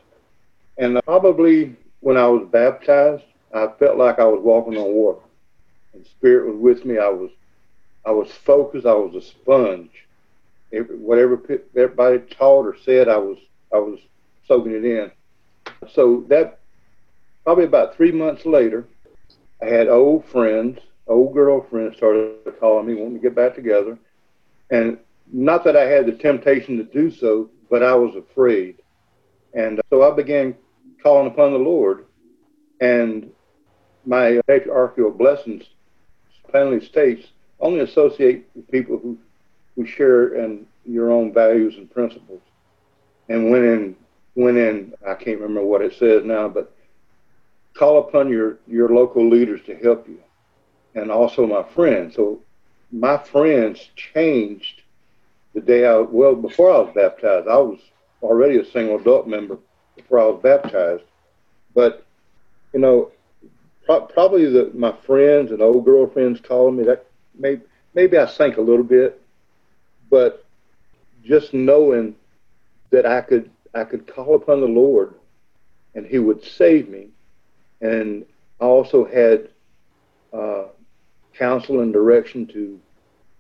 and 0.80 0.99
probably 1.03 1.75
when 1.99 2.17
I 2.17 2.28
was 2.28 2.47
baptized, 2.51 3.23
I 3.53 3.67
felt 3.78 3.99
like 3.99 4.17
I 4.17 4.25
was 4.25 4.41
walking 4.41 4.78
on 4.78 4.93
water. 4.93 5.19
And 5.93 6.03
Spirit 6.07 6.47
was 6.47 6.57
with 6.59 6.86
me. 6.86 6.97
I 6.97 7.09
was 7.09 7.30
I 8.03 8.09
was 8.09 8.32
focused. 8.32 8.88
I 8.88 8.95
was 8.95 9.13
a 9.13 9.21
sponge. 9.21 10.07
Whatever 10.72 11.41
everybody 11.76 12.20
taught 12.20 12.65
or 12.65 12.76
said, 12.84 13.07
I 13.07 13.18
was 13.18 13.38
I 13.74 13.78
was 13.78 13.99
soaking 14.47 14.74
it 14.74 14.86
in. 14.86 15.11
So 15.91 16.26
that 16.30 16.59
probably 17.43 17.65
about 17.65 17.95
three 17.95 18.11
months 18.11 18.45
later, 18.45 18.86
I 19.61 19.65
had 19.65 19.88
old 19.88 20.26
friends, 20.26 20.80
old 21.07 21.34
girlfriends 21.34 21.97
started 21.97 22.36
calling 22.59 22.88
me, 22.88 22.95
wanting 22.95 23.15
to 23.15 23.22
get 23.22 23.36
back 23.36 23.55
together, 23.55 23.97
and 24.70 24.97
not 25.32 25.63
that 25.63 25.76
I 25.76 25.86
had 25.86 26.05
the 26.05 26.13
temptation 26.13 26.78
to 26.78 26.84
do 26.84 27.11
so, 27.11 27.49
but 27.70 27.84
I 27.84 27.95
was 27.95 28.15
afraid, 28.15 28.78
and 29.53 29.82
so 29.89 30.09
I 30.09 30.15
began 30.15 30.55
calling 31.01 31.28
upon 31.28 31.51
the 31.51 31.59
Lord, 31.59 32.05
and 32.82 33.30
my 34.05 34.39
patriarchal 34.47 35.11
blessings 35.11 35.63
plainly 36.49 36.86
states 36.86 37.28
only 37.59 37.80
associate 37.82 38.47
with 38.55 38.70
people 38.72 38.97
who, 38.97 39.18
who 39.78 39.86
share 39.86 40.34
in 40.34 40.65
your 40.86 41.11
own 41.11 41.32
values 41.32 41.75
and 41.78 41.89
principles. 41.89 42.41
And 43.30 43.51
when 43.51 43.63
in, 43.63 43.95
when 44.34 44.57
in, 44.57 44.93
I 45.07 45.13
can't 45.13 45.39
remember 45.39 45.63
what 45.63 45.82
it 45.82 45.93
says 45.93 46.23
now, 46.25 46.49
but 46.49 46.75
call 47.75 47.99
upon 47.99 48.28
your, 48.30 48.57
your 48.67 48.89
local 48.89 49.30
leaders 49.30 49.61
to 49.67 49.75
help 49.78 50.07
you. 50.09 50.19
And 50.95 51.11
also 51.11 51.45
my 51.45 51.63
friends. 51.75 52.15
So 52.15 52.41
my 52.91 53.17
friends 53.17 53.91
changed 53.95 54.82
the 55.53 55.61
day 55.61 55.86
I, 55.86 55.97
well, 55.99 56.36
before 56.36 56.71
I 56.71 56.80
was 56.80 56.91
baptized. 56.95 57.47
I 57.47 57.57
was 57.57 57.80
already 58.23 58.57
a 58.57 58.65
single 58.65 58.99
adult 58.99 59.28
member 59.28 59.59
before 59.95 60.19
I 60.19 60.25
was 60.25 60.41
baptized. 60.41 61.03
But, 61.75 62.03
you 62.73 62.80
know, 62.80 63.11
pro- 63.86 64.07
probably 64.07 64.49
the, 64.49 64.71
my 64.73 64.93
friends 65.05 65.51
and 65.51 65.61
old 65.61 65.86
girlfriends 65.86 66.41
calling 66.41 66.78
me, 66.78 66.84
that 66.86 67.05
maybe 67.38 67.61
maybe 67.93 68.17
I 68.17 68.28
sank 68.28 68.57
a 68.57 68.61
little 68.61 68.84
bit, 68.84 69.21
but 70.10 70.45
just 71.24 71.53
knowing 71.53 72.16
that 72.89 73.05
I 73.05 73.22
could 73.22 73.49
I 73.74 73.84
could 73.84 74.08
call 74.08 74.36
upon 74.36 74.62
the 74.62 74.68
Lord 74.68 75.14
and 75.95 76.05
He 76.05 76.20
would 76.20 76.43
save 76.43 76.89
me, 76.89 77.08
and 77.82 78.26
I 78.62 78.66
also 78.66 79.05
had 79.05 79.49
uh, 80.34 80.66
counsel 81.34 81.82
and 81.82 81.91
direction 81.91 82.45
to 82.47 82.80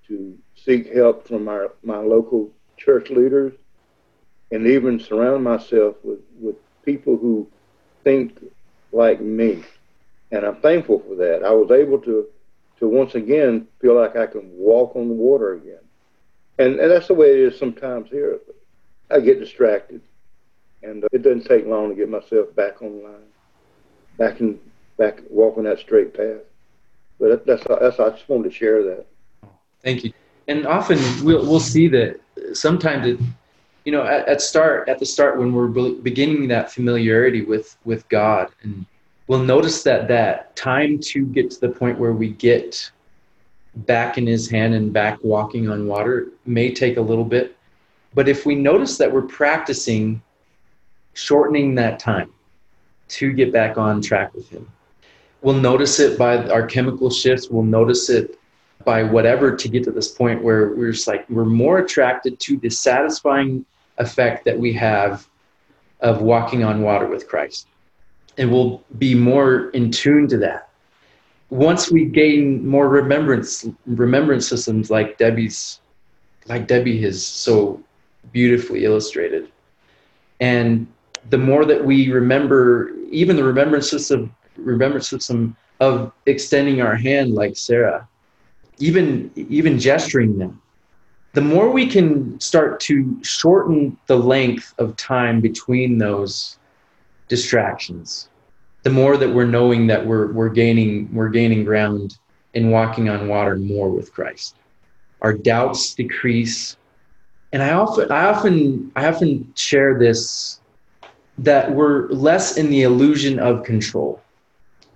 to 0.07 0.37
seek 0.55 0.93
help 0.93 1.27
from 1.27 1.47
our 1.47 1.73
my 1.83 1.97
local 1.97 2.49
church 2.77 3.09
leaders, 3.09 3.53
and 4.51 4.65
even 4.65 4.99
surround 4.99 5.43
myself 5.43 5.95
with 6.03 6.19
with 6.39 6.55
people 6.83 7.17
who 7.17 7.47
think 8.03 8.39
like 8.91 9.21
me, 9.21 9.63
and 10.31 10.45
I'm 10.45 10.55
thankful 10.57 10.99
for 11.07 11.15
that. 11.15 11.43
I 11.43 11.51
was 11.51 11.71
able 11.71 11.99
to 11.99 12.25
to 12.79 12.87
once 12.87 13.15
again 13.15 13.67
feel 13.81 13.95
like 13.95 14.15
I 14.15 14.27
can 14.27 14.49
walk 14.53 14.95
on 14.95 15.07
the 15.07 15.13
water 15.13 15.53
again. 15.53 15.86
And, 16.59 16.79
and 16.79 16.91
that's 16.91 17.07
the 17.07 17.13
way 17.13 17.31
it 17.31 17.39
is 17.39 17.59
sometimes 17.59 18.09
here. 18.09 18.39
I 19.09 19.19
get 19.19 19.39
distracted, 19.39 20.01
and 20.83 21.03
uh, 21.03 21.07
it 21.13 21.21
doesn't 21.21 21.45
take 21.45 21.65
long 21.65 21.89
to 21.89 21.95
get 21.95 22.09
myself 22.09 22.53
back 22.55 22.81
online, 22.81 23.27
back 24.17 24.41
in, 24.41 24.59
back 24.97 25.21
walking 25.29 25.63
that 25.63 25.79
straight 25.79 26.13
path. 26.13 26.41
But 27.19 27.45
that's 27.45 27.63
that's 27.67 27.99
I 27.99 28.09
just 28.09 28.27
wanted 28.27 28.49
to 28.49 28.55
share 28.55 28.83
that. 28.83 29.05
Thank 29.81 30.03
you. 30.03 30.13
And 30.47 30.67
often 30.67 30.99
we'll 31.23 31.45
we'll 31.45 31.59
see 31.59 31.87
that 31.89 32.19
sometimes 32.53 33.07
it, 33.07 33.19
you 33.85 33.91
know, 33.91 34.03
at, 34.03 34.27
at 34.27 34.41
start 34.41 34.89
at 34.89 34.99
the 34.99 35.05
start 35.05 35.37
when 35.37 35.53
we're 35.53 35.67
beginning 35.67 36.47
that 36.49 36.71
familiarity 36.71 37.43
with 37.43 37.77
with 37.85 38.07
God 38.09 38.49
and 38.63 38.85
we'll 39.27 39.43
notice 39.43 39.83
that 39.83 40.07
that 40.07 40.55
time 40.55 40.99
to 40.99 41.25
get 41.27 41.51
to 41.51 41.59
the 41.59 41.69
point 41.69 41.99
where 41.99 42.13
we 42.13 42.29
get 42.29 42.91
back 43.85 44.17
in 44.17 44.25
his 44.25 44.49
hand 44.49 44.73
and 44.73 44.91
back 44.91 45.19
walking 45.21 45.69
on 45.69 45.87
water 45.87 46.29
may 46.45 46.73
take 46.73 46.97
a 46.97 47.01
little 47.01 47.25
bit. 47.25 47.55
But 48.13 48.27
if 48.27 48.45
we 48.45 48.55
notice 48.55 48.97
that 48.97 49.11
we're 49.11 49.21
practicing 49.21 50.21
shortening 51.13 51.75
that 51.75 51.99
time 51.99 52.31
to 53.09 53.31
get 53.33 53.51
back 53.51 53.77
on 53.77 54.01
track 54.01 54.33
with 54.33 54.49
him 54.49 54.71
we'll 55.41 55.55
notice 55.55 55.99
it 55.99 56.17
by 56.17 56.49
our 56.49 56.65
chemical 56.65 57.09
shifts. 57.09 57.49
We'll 57.49 57.63
notice 57.63 58.09
it 58.09 58.39
by 58.83 59.03
whatever 59.03 59.55
to 59.55 59.69
get 59.69 59.83
to 59.83 59.91
this 59.91 60.09
point 60.09 60.43
where 60.43 60.69
we're 60.69 60.91
just 60.91 61.07
like 61.07 61.29
we're 61.29 61.45
more 61.45 61.79
attracted 61.79 62.39
to 62.41 62.57
the 62.57 62.69
satisfying 62.69 63.65
effect 63.97 64.45
that 64.45 64.57
we 64.57 64.73
have 64.73 65.27
of 66.01 66.21
walking 66.21 66.63
on 66.63 66.81
water 66.81 67.07
with 67.07 67.27
christ. 67.27 67.67
And 68.37 68.51
we'll 68.51 68.83
be 68.97 69.15
more 69.15 69.69
in 69.71 69.89
tune 69.89 70.27
to 70.27 70.37
that. 70.39 70.66
Once 71.49 71.91
we 71.91 72.05
gain 72.05 72.67
more 72.67 72.89
remembrance 72.89 73.65
remembrance 73.85 74.47
systems 74.47 74.89
like 74.89 75.17
Debbie's 75.17 75.79
like 76.47 76.67
Debbie 76.67 77.01
has 77.01 77.25
so 77.25 77.81
beautifully 78.31 78.85
illustrated. 78.85 79.49
And 80.39 80.87
the 81.29 81.37
more 81.37 81.65
that 81.65 81.83
we 81.83 82.11
remember, 82.11 82.91
even 83.11 83.35
the 83.35 83.43
remembrance 83.43 83.89
system, 83.89 84.33
remembrance 84.55 85.09
system 85.09 85.55
of 85.79 86.11
extending 86.25 86.81
our 86.81 86.95
hand 86.95 87.33
like 87.33 87.57
Sarah, 87.57 88.07
even 88.79 89.31
even 89.35 89.79
gesturing 89.79 90.37
them, 90.37 90.61
the 91.33 91.41
more 91.41 91.69
we 91.69 91.87
can 91.87 92.39
start 92.39 92.79
to 92.81 93.17
shorten 93.23 93.97
the 94.07 94.17
length 94.17 94.73
of 94.77 94.95
time 94.95 95.41
between 95.41 95.97
those 95.97 96.57
distractions, 97.27 98.29
the 98.87 98.93
more 98.93 99.17
that 99.17 99.29
we're 99.29 99.45
knowing 99.45 99.85
that 99.87 100.05
we're 100.05 100.31
we're 100.31 100.47
gaining 100.47 101.13
we're 101.13 101.27
gaining 101.27 101.65
ground 101.65 102.17
in 102.53 102.69
walking 102.69 103.09
on 103.09 103.27
water 103.27 103.57
more 103.57 103.89
with 103.89 104.13
Christ. 104.13 104.55
Our 105.21 105.33
doubts 105.33 105.93
decrease. 105.93 106.77
And 107.51 107.61
I 107.61 107.73
often 107.73 108.09
I 108.09 108.27
often 108.27 108.89
I 108.95 109.07
often 109.07 109.51
share 109.55 109.99
this 109.99 110.61
that 111.39 111.69
we're 111.69 112.07
less 112.07 112.55
in 112.55 112.69
the 112.69 112.83
illusion 112.83 113.39
of 113.39 113.65
control. 113.65 114.21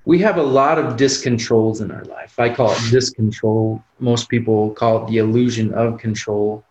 We 0.05 0.19
have 0.19 0.37
a 0.37 0.43
lot 0.59 0.79
of 0.79 0.95
discontrols 0.95 1.81
in 1.81 1.91
our 1.91 2.05
life. 2.05 2.39
I 2.39 2.47
call 2.47 2.71
it 2.71 2.77
discontrol. 2.91 3.83
Most 3.99 4.29
people 4.29 4.69
call 4.69 5.03
it 5.03 5.11
the 5.11 5.17
illusion 5.17 5.73
of 5.73 5.99
control. 5.99 6.63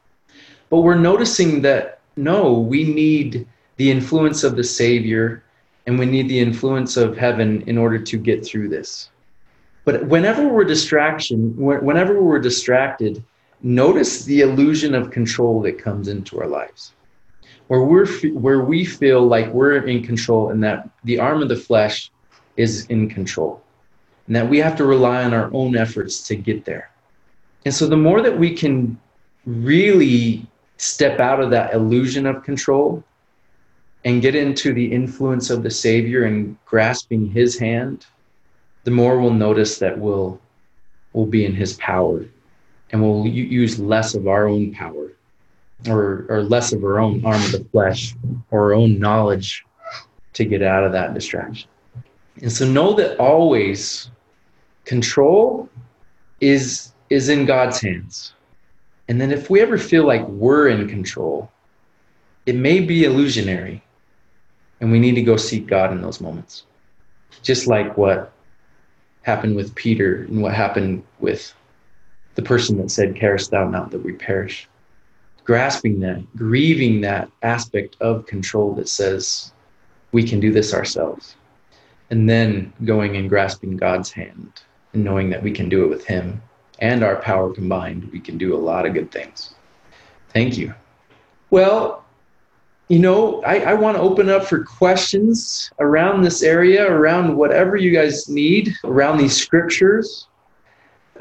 But 0.70 0.80
we're 0.80 0.94
noticing 1.10 1.60
that 1.60 2.00
no, 2.16 2.58
we 2.58 2.82
need 2.84 3.46
the 3.76 3.90
influence 3.90 4.42
of 4.42 4.56
the 4.56 4.64
Savior 4.64 5.42
and 5.90 5.98
we 5.98 6.06
need 6.06 6.28
the 6.28 6.38
influence 6.38 6.96
of 6.96 7.16
heaven 7.16 7.62
in 7.66 7.76
order 7.76 7.98
to 7.98 8.16
get 8.16 8.46
through 8.46 8.68
this. 8.68 9.10
But 9.84 10.06
whenever 10.06 10.46
we're 10.46 10.62
distraction, 10.62 11.56
whenever 11.56 12.22
we're 12.22 12.38
distracted, 12.38 13.24
notice 13.60 14.24
the 14.24 14.42
illusion 14.42 14.94
of 14.94 15.10
control 15.10 15.60
that 15.62 15.82
comes 15.82 16.06
into 16.06 16.40
our 16.40 16.46
lives. 16.46 16.92
Where 17.66 17.82
we're 17.82 18.06
where 18.30 18.60
we 18.60 18.84
feel 18.84 19.26
like 19.26 19.52
we're 19.52 19.78
in 19.78 20.04
control 20.04 20.50
and 20.50 20.62
that 20.62 20.88
the 21.02 21.18
arm 21.18 21.42
of 21.42 21.48
the 21.48 21.56
flesh 21.56 22.12
is 22.56 22.86
in 22.86 23.08
control. 23.08 23.60
And 24.28 24.36
that 24.36 24.48
we 24.48 24.58
have 24.58 24.76
to 24.76 24.84
rely 24.84 25.24
on 25.24 25.34
our 25.34 25.50
own 25.52 25.76
efforts 25.76 26.22
to 26.28 26.36
get 26.36 26.64
there. 26.64 26.92
And 27.64 27.74
so 27.74 27.88
the 27.88 27.96
more 27.96 28.22
that 28.22 28.38
we 28.38 28.54
can 28.54 28.96
really 29.44 30.46
step 30.76 31.18
out 31.18 31.40
of 31.40 31.50
that 31.50 31.74
illusion 31.74 32.26
of 32.26 32.44
control 32.44 33.02
and 34.04 34.22
get 34.22 34.34
into 34.34 34.72
the 34.72 34.92
influence 34.92 35.50
of 35.50 35.62
the 35.62 35.70
savior 35.70 36.24
and 36.24 36.56
grasping 36.64 37.30
his 37.30 37.58
hand 37.58 38.06
the 38.84 38.90
more 38.90 39.20
we'll 39.20 39.32
notice 39.32 39.78
that 39.78 39.98
we'll 39.98 40.40
we'll 41.12 41.26
be 41.26 41.44
in 41.44 41.54
his 41.54 41.74
power 41.74 42.24
and 42.92 43.02
we'll 43.02 43.26
use 43.26 43.78
less 43.78 44.14
of 44.14 44.26
our 44.26 44.48
own 44.48 44.72
power 44.72 45.12
or, 45.88 46.26
or 46.28 46.42
less 46.42 46.72
of 46.72 46.84
our 46.84 46.98
own 46.98 47.24
arm 47.24 47.42
of 47.42 47.52
the 47.52 47.64
flesh 47.72 48.14
or 48.50 48.64
our 48.64 48.74
own 48.74 48.98
knowledge 48.98 49.64
to 50.32 50.44
get 50.44 50.62
out 50.62 50.84
of 50.84 50.92
that 50.92 51.14
distraction. 51.14 51.68
And 52.42 52.52
so 52.52 52.66
know 52.66 52.94
that 52.94 53.18
always 53.18 54.10
control 54.84 55.68
is 56.40 56.92
is 57.10 57.28
in 57.28 57.44
God's 57.44 57.80
hands. 57.80 58.34
And 59.08 59.20
then 59.20 59.32
if 59.32 59.50
we 59.50 59.60
ever 59.60 59.76
feel 59.76 60.06
like 60.06 60.26
we're 60.28 60.68
in 60.68 60.88
control, 60.88 61.50
it 62.46 62.54
may 62.54 62.80
be 62.80 63.04
illusionary. 63.04 63.82
And 64.80 64.90
we 64.90 64.98
need 64.98 65.14
to 65.14 65.22
go 65.22 65.36
seek 65.36 65.66
God 65.66 65.92
in 65.92 66.00
those 66.00 66.20
moments. 66.20 66.64
Just 67.42 67.66
like 67.66 67.96
what 67.96 68.32
happened 69.22 69.56
with 69.56 69.74
Peter 69.74 70.22
and 70.24 70.42
what 70.42 70.54
happened 70.54 71.02
with 71.18 71.54
the 72.34 72.42
person 72.42 72.78
that 72.78 72.90
said, 72.90 73.14
Carest 73.14 73.50
thou 73.50 73.68
not 73.68 73.90
that 73.90 74.04
we 74.04 74.12
perish? 74.12 74.68
grasping 75.50 75.98
that, 75.98 76.22
grieving 76.36 77.00
that 77.00 77.28
aspect 77.42 77.96
of 78.00 78.24
control 78.24 78.72
that 78.72 78.88
says 78.88 79.52
we 80.12 80.22
can 80.22 80.38
do 80.38 80.52
this 80.52 80.72
ourselves. 80.72 81.34
And 82.10 82.28
then 82.28 82.72
going 82.84 83.16
and 83.16 83.28
grasping 83.28 83.76
God's 83.76 84.12
hand 84.12 84.62
and 84.92 85.02
knowing 85.04 85.28
that 85.30 85.42
we 85.42 85.50
can 85.50 85.68
do 85.68 85.82
it 85.82 85.88
with 85.88 86.04
Him 86.04 86.40
and 86.78 87.02
our 87.02 87.16
power 87.16 87.52
combined, 87.52 88.10
we 88.12 88.20
can 88.20 88.38
do 88.38 88.54
a 88.54 88.58
lot 88.58 88.86
of 88.86 88.94
good 88.94 89.10
things. 89.10 89.54
Thank 90.28 90.56
you. 90.56 90.72
Well, 91.50 92.04
you 92.90 92.98
know, 92.98 93.40
I, 93.44 93.60
I 93.60 93.74
want 93.74 93.96
to 93.96 94.02
open 94.02 94.28
up 94.28 94.44
for 94.44 94.64
questions 94.64 95.70
around 95.78 96.22
this 96.22 96.42
area, 96.42 96.90
around 96.90 97.36
whatever 97.36 97.76
you 97.76 97.92
guys 97.92 98.28
need, 98.28 98.74
around 98.82 99.18
these 99.18 99.36
scriptures. 99.36 100.26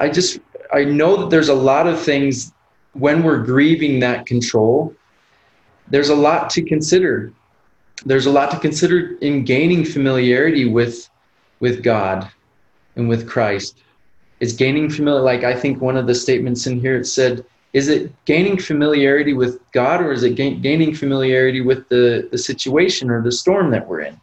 I 0.00 0.08
just, 0.08 0.40
I 0.72 0.82
know 0.82 1.16
that 1.16 1.30
there's 1.30 1.48
a 1.48 1.54
lot 1.54 1.86
of 1.86 2.00
things 2.00 2.52
when 2.94 3.22
we're 3.22 3.38
grieving 3.44 4.00
that 4.00 4.26
control, 4.26 4.92
there's 5.86 6.08
a 6.08 6.14
lot 6.14 6.50
to 6.50 6.62
consider. 6.62 7.32
There's 8.04 8.26
a 8.26 8.32
lot 8.32 8.50
to 8.50 8.58
consider 8.58 9.16
in 9.18 9.44
gaining 9.44 9.84
familiarity 9.84 10.66
with 10.66 11.08
with 11.60 11.84
God 11.84 12.28
and 12.96 13.08
with 13.08 13.28
Christ. 13.28 13.78
It's 14.40 14.54
gaining 14.54 14.90
familiar 14.90 15.22
like 15.22 15.44
I 15.44 15.54
think 15.54 15.80
one 15.80 15.96
of 15.96 16.08
the 16.08 16.16
statements 16.16 16.66
in 16.66 16.80
here 16.80 16.96
it 16.96 17.04
said, 17.04 17.44
is 17.72 17.88
it 17.88 18.12
gaining 18.24 18.58
familiarity 18.58 19.32
with 19.32 19.60
God 19.72 20.00
or 20.00 20.12
is 20.12 20.22
it 20.24 20.34
gain, 20.34 20.60
gaining 20.60 20.94
familiarity 20.94 21.60
with 21.60 21.88
the, 21.88 22.28
the 22.30 22.38
situation 22.38 23.10
or 23.10 23.22
the 23.22 23.30
storm 23.30 23.70
that 23.70 23.86
we're 23.86 24.00
in? 24.00 24.20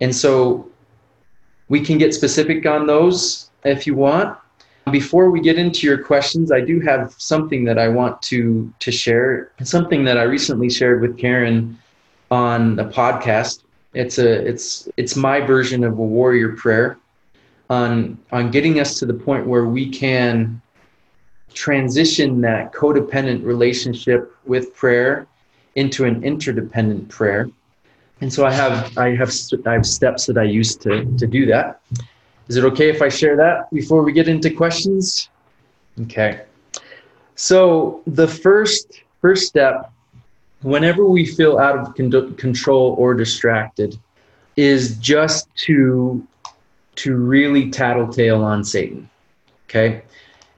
And 0.00 0.14
so 0.14 0.68
we 1.68 1.80
can 1.80 1.98
get 1.98 2.14
specific 2.14 2.66
on 2.66 2.86
those 2.86 3.50
if 3.64 3.86
you 3.86 3.94
want. 3.94 4.38
Before 4.92 5.30
we 5.30 5.40
get 5.40 5.58
into 5.58 5.86
your 5.86 5.98
questions, 5.98 6.50
I 6.50 6.60
do 6.60 6.80
have 6.80 7.14
something 7.18 7.64
that 7.64 7.78
I 7.78 7.88
want 7.88 8.22
to 8.22 8.72
to 8.78 8.90
share. 8.90 9.50
something 9.62 10.04
that 10.04 10.16
I 10.16 10.22
recently 10.22 10.70
shared 10.70 11.02
with 11.02 11.18
Karen 11.18 11.78
on 12.30 12.78
a 12.78 12.86
podcast. 12.86 13.64
It's 13.92 14.18
a 14.18 14.46
it's 14.48 14.88
it's 14.96 15.14
my 15.14 15.40
version 15.40 15.84
of 15.84 15.98
a 15.98 16.02
warrior 16.02 16.50
prayer 16.52 16.96
on 17.68 18.18
on 18.32 18.50
getting 18.50 18.80
us 18.80 18.98
to 19.00 19.06
the 19.06 19.12
point 19.12 19.46
where 19.46 19.66
we 19.66 19.90
can 19.90 20.62
transition 21.58 22.40
that 22.40 22.72
codependent 22.72 23.44
relationship 23.44 24.32
with 24.46 24.72
prayer 24.76 25.26
into 25.74 26.04
an 26.04 26.22
interdependent 26.22 27.08
prayer. 27.08 27.50
And 28.20 28.32
so 28.32 28.46
I 28.46 28.52
have 28.52 28.96
I 28.96 29.16
have 29.16 29.32
I 29.66 29.72
have 29.72 29.84
steps 29.84 30.26
that 30.26 30.38
I 30.38 30.44
use 30.44 30.76
to 30.76 31.04
to 31.18 31.26
do 31.26 31.46
that. 31.46 31.80
Is 32.46 32.56
it 32.56 32.64
okay 32.64 32.88
if 32.90 33.02
I 33.02 33.08
share 33.08 33.36
that 33.36 33.70
before 33.72 34.04
we 34.04 34.12
get 34.12 34.28
into 34.28 34.50
questions? 34.50 35.30
Okay. 36.02 36.42
So 37.34 38.02
the 38.06 38.28
first 38.28 39.02
first 39.20 39.48
step, 39.48 39.92
whenever 40.62 41.04
we 41.06 41.26
feel 41.26 41.58
out 41.58 41.76
of 41.76 41.94
con- 41.96 42.36
control 42.36 42.94
or 42.98 43.14
distracted, 43.14 43.98
is 44.56 44.96
just 44.98 45.48
to 45.66 46.24
to 47.02 47.16
really 47.16 47.68
tattletale 47.70 48.44
on 48.44 48.62
Satan. 48.62 49.10
Okay. 49.68 50.02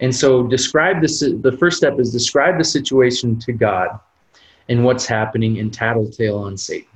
And 0.01 0.15
so 0.15 0.43
describe 0.43 1.01
this. 1.01 1.21
The 1.21 1.57
first 1.59 1.77
step 1.77 1.99
is 1.99 2.13
describe 2.13 2.59
the 2.59 2.65
situation 2.65 3.39
to 3.41 3.53
God 3.53 4.01
and 4.69 4.85
what's 4.85 5.07
happening 5.07 5.59
and 5.59 5.73
tattletale 5.73 6.39
on 6.39 6.57
Satan. 6.57 6.89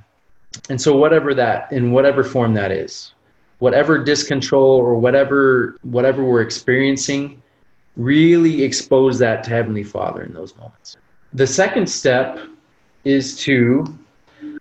And 0.69 0.81
so 0.81 0.95
whatever 0.95 1.33
that 1.33 1.71
in 1.71 1.91
whatever 1.91 2.23
form 2.23 2.53
that 2.55 2.71
is 2.71 3.13
whatever 3.59 4.03
discontrol 4.03 4.77
or 4.77 4.95
whatever 4.95 5.77
whatever 5.83 6.23
we're 6.23 6.41
experiencing 6.41 7.41
really 7.95 8.63
expose 8.63 9.17
that 9.19 9.43
to 9.43 9.49
heavenly 9.49 9.83
father 9.83 10.23
in 10.23 10.33
those 10.33 10.55
moments 10.57 10.97
the 11.33 11.47
second 11.47 11.87
step 11.87 12.39
is 13.05 13.37
to 13.37 13.85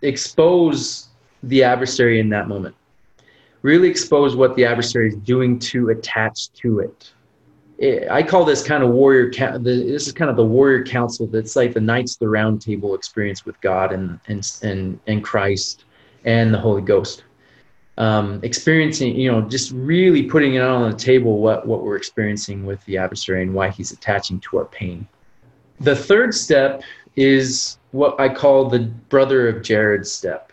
expose 0.02 1.08
the 1.42 1.62
adversary 1.62 2.20
in 2.20 2.28
that 2.28 2.46
moment 2.46 2.74
really 3.62 3.88
expose 3.88 4.36
what 4.36 4.54
the 4.54 4.64
adversary 4.64 5.08
is 5.08 5.16
doing 5.16 5.58
to 5.58 5.88
attach 5.88 6.52
to 6.52 6.78
it 6.78 7.12
I 8.10 8.22
call 8.22 8.44
this 8.44 8.62
kind 8.62 8.82
of 8.82 8.90
warrior. 8.90 9.30
This 9.58 10.06
is 10.06 10.12
kind 10.12 10.30
of 10.30 10.36
the 10.36 10.44
warrior 10.44 10.84
council. 10.84 11.26
That's 11.26 11.56
like 11.56 11.74
the 11.74 11.80
Knights 11.80 12.14
of 12.14 12.20
the 12.20 12.28
Round 12.28 12.60
Table 12.60 12.94
experience 12.94 13.44
with 13.44 13.60
God 13.60 13.92
and 13.92 14.18
and 14.28 14.50
and 14.62 14.98
and 15.06 15.22
Christ 15.22 15.84
and 16.24 16.52
the 16.52 16.58
Holy 16.58 16.82
Ghost 16.82 17.24
um, 17.96 18.40
experiencing, 18.42 19.14
you 19.16 19.30
know, 19.30 19.42
just 19.42 19.70
really 19.72 20.24
putting 20.24 20.54
it 20.54 20.62
on 20.62 20.90
the 20.90 20.96
table 20.96 21.38
what, 21.38 21.66
what 21.66 21.82
we're 21.82 21.96
experiencing 21.96 22.66
with 22.66 22.84
the 22.86 22.98
adversary 22.98 23.42
and 23.42 23.54
why 23.54 23.70
he's 23.70 23.92
attaching 23.92 24.40
to 24.40 24.58
our 24.58 24.64
pain. 24.64 25.06
The 25.80 25.94
third 25.94 26.34
step 26.34 26.82
is 27.16 27.78
what 27.92 28.18
I 28.20 28.28
call 28.28 28.68
the 28.68 28.80
brother 29.08 29.48
of 29.48 29.62
Jared 29.62 30.06
step. 30.06 30.52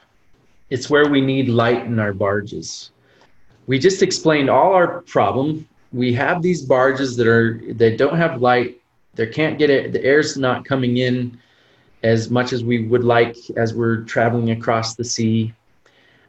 It's 0.69 0.89
where 0.89 1.09
we 1.09 1.21
need 1.21 1.49
light 1.49 1.85
in 1.85 1.99
our 1.99 2.13
barges. 2.13 2.91
We 3.67 3.79
just 3.79 4.03
explained 4.03 4.49
all 4.49 4.73
our 4.73 5.01
problem. 5.01 5.67
We 5.93 6.13
have 6.13 6.41
these 6.41 6.61
barges 6.61 7.15
that 7.17 7.27
are 7.27 7.61
that 7.73 7.97
don't 7.97 8.17
have 8.17 8.41
light. 8.41 8.81
They 9.15 9.27
can't 9.27 9.57
get 9.57 9.69
it. 9.69 9.91
The 9.91 10.03
air's 10.03 10.37
not 10.37 10.65
coming 10.65 10.97
in 10.97 11.37
as 12.03 12.29
much 12.29 12.53
as 12.53 12.63
we 12.63 12.85
would 12.87 13.03
like 13.03 13.35
as 13.57 13.73
we're 13.73 14.03
traveling 14.03 14.51
across 14.51 14.95
the 14.95 15.03
sea 15.03 15.53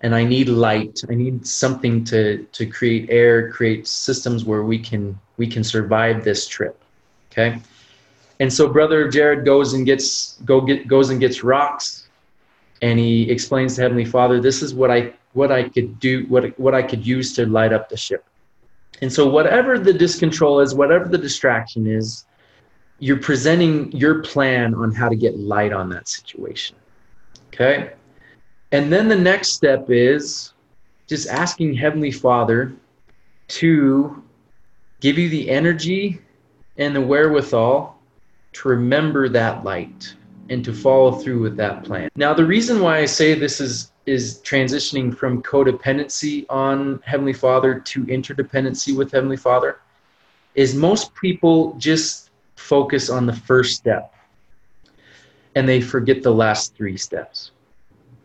and 0.03 0.15
I 0.15 0.25
need 0.25 0.49
light. 0.49 1.01
I 1.09 1.15
need 1.15 1.47
something 1.47 2.05
to 2.05 2.45
to 2.45 2.67
create 2.67 3.09
air, 3.11 3.51
create 3.51 3.87
systems 3.87 4.45
where 4.45 4.63
we 4.65 4.79
can 4.79 5.19
we 5.37 5.47
can 5.47 5.65
survive 5.65 6.25
this 6.25 6.47
trip. 6.47 6.79
Okay. 7.31 7.61
And 8.41 8.53
so 8.53 8.69
brother 8.69 9.09
Jared 9.09 9.45
goes 9.45 9.75
and 9.75 9.87
gets 9.87 10.39
go 10.45 10.61
get 10.61 10.89
goes 10.89 11.11
and 11.11 11.21
gets 11.21 11.45
rocks 11.45 12.09
and 12.83 12.99
he 12.99 13.31
explains 13.31 13.77
to 13.77 13.83
Heavenly 13.83 14.05
Father, 14.05 14.41
this 14.41 14.61
is 14.61 14.75
what 14.75 14.91
I 14.91 15.13
what 15.33 15.51
I 15.51 15.69
could 15.69 15.99
do, 16.01 16.27
what 16.27 16.59
what 16.59 16.75
I 16.75 16.83
could 16.83 17.07
use 17.07 17.33
to 17.35 17.47
light 17.47 17.73
up 17.73 17.89
the 17.89 17.97
ship. 17.97 18.25
And 19.03 19.13
so 19.13 19.29
whatever 19.29 19.81
the 19.81 19.93
discontrol 19.93 20.63
is, 20.63 20.75
whatever 20.75 21.09
the 21.09 21.19
distraction 21.19 21.89
is, 21.89 22.25
you're 23.01 23.19
presenting 23.19 23.91
your 23.91 24.23
plan 24.23 24.75
on 24.75 24.95
how 24.95 25.09
to 25.09 25.17
get 25.17 25.37
light 25.37 25.73
on 25.73 25.89
that 25.91 26.09
situation. 26.09 26.77
Okay? 27.49 27.93
And 28.71 28.93
then 28.93 29.09
the 29.09 29.17
next 29.17 29.55
step 29.55 29.91
is 29.91 30.55
just 31.09 31.29
asking 31.29 31.75
Heavenly 31.75 32.13
Father 32.13 32.73
to 33.49 34.23
give 35.01 35.19
you 35.19 35.29
the 35.29 35.51
energy 35.51 36.21
and 36.79 36.95
the 36.95 37.01
wherewithal 37.01 37.99
to 38.53 38.69
remember 38.69 39.29
that 39.29 39.65
light 39.65 40.15
and 40.49 40.65
to 40.65 40.73
follow 40.73 41.13
through 41.13 41.41
with 41.41 41.57
that 41.57 41.85
plan. 41.85 42.11
Now, 42.17 42.35
the 42.35 42.45
reason 42.45 42.81
why 42.81 42.99
I 42.99 43.07
say 43.07 43.35
this 43.35 43.61
is 43.61 43.93
is 44.05 44.41
transitioning 44.45 45.17
from 45.17 45.43
codependency 45.43 46.45
on 46.51 47.01
Heavenly 47.05 47.33
Father 47.33 47.79
to 47.79 48.05
interdependency 48.07 48.97
with 48.97 49.13
Heavenly 49.13 49.37
Father 49.37 49.79
is 50.57 50.75
most 50.75 51.15
people 51.15 51.75
just 51.79 52.31
focus 52.57 53.09
on 53.11 53.27
the 53.27 53.33
first 53.33 53.77
step 53.77 54.13
and 55.55 55.69
they 55.69 55.81
forget 55.81 56.23
the 56.23 56.33
last 56.33 56.75
three 56.75 56.97
steps. 56.97 57.53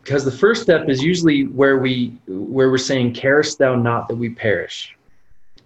Because 0.02 0.24
the 0.24 0.32
first 0.32 0.62
step 0.62 0.88
is 0.88 1.02
usually 1.02 1.44
where 1.44 1.78
we 1.78 2.18
where 2.26 2.70
we're 2.70 2.78
saying, 2.78 3.12
Carest 3.12 3.58
thou 3.58 3.74
not 3.74 4.08
that 4.08 4.16
we 4.16 4.30
perish. 4.30 4.96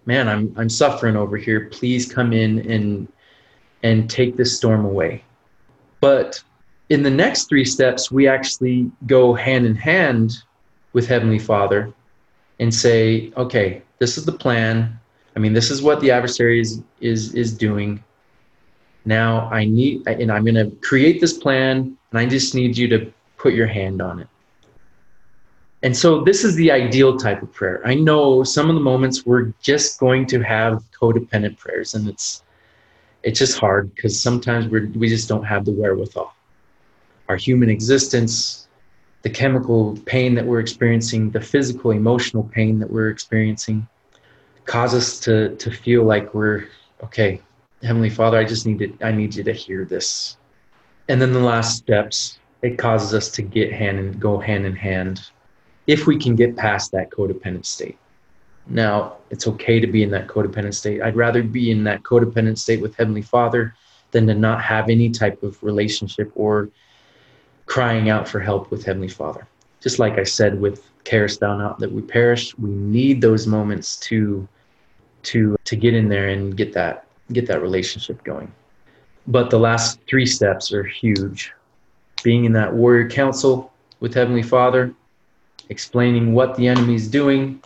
Man, 0.05 0.29
I'm 0.29 0.53
I'm 0.57 0.69
suffering 0.69 1.17
over 1.17 1.37
here. 1.37 1.69
Please 1.71 2.13
come 2.13 2.33
in 2.33 2.71
and 2.71 3.09
and 3.85 4.11
take 4.11 4.37
this 4.37 4.57
storm 4.57 4.85
away. 4.85 5.25
But 6.03 6.43
in 6.91 7.05
the 7.05 7.11
next 7.11 7.49
three 7.49 7.65
steps, 7.65 8.11
we 8.11 8.27
actually 8.27 8.91
go 9.07 9.33
hand 9.33 9.65
in 9.65 9.77
hand 9.77 10.37
with 10.93 11.07
Heavenly 11.07 11.39
Father 11.39 11.95
and 12.59 12.75
say, 12.75 13.33
okay, 13.37 13.83
this 14.01 14.19
is 14.19 14.25
the 14.25 14.33
plan. 14.33 14.99
I 15.37 15.39
mean, 15.39 15.53
this 15.53 15.71
is 15.71 15.81
what 15.81 16.01
the 16.01 16.11
adversary 16.11 16.61
is 16.61 16.83
is 17.01 17.33
is 17.35 17.57
doing. 17.57 18.03
Now 19.05 19.49
I 19.51 19.65
need, 19.65 20.07
and 20.09 20.31
I'm 20.33 20.45
going 20.45 20.57
to 20.57 20.77
create 20.89 21.21
this 21.21 21.39
plan, 21.39 21.97
and 22.11 22.19
I 22.19 22.27
just 22.27 22.53
need 22.55 22.77
you 22.77 22.89
to 22.89 23.13
put 23.37 23.55
your 23.55 23.69
hand 23.69 24.03
on 24.03 24.19
it. 24.19 24.29
And 25.85 25.97
so 25.97 26.23
this 26.23 26.43
is 26.43 26.57
the 26.57 26.71
ideal 26.73 27.17
type 27.17 27.43
of 27.43 27.53
prayer. 27.53 27.81
I 27.85 27.95
know 27.95 28.43
some 28.43 28.69
of 28.69 28.75
the 28.75 28.81
moments 28.93 29.25
we're 29.25 29.53
just 29.63 30.01
going 30.01 30.27
to 30.27 30.43
have 30.43 30.83
codependent 31.01 31.59
prayers, 31.59 31.95
and 31.95 32.09
it's 32.09 32.43
it's 33.23 33.39
just 33.39 33.59
hard 33.59 33.95
because 33.95 34.21
sometimes 34.21 34.69
we 34.69 34.87
we 34.89 35.09
just 35.09 35.29
don't 35.29 35.45
have 35.45 35.65
the 35.65 35.73
wherewithal 35.73 36.35
our 37.29 37.37
human 37.37 37.71
existence, 37.71 38.69
the 39.23 39.31
chemical 39.31 39.97
pain 40.05 40.35
that 40.35 40.45
we're 40.45 40.61
experiencing, 40.61 41.31
the 41.31 41.41
physical, 41.41 41.93
emotional 41.93 42.45
pain 42.53 42.79
that 42.79 42.91
we're 42.91 43.09
experiencing, 43.09 43.89
cause 44.67 44.95
us 44.95 45.19
to, 45.21 45.57
to 45.57 45.71
feel 45.71 46.05
like 46.05 46.35
we're, 46.35 46.67
okay, 47.03 47.41
Heavenly 47.83 48.11
Father, 48.11 48.37
I 48.37 48.45
just 48.45 48.67
need 48.67 48.79
to, 48.81 49.07
I 49.07 49.13
need 49.13 49.35
you 49.35 49.43
to 49.45 49.53
hear 49.53 49.87
this. 49.87 50.37
And 51.09 51.23
then 51.23 51.33
the 51.33 51.41
last 51.41 51.79
steps, 51.79 52.39
it 52.61 52.77
causes 52.77 53.15
us 53.15 53.31
to 53.31 53.43
get 53.43 53.73
hand 53.73 53.99
and 53.99 54.21
go 54.21 54.39
hand 54.39 54.67
in 54.67 54.77
hand 54.77 55.21
if 55.87 56.07
we 56.07 56.19
can 56.19 56.37
get 56.37 56.55
past 56.55 56.93
that 56.93 57.11
codependent 57.11 57.65
state. 57.65 57.99
Now, 58.69 59.17
it's 59.31 59.49
okay 59.49 59.81
to 59.81 59.87
be 59.87 60.03
in 60.03 60.11
that 60.11 60.29
codependent 60.29 60.75
state. 60.75 61.03
I'd 61.03 61.17
rather 61.17 61.43
be 61.43 61.71
in 61.71 61.85
that 61.85 62.03
codependent 62.03 62.59
state 62.59 62.81
with 62.81 62.97
Heavenly 62.97 63.23
Father 63.23 63.75
than 64.13 64.27
to 64.27 64.35
not 64.35 64.63
have 64.63 64.89
any 64.89 65.11
type 65.11 65.43
of 65.43 65.63
relationship 65.63 66.31
or 66.35 66.69
crying 67.67 68.11
out 68.11 68.29
for 68.29 68.39
help 68.39 68.71
with 68.71 68.85
Heavenly 68.85 69.09
Father. 69.09 69.47
Just 69.81 69.99
like 69.99 70.19
I 70.19 70.23
said 70.23 70.61
with 70.61 70.89
carest 71.05 71.41
thou 71.41 71.57
not 71.57 71.79
that 71.81 71.91
we 71.91 72.03
perish, 72.03 72.57
we 72.59 72.71
need 72.71 73.21
those 73.21 73.47
moments 73.47 73.97
to 74.01 74.47
to 75.25 75.57
to 75.65 75.77
get 75.77 75.95
in 75.95 76.09
there 76.09 76.29
and 76.29 76.57
get 76.57 76.73
that 76.75 77.07
get 77.33 77.47
that 77.47 77.63
relationship 77.63 78.23
going. 78.25 78.53
But 79.27 79.51
the 79.51 79.59
last 79.59 79.99
three 80.09 80.27
steps 80.27 80.73
are 80.73 80.85
huge. 80.85 81.53
Being 82.23 82.45
in 82.45 82.53
that 82.53 82.73
warrior 82.73 83.09
council 83.09 83.73
with 84.01 84.15
Heavenly 84.15 84.43
Father, 84.43 84.95
explaining 85.69 86.35
what 86.35 86.57
the 86.57 86.69
enemy 86.69 86.95
is 86.95 87.09
doing, 87.09 87.63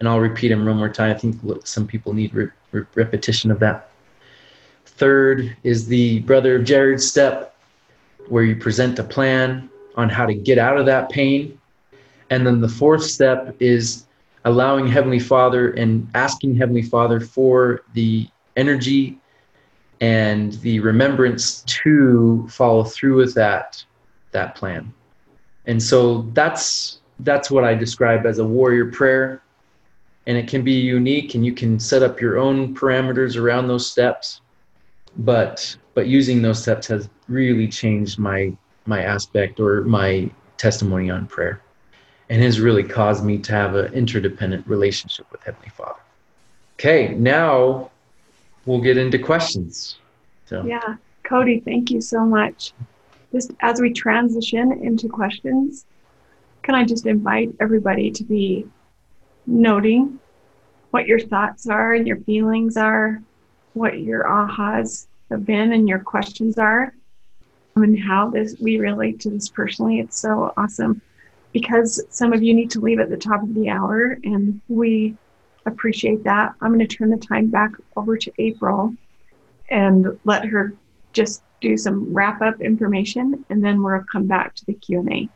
and 0.00 0.08
I'll 0.08 0.20
repeat 0.20 0.48
them 0.48 0.64
one 0.64 0.76
more 0.76 0.88
time. 0.88 1.14
I 1.14 1.18
think 1.18 1.36
some 1.64 1.86
people 1.86 2.12
need 2.12 2.34
re- 2.34 2.48
re- 2.72 2.86
repetition 2.94 3.50
of 3.50 3.60
that. 3.60 3.90
Third 4.86 5.56
is 5.62 5.86
the 5.86 6.20
brother 6.20 6.56
of 6.56 6.64
Jared 6.64 7.00
step 7.00 7.54
where 8.28 8.42
you 8.42 8.56
present 8.56 8.98
a 8.98 9.04
plan 9.04 9.68
on 9.96 10.08
how 10.08 10.26
to 10.26 10.34
get 10.34 10.58
out 10.58 10.78
of 10.78 10.86
that 10.86 11.10
pain. 11.10 11.58
And 12.30 12.46
then 12.46 12.60
the 12.60 12.68
fourth 12.68 13.04
step 13.04 13.54
is 13.60 14.06
allowing 14.44 14.86
Heavenly 14.86 15.18
Father 15.18 15.72
and 15.72 16.08
asking 16.14 16.56
Heavenly 16.56 16.82
Father 16.82 17.20
for 17.20 17.82
the 17.92 18.28
energy 18.56 19.18
and 20.00 20.54
the 20.54 20.80
remembrance 20.80 21.62
to 21.66 22.46
follow 22.48 22.84
through 22.84 23.16
with 23.16 23.34
that 23.34 23.84
that 24.32 24.54
plan. 24.54 24.92
And 25.66 25.82
so 25.82 26.22
that's 26.32 27.00
that's 27.20 27.50
what 27.50 27.64
I 27.64 27.74
describe 27.74 28.24
as 28.24 28.38
a 28.38 28.44
warrior 28.44 28.86
prayer. 28.86 29.42
And 30.30 30.38
it 30.38 30.46
can 30.46 30.62
be 30.62 30.74
unique 30.74 31.34
and 31.34 31.44
you 31.44 31.52
can 31.52 31.80
set 31.80 32.04
up 32.04 32.20
your 32.20 32.38
own 32.38 32.72
parameters 32.72 33.36
around 33.36 33.66
those 33.66 33.84
steps. 33.84 34.42
But 35.16 35.76
but 35.94 36.06
using 36.06 36.40
those 36.40 36.62
steps 36.62 36.86
has 36.86 37.08
really 37.26 37.66
changed 37.66 38.16
my 38.16 38.56
my 38.86 39.02
aspect 39.02 39.58
or 39.58 39.82
my 39.82 40.30
testimony 40.56 41.10
on 41.10 41.26
prayer 41.26 41.60
and 42.28 42.40
has 42.40 42.60
really 42.60 42.84
caused 42.84 43.24
me 43.24 43.38
to 43.38 43.52
have 43.52 43.74
an 43.74 43.92
interdependent 43.92 44.64
relationship 44.68 45.26
with 45.32 45.42
heavenly 45.42 45.70
father. 45.70 45.98
Okay 46.78 47.12
now 47.14 47.90
we'll 48.66 48.80
get 48.80 48.96
into 48.96 49.18
questions. 49.18 49.98
So. 50.46 50.62
Yeah 50.64 50.94
cody 51.24 51.58
thank 51.58 51.90
you 51.90 52.00
so 52.00 52.24
much. 52.24 52.72
Just 53.32 53.50
as 53.62 53.80
we 53.80 53.92
transition 53.92 54.70
into 54.80 55.08
questions 55.08 55.86
can 56.62 56.76
i 56.76 56.84
just 56.84 57.04
invite 57.04 57.52
everybody 57.58 58.12
to 58.12 58.22
be 58.22 58.64
noting 59.46 60.18
what 60.90 61.06
your 61.06 61.20
thoughts 61.20 61.68
are 61.68 61.94
and 61.94 62.06
your 62.06 62.18
feelings 62.18 62.76
are 62.76 63.22
what 63.74 64.00
your 64.00 64.24
ahas 64.24 65.06
have 65.30 65.46
been 65.46 65.72
and 65.72 65.88
your 65.88 66.00
questions 66.00 66.58
are 66.58 66.92
and 67.76 67.98
how 67.98 68.28
this 68.28 68.56
we 68.60 68.78
relate 68.78 69.20
to 69.20 69.30
this 69.30 69.48
personally. 69.48 70.00
It's 70.00 70.18
so 70.18 70.52
awesome 70.56 71.00
because 71.52 72.02
some 72.10 72.32
of 72.32 72.42
you 72.42 72.54
need 72.54 72.70
to 72.72 72.80
leave 72.80 73.00
at 73.00 73.10
the 73.10 73.16
top 73.16 73.42
of 73.42 73.54
the 73.54 73.68
hour 73.68 74.18
and 74.24 74.60
we 74.68 75.16
appreciate 75.66 76.24
that. 76.24 76.54
I'm 76.60 76.72
going 76.72 76.86
to 76.86 76.96
turn 76.96 77.10
the 77.10 77.16
time 77.16 77.48
back 77.48 77.72
over 77.96 78.16
to 78.16 78.32
April 78.38 78.94
and 79.68 80.18
let 80.24 80.44
her 80.46 80.74
just 81.12 81.42
do 81.60 81.76
some 81.76 82.12
wrap 82.12 82.42
up 82.42 82.60
information 82.60 83.44
and 83.50 83.64
then 83.64 83.82
we'll 83.82 84.04
come 84.10 84.26
back 84.26 84.54
to 84.56 84.66
the 84.66 84.74
Q&A. 84.74 85.28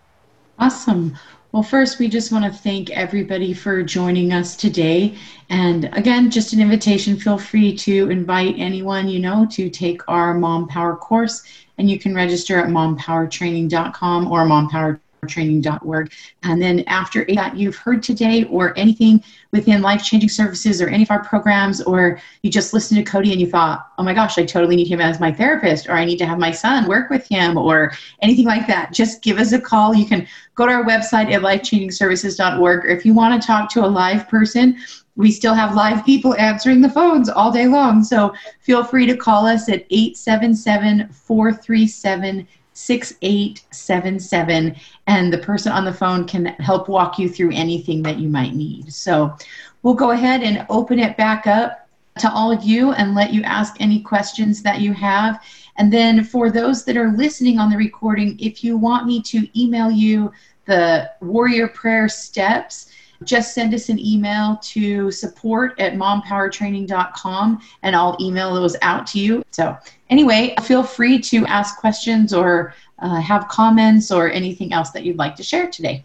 Awesome. 0.59 1.17
Well, 1.55 1.63
first, 1.63 2.01
we 2.01 2.09
just 2.09 2.33
want 2.33 2.45
to 2.45 2.51
thank 2.51 2.91
everybody 2.91 3.55
for 3.55 3.81
joining 3.85 4.33
us 4.33 4.57
today. 4.57 5.15
And 5.51 5.89
again, 5.93 6.29
just 6.29 6.53
an 6.53 6.61
invitation 6.61 7.17
feel 7.17 7.39
free 7.39 7.77
to 7.77 8.11
invite 8.11 8.57
anyone 8.59 9.07
you 9.07 9.21
know 9.21 9.47
to 9.53 9.71
take 9.71 10.03
our 10.09 10.35
Mom 10.35 10.67
Power 10.67 10.97
course. 10.97 11.45
And 11.79 11.89
you 11.89 11.97
can 11.97 12.13
register 12.13 12.59
at 12.59 12.71
mompowertraining.com 12.71 14.33
or 14.33 14.45
mompower 14.45 14.99
training.org. 15.29 16.13
And 16.43 16.61
then 16.61 16.85
after 16.87 17.25
that 17.35 17.57
you've 17.57 17.77
heard 17.77 18.03
today 18.03 18.45
or 18.45 18.77
anything 18.79 19.23
within 19.53 19.83
life 19.83 20.03
changing 20.05 20.29
services 20.29 20.83
or 20.83 20.89
any 20.89 21.05
of 21.05 21.11
our 21.11 21.23
programs, 21.25 21.81
or 21.83 22.21
you 22.43 22.51
just 22.51 22.73
listened 22.73 23.05
to 23.05 23.11
Cody 23.11 23.33
and 23.33 23.41
you 23.41 23.49
thought, 23.49 23.89
oh 23.99 24.03
my 24.03 24.15
gosh, 24.15 24.39
I 24.39 24.45
totally 24.45 24.77
need 24.77 24.89
him 24.89 25.01
as 25.01 25.21
my 25.21 25.33
therapist, 25.33 25.89
or 25.89 25.93
I 25.93 26.05
need 26.05 26.19
to 26.19 26.27
have 26.27 26.39
my 26.39 26.51
son 26.51 26.89
work 26.89 27.11
with 27.11 27.27
him, 27.29 27.57
or 27.57 27.93
anything 28.23 28.47
like 28.47 28.67
that, 28.67 28.93
just 28.93 29.23
give 29.23 29.39
us 29.39 29.53
a 29.53 29.61
call. 29.61 29.95
You 29.95 30.07
can 30.07 30.27
go 30.55 30.67
to 30.67 30.73
our 30.73 30.85
website 30.85 31.33
at 31.33 31.43
lifechangingservices.org, 31.43 32.85
or 32.85 32.89
if 32.89 33.05
you 33.05 33.15
want 33.15 33.41
to 33.41 33.47
talk 33.47 33.71
to 33.71 33.85
a 33.85 33.87
live 33.87 34.29
person, 34.29 34.79
we 35.17 35.31
still 35.31 35.55
have 35.55 35.75
live 35.75 36.05
people 36.05 36.35
answering 36.37 36.81
the 36.81 36.89
phones 36.89 37.29
all 37.29 37.53
day 37.53 37.69
long. 37.69 38.03
So 38.03 38.35
feel 38.61 38.83
free 38.83 39.07
to 39.07 39.17
call 39.17 39.47
us 39.47 39.69
at 39.69 39.87
877 39.91 41.09
437 41.11 42.49
6877 42.75 44.77
and 45.07 45.33
the 45.33 45.39
person 45.39 45.73
on 45.73 45.85
the 45.85 45.93
phone 45.93 46.27
can 46.27 46.47
help 46.47 46.89
walk 46.89 47.19
you 47.19 47.29
through 47.29 47.53
anything 47.53 48.03
that 48.03 48.19
you 48.19 48.29
might 48.29 48.55
need. 48.55 48.93
So 48.93 49.37
we'll 49.83 49.95
go 49.95 50.11
ahead 50.11 50.43
and 50.43 50.67
open 50.69 50.99
it 50.99 51.17
back 51.17 51.47
up 51.47 51.89
to 52.19 52.31
all 52.31 52.53
of 52.53 52.63
you 52.63 52.93
and 52.93 53.15
let 53.15 53.33
you 53.33 53.43
ask 53.43 53.77
any 53.81 54.01
questions 54.01 54.63
that 54.63 54.81
you 54.81 54.93
have. 54.93 55.43
And 55.77 55.93
then 55.93 56.25
for 56.25 56.51
those 56.51 56.85
that 56.85 56.97
are 56.97 57.13
listening 57.13 57.59
on 57.59 57.71
the 57.71 57.77
recording, 57.77 58.39
if 58.39 58.63
you 58.63 58.77
want 58.77 59.07
me 59.07 59.21
to 59.23 59.61
email 59.61 59.91
you 59.91 60.33
the 60.67 61.11
warrior 61.21 61.69
prayer 61.69 62.09
steps, 62.09 62.91
just 63.25 63.55
send 63.55 63.75
us 63.75 63.89
an 63.89 63.99
email 63.99 64.57
to 64.63 65.11
support 65.11 65.79
at 65.81 65.95
mompowertraining.com 65.95 67.61
and 67.83 67.97
I'll 67.97 68.17
email 68.21 68.55
those 68.55 68.77
out 68.83 69.07
to 69.09 69.19
you. 69.19 69.45
So, 69.51 69.77
anyway, 70.11 70.55
feel 70.63 70.83
free 70.83 71.19
to 71.21 71.47
ask 71.47 71.79
questions 71.79 72.33
or 72.33 72.75
uh, 72.99 73.21
have 73.21 73.49
comments 73.49 74.11
or 74.11 74.31
anything 74.31 74.73
else 74.73 74.91
that 74.91 75.05
you'd 75.05 75.19
like 75.19 75.37
to 75.37 75.43
share 75.43 75.69
today. 75.69 76.05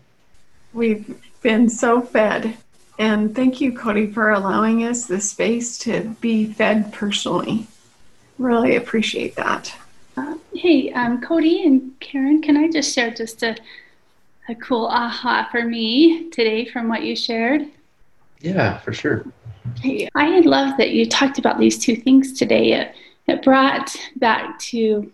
We've 0.74 1.20
been 1.42 1.70
so 1.70 2.02
fed. 2.02 2.58
And 2.98 3.34
thank 3.34 3.62
you, 3.62 3.72
Cody, 3.72 4.08
for 4.12 4.32
allowing 4.32 4.84
us 4.84 5.06
the 5.06 5.22
space 5.22 5.78
to 5.80 6.16
be 6.20 6.46
fed 6.46 6.92
personally. 6.92 7.68
Really 8.38 8.76
appreciate 8.76 9.36
that. 9.36 9.74
Uh, 10.18 10.36
hey, 10.54 10.92
um, 10.92 11.22
Cody 11.22 11.64
and 11.64 11.98
Karen, 12.02 12.42
can 12.42 12.58
I 12.58 12.70
just 12.70 12.94
share 12.94 13.12
just 13.12 13.42
a, 13.42 13.56
a 14.50 14.56
cool 14.56 14.88
aha 14.88 15.48
for 15.52 15.64
me 15.64 16.30
today 16.32 16.66
from 16.66 16.90
what 16.90 17.04
you 17.04 17.16
shared? 17.16 17.68
Yeah, 18.42 18.80
for 18.80 18.94
sure. 18.94 19.26
I 20.16 20.40
love 20.40 20.76
that 20.78 20.90
you 20.92 21.06
talked 21.06 21.38
about 21.38 21.60
these 21.60 21.78
two 21.78 21.96
things 21.96 22.34
today. 22.34 22.74
It, 22.74 22.96
it 23.28 23.44
brought 23.44 23.96
back 24.16 24.58
to 24.60 25.12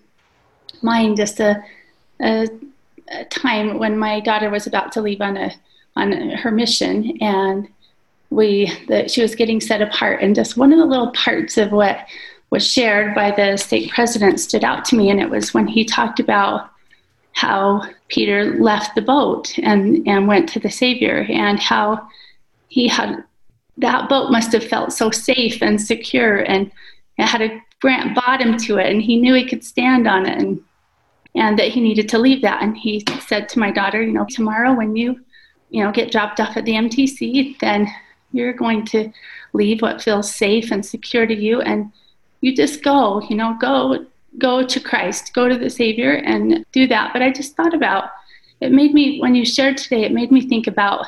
mind 0.82 1.18
just 1.18 1.42
a, 1.42 1.62
a, 2.22 2.48
a 3.10 3.26
time 3.26 3.78
when 3.78 3.98
my 3.98 4.22
daughter 4.22 4.50
was 4.50 4.68
about 4.68 4.94
to 4.94 5.02
leave 5.02 5.22
on 5.22 5.38
a 5.38 5.52
on 5.98 6.12
her 6.12 6.52
mission 6.52 7.18
and 7.22 7.70
we 8.30 8.70
that 8.90 9.10
she 9.10 9.22
was 9.22 9.34
getting 9.34 9.62
set 9.62 9.82
apart 9.82 10.22
and 10.22 10.36
just 10.36 10.58
one 10.58 10.74
of 10.74 10.78
the 10.78 10.86
little 10.86 11.12
parts 11.12 11.58
of 11.58 11.72
what 11.72 12.06
was 12.50 12.70
shared 12.70 13.16
by 13.16 13.32
the 13.32 13.56
state 13.56 13.90
president 13.92 14.40
stood 14.40 14.66
out 14.66 14.84
to 14.84 14.98
me 14.98 15.10
and 15.10 15.22
it 15.22 15.30
was 15.30 15.54
when 15.54 15.68
he 15.68 15.86
talked 15.86 16.20
about 16.20 16.70
how 17.36 17.82
peter 18.08 18.56
left 18.60 18.96
the 18.96 19.02
boat 19.02 19.58
and 19.60 20.08
and 20.08 20.28
went 20.28 20.50
to 20.50 20.60
the 20.60 20.70
savior 20.70 21.26
and 21.30 21.60
how 21.60 22.08
he 22.68 22.88
had 22.88 23.24
that 23.78 24.10
boat 24.10 24.32
must 24.32 24.52
have 24.54 24.64
felt 24.64 24.92
so 24.92 25.12
safe 25.12 25.62
and 25.62 25.80
secure 25.80 26.40
and 26.40 26.72
it 27.18 27.26
had 27.26 27.42
a 27.42 27.62
grant 27.82 28.16
bottom 28.16 28.58
to 28.58 28.78
it 28.78 28.92
and 28.92 29.02
he 29.02 29.18
knew 29.18 29.34
he 29.34 29.48
could 29.48 29.64
stand 29.64 30.08
on 30.08 30.26
it 30.26 30.38
and 30.42 30.62
and 31.36 31.60
that 31.60 31.68
he 31.68 31.82
needed 31.82 32.08
to 32.10 32.18
leave 32.18 32.42
that. 32.42 32.64
And 32.64 32.78
he 32.78 33.04
said 33.28 33.50
to 33.50 33.60
my 33.60 33.72
daughter 33.72 34.02
you 34.02 34.14
know 34.14 34.26
tomorrow 34.30 34.74
when 34.74 34.96
you 34.96 35.20
you 35.70 35.84
know 35.84 35.92
get 35.92 36.12
dropped 36.12 36.40
off 36.40 36.56
at 36.56 36.66
the 36.66 36.74
mtc 36.74 37.58
then 37.60 37.88
you're 38.32 38.54
going 38.54 38.86
to 38.86 39.12
leave 39.54 39.82
what 39.82 40.02
feels 40.02 40.34
safe 40.34 40.72
and 40.72 40.86
secure 40.86 41.26
to 41.26 41.36
you 41.36 41.60
and 41.62 41.92
you 42.42 42.56
just 42.56 42.84
go 42.84 43.22
you 43.30 43.36
know 43.36 43.58
go 43.60 44.06
go 44.38 44.66
to 44.66 44.80
christ 44.80 45.34
go 45.34 45.48
to 45.48 45.58
the 45.58 45.70
savior 45.70 46.14
and 46.26 46.66
do 46.72 46.88
that. 46.88 47.14
But 47.14 47.22
i 47.22 47.32
just 47.32 47.56
thought 47.56 47.74
about 47.74 48.10
it 48.62 48.72
made 48.72 48.94
me 48.94 49.20
when 49.20 49.36
you 49.36 49.46
shared 49.46 49.78
today 49.78 50.04
it 50.04 50.12
made 50.12 50.32
me 50.32 50.48
think 50.48 50.68
about 50.68 51.08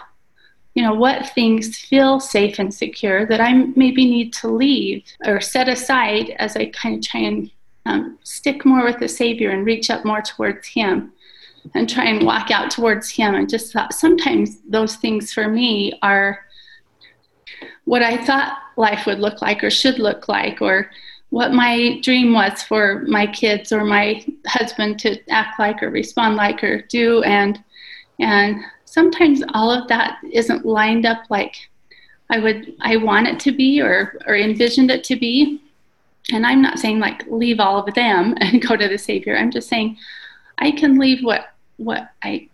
you 0.73 0.83
know 0.83 0.93
what 0.93 1.29
things 1.29 1.77
feel 1.77 2.19
safe 2.19 2.59
and 2.59 2.73
secure 2.73 3.25
that 3.25 3.41
i 3.41 3.53
maybe 3.75 4.05
need 4.05 4.31
to 4.33 4.47
leave 4.47 5.03
or 5.25 5.41
set 5.41 5.67
aside 5.67 6.31
as 6.37 6.55
i 6.55 6.67
kind 6.67 6.95
of 6.95 7.01
try 7.01 7.21
and 7.21 7.49
um, 7.87 8.19
stick 8.23 8.65
more 8.65 8.83
with 8.83 8.99
the 8.99 9.07
savior 9.07 9.49
and 9.51 9.65
reach 9.65 9.89
up 9.89 10.05
more 10.05 10.21
towards 10.21 10.67
him 10.67 11.13
and 11.73 11.89
try 11.89 12.05
and 12.05 12.25
walk 12.25 12.51
out 12.51 12.69
towards 12.69 13.09
him. 13.09 13.35
And 13.35 13.49
just 13.49 13.73
thought 13.73 13.93
sometimes 13.93 14.59
those 14.67 14.95
things 14.95 15.33
for 15.33 15.47
me 15.47 15.97
are 16.01 16.39
what 17.85 18.03
I 18.03 18.23
thought 18.25 18.57
life 18.75 19.05
would 19.05 19.19
look 19.19 19.41
like 19.41 19.63
or 19.63 19.69
should 19.69 19.99
look 19.99 20.27
like, 20.27 20.61
or 20.61 20.91
what 21.29 21.53
my 21.53 21.99
dream 22.01 22.33
was 22.33 22.63
for 22.63 23.03
my 23.07 23.27
kids 23.27 23.71
or 23.71 23.83
my 23.83 24.25
husband 24.45 24.99
to 24.99 25.19
act 25.29 25.59
like 25.59 25.83
or 25.83 25.89
respond 25.89 26.35
like 26.35 26.63
or 26.63 26.81
do 26.83 27.21
and 27.23 27.63
and 28.19 28.61
sometimes 28.85 29.43
all 29.53 29.69
of 29.69 29.87
that 29.87 30.17
isn't 30.31 30.65
lined 30.65 31.05
up 31.05 31.19
like 31.29 31.55
I 32.29 32.39
would 32.39 32.73
I 32.81 32.97
want 32.97 33.27
it 33.27 33.39
to 33.41 33.51
be 33.51 33.81
or 33.81 34.17
or 34.25 34.35
envisioned 34.35 34.91
it 34.91 35.03
to 35.05 35.15
be. 35.15 35.61
And 36.31 36.45
I'm 36.45 36.61
not 36.61 36.79
saying 36.79 36.99
like 36.99 37.25
leave 37.27 37.59
all 37.59 37.79
of 37.85 37.93
them 37.93 38.35
and 38.41 38.65
go 38.65 38.75
to 38.75 38.87
the 38.87 38.97
Savior. 38.97 39.37
I'm 39.37 39.51
just 39.51 39.69
saying 39.69 39.97
I 40.57 40.71
can 40.71 40.97
leave 40.97 41.23
what 41.23 41.53
what 41.77 42.09
I 42.23 42.49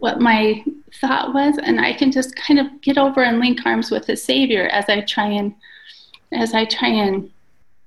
what 0.00 0.20
my 0.20 0.64
thought 1.00 1.32
was 1.32 1.56
and 1.58 1.78
i 1.78 1.92
can 1.92 2.10
just 2.10 2.34
kind 2.34 2.58
of 2.58 2.80
get 2.80 2.98
over 2.98 3.22
and 3.22 3.38
link 3.38 3.60
arms 3.64 3.90
with 3.90 4.06
the 4.06 4.16
savior 4.16 4.66
as 4.68 4.88
i 4.88 5.00
try 5.02 5.26
and 5.26 5.54
as 6.32 6.52
i 6.52 6.64
try 6.64 6.88
and 6.88 7.30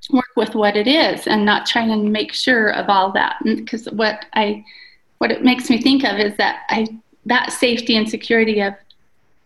work 0.10 0.30
with 0.36 0.56
what 0.56 0.76
it 0.76 0.88
is 0.88 1.28
and 1.28 1.46
not 1.46 1.66
try 1.66 1.84
and 1.84 2.12
make 2.12 2.34
sure 2.34 2.70
of 2.70 2.90
all 2.90 3.12
that. 3.12 3.38
Because 3.44 3.86
what 3.92 4.26
i 4.34 4.64
what 5.20 5.32
it 5.32 5.44
makes 5.44 5.70
me 5.70 5.82
think 5.82 6.04
of 6.04 6.20
is 6.20 6.36
that 6.38 6.64
i 6.70 6.88
that 7.26 7.52
safety 7.52 7.96
and 7.96 8.10
security 8.10 8.60
of 8.60 8.74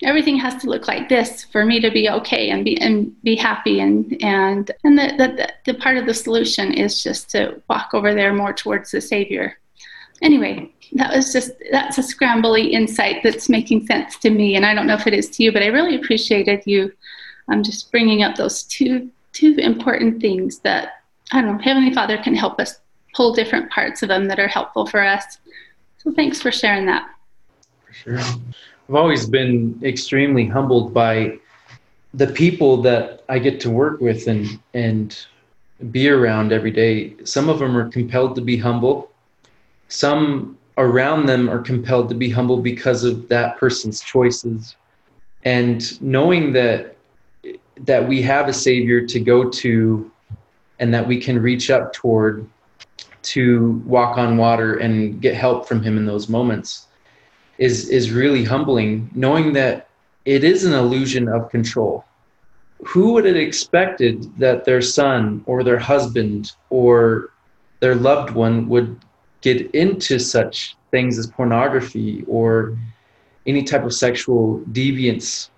everything 0.04 0.38
has 0.38 0.56
to 0.62 0.70
look 0.70 0.88
like 0.88 1.10
this 1.10 1.44
for 1.46 1.66
me 1.66 1.80
to 1.80 1.90
be 1.90 2.10
okay 2.10 2.50
and 2.50 2.64
be 2.64 2.80
and 2.80 3.22
be 3.24 3.36
happy. 3.36 3.80
And 3.80 4.18
and 4.24 4.72
and 4.84 4.98
the, 4.98 5.14
the, 5.18 5.54
the 5.66 5.80
part 5.80 5.98
of 5.98 6.06
the 6.06 6.14
solution 6.14 6.74
is 6.74 7.02
just 7.04 7.30
to 7.32 7.62
walk 7.70 7.94
over 7.94 8.14
there 8.14 8.34
more 8.34 8.54
towards 8.54 8.92
the 8.92 9.02
savior. 9.02 9.58
Anyway 10.22 10.72
that 10.94 11.14
was 11.14 11.34
just 11.34 11.52
that's 11.70 11.98
a 11.98 12.02
scrambly 12.02 12.72
insight 12.72 13.22
that's 13.22 13.50
making 13.50 13.86
sense 13.86 14.18
to 14.18 14.30
me. 14.30 14.56
And 14.56 14.66
i 14.66 14.74
don't 14.74 14.88
know 14.88 14.96
if 14.96 15.06
it 15.06 15.14
is 15.14 15.30
to 15.32 15.44
you 15.44 15.52
but 15.52 15.62
i 15.62 15.68
really 15.68 15.96
appreciated 15.96 16.64
you 16.66 16.92
um, 17.50 17.64
just 17.64 17.92
bringing 17.92 18.24
up 18.24 18.36
those 18.36 18.64
two 18.64 19.10
two 19.38 19.56
important 19.58 20.20
things 20.20 20.60
that 20.60 21.04
i 21.32 21.42
don't 21.42 21.58
know 21.58 21.64
heavenly 21.64 21.94
father 21.94 22.18
can 22.18 22.36
help 22.36 22.60
us 22.60 22.80
pull 23.18 23.34
different 23.34 23.70
parts 23.72 24.04
of 24.04 24.10
them 24.10 24.28
that 24.28 24.40
are 24.40 24.48
helpful 24.48 24.86
for 24.86 25.02
us. 25.04 25.40
So 25.98 26.14
thanks 26.14 26.40
for 26.40 26.52
sharing 26.52 26.86
that. 26.86 27.10
For 27.88 27.94
sure. 27.94 28.20
I've 28.20 28.96
always 28.96 29.28
been 29.28 29.80
extremely 29.84 30.46
humbled 30.46 30.94
by 30.94 31.40
the 32.14 32.28
people 32.28 32.82
that 32.82 33.24
i 33.28 33.38
get 33.38 33.60
to 33.60 33.70
work 33.70 34.00
with 34.00 34.28
and 34.28 34.60
and 34.74 35.26
be 35.92 36.10
around 36.10 36.54
every 36.54 36.72
day. 36.72 37.16
Some 37.24 37.50
of 37.50 37.60
them 37.60 37.76
are 37.76 37.90
compelled 37.90 38.36
to 38.36 38.42
be 38.42 38.58
humble. 38.58 39.12
Some 39.90 40.58
around 40.78 41.26
them 41.26 41.50
are 41.50 41.60
compelled 41.60 42.10
to 42.10 42.16
be 42.16 42.30
humble 42.30 42.58
because 42.58 43.04
of 43.04 43.28
that 43.30 43.58
person's 43.58 44.02
choices. 44.02 44.76
And 45.44 46.02
knowing 46.02 46.54
that 46.54 46.97
that 47.86 48.08
we 48.08 48.22
have 48.22 48.48
a 48.48 48.54
savior 48.54 49.06
to 49.06 49.20
go 49.20 49.50
to 49.50 50.12
and 50.80 50.94
that 50.94 51.08
we 51.08 51.20
can 51.20 51.42
reach 51.42 51.70
up 51.70 51.94
toward 51.94 52.48
to 53.24 53.82
walk 53.86 54.18
on 54.18 54.38
water 54.38 54.78
and 54.78 55.22
get 55.22 55.34
help 55.36 55.68
from 55.68 55.82
him 55.84 55.98
in 55.98 56.06
those 56.06 56.30
moments 56.30 56.88
is 57.58 57.90
is 57.90 58.12
really 58.12 58.44
humbling 58.44 59.10
knowing 59.16 59.54
that 59.54 59.90
it 60.26 60.44
is 60.44 60.66
an 60.66 60.74
illusion 60.74 61.28
of 61.30 61.50
control. 61.50 62.04
Who 62.86 63.14
would 63.14 63.26
have 63.26 63.36
expected 63.36 64.38
that 64.38 64.66
their 64.66 64.82
son 64.82 65.42
or 65.46 65.64
their 65.64 65.80
husband 65.80 66.52
or 66.70 67.32
their 67.80 67.96
loved 67.96 68.32
one 68.32 68.68
would 68.70 69.00
get 69.42 69.72
into 69.72 70.20
such 70.20 70.76
things 70.92 71.18
as 71.18 71.28
pornography 71.28 72.24
or 72.28 72.78
any 73.46 73.64
type 73.64 73.84
of 73.84 73.94
sexual 73.94 74.60
deviance 74.72 75.50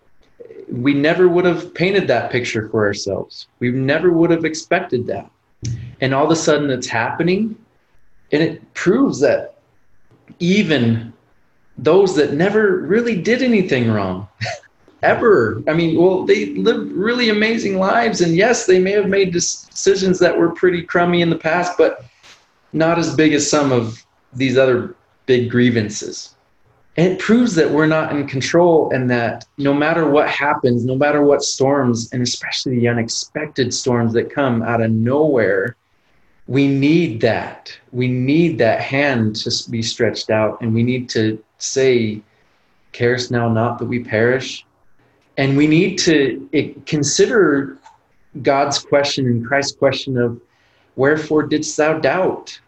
we 0.72 0.94
never 0.94 1.28
would 1.28 1.46
have 1.46 1.74
painted 1.74 2.08
that 2.08 2.32
picture 2.32 2.70
for 2.70 2.86
ourselves 2.86 3.48
we 3.60 3.72
never 3.72 4.12
would 4.12 4.30
have 4.30 4.46
expected 4.46 5.08
that 5.08 5.30
and 6.02 6.14
all 6.14 6.26
of 6.26 6.32
a 6.32 6.36
sudden 6.36 6.70
it's 6.70 6.88
happening 6.88 7.56
and 8.32 8.42
it 8.42 8.74
proves 8.74 9.20
that 9.20 9.60
even 10.40 11.12
those 11.78 12.16
that 12.16 12.34
never 12.34 12.78
really 12.80 13.20
did 13.20 13.42
anything 13.42 13.92
wrong 13.92 14.28
ever 15.02 15.64
i 15.68 15.74
mean 15.74 16.00
well 16.00 16.26
they 16.26 16.54
lived 16.56 16.92
really 16.92 17.30
amazing 17.30 17.78
lives 17.78 18.22
and 18.22 18.36
yes 18.36 18.66
they 18.66 18.80
may 18.80 18.92
have 18.92 19.08
made 19.08 19.32
decisions 19.32 20.20
that 20.20 20.38
were 20.38 20.50
pretty 20.52 20.82
crummy 20.82 21.22
in 21.22 21.30
the 21.30 21.38
past 21.38 21.78
but 21.78 22.04
not 22.74 23.00
as 23.00 23.16
big 23.16 23.34
as 23.34 23.50
some 23.50 23.72
of 23.72 24.06
these 24.34 24.58
other 24.58 24.96
big 25.26 25.50
grievances. 25.50 26.36
And 27.00 27.14
it 27.14 27.18
proves 27.18 27.56
that 27.56 27.72
we're 27.72 27.88
not 27.88 28.12
in 28.12 28.28
control 28.28 28.92
and 28.94 29.10
that 29.10 29.46
no 29.58 29.74
matter 29.74 30.10
what 30.10 30.28
happens, 30.28 30.84
no 30.84 30.98
matter 30.98 31.22
what 31.22 31.42
storms, 31.42 32.12
and 32.12 32.22
especially 32.22 32.78
the 32.78 32.90
unexpected 32.90 33.74
storms 33.74 34.12
that 34.12 34.30
come 34.30 34.62
out 34.62 34.82
of 34.82 34.92
nowhere, 34.92 35.78
we 36.48 36.68
need 36.68 37.22
that. 37.22 37.72
We 37.94 38.10
need 38.10 38.58
that 38.58 38.82
hand 38.82 39.38
to 39.38 39.70
be 39.70 39.82
stretched 39.82 40.30
out, 40.30 40.60
and 40.60 40.74
we 40.74 40.84
need 40.84 41.08
to 41.12 41.42
say, 41.58 42.22
Carest 42.92 43.32
now 43.32 43.48
not 43.48 43.80
that 43.80 43.86
we 43.86 44.04
perish. 44.04 44.66
And 45.38 45.56
we 45.56 45.68
need 45.68 46.00
to 46.00 46.50
consider 46.86 47.78
God's 48.42 48.78
question 48.78 49.26
and 49.26 49.48
Christ's 49.48 49.78
question 49.78 50.18
of, 50.18 50.42
Wherefore 50.98 51.44
didst 51.44 51.78
thou 51.78 51.98
doubt? 51.98 52.60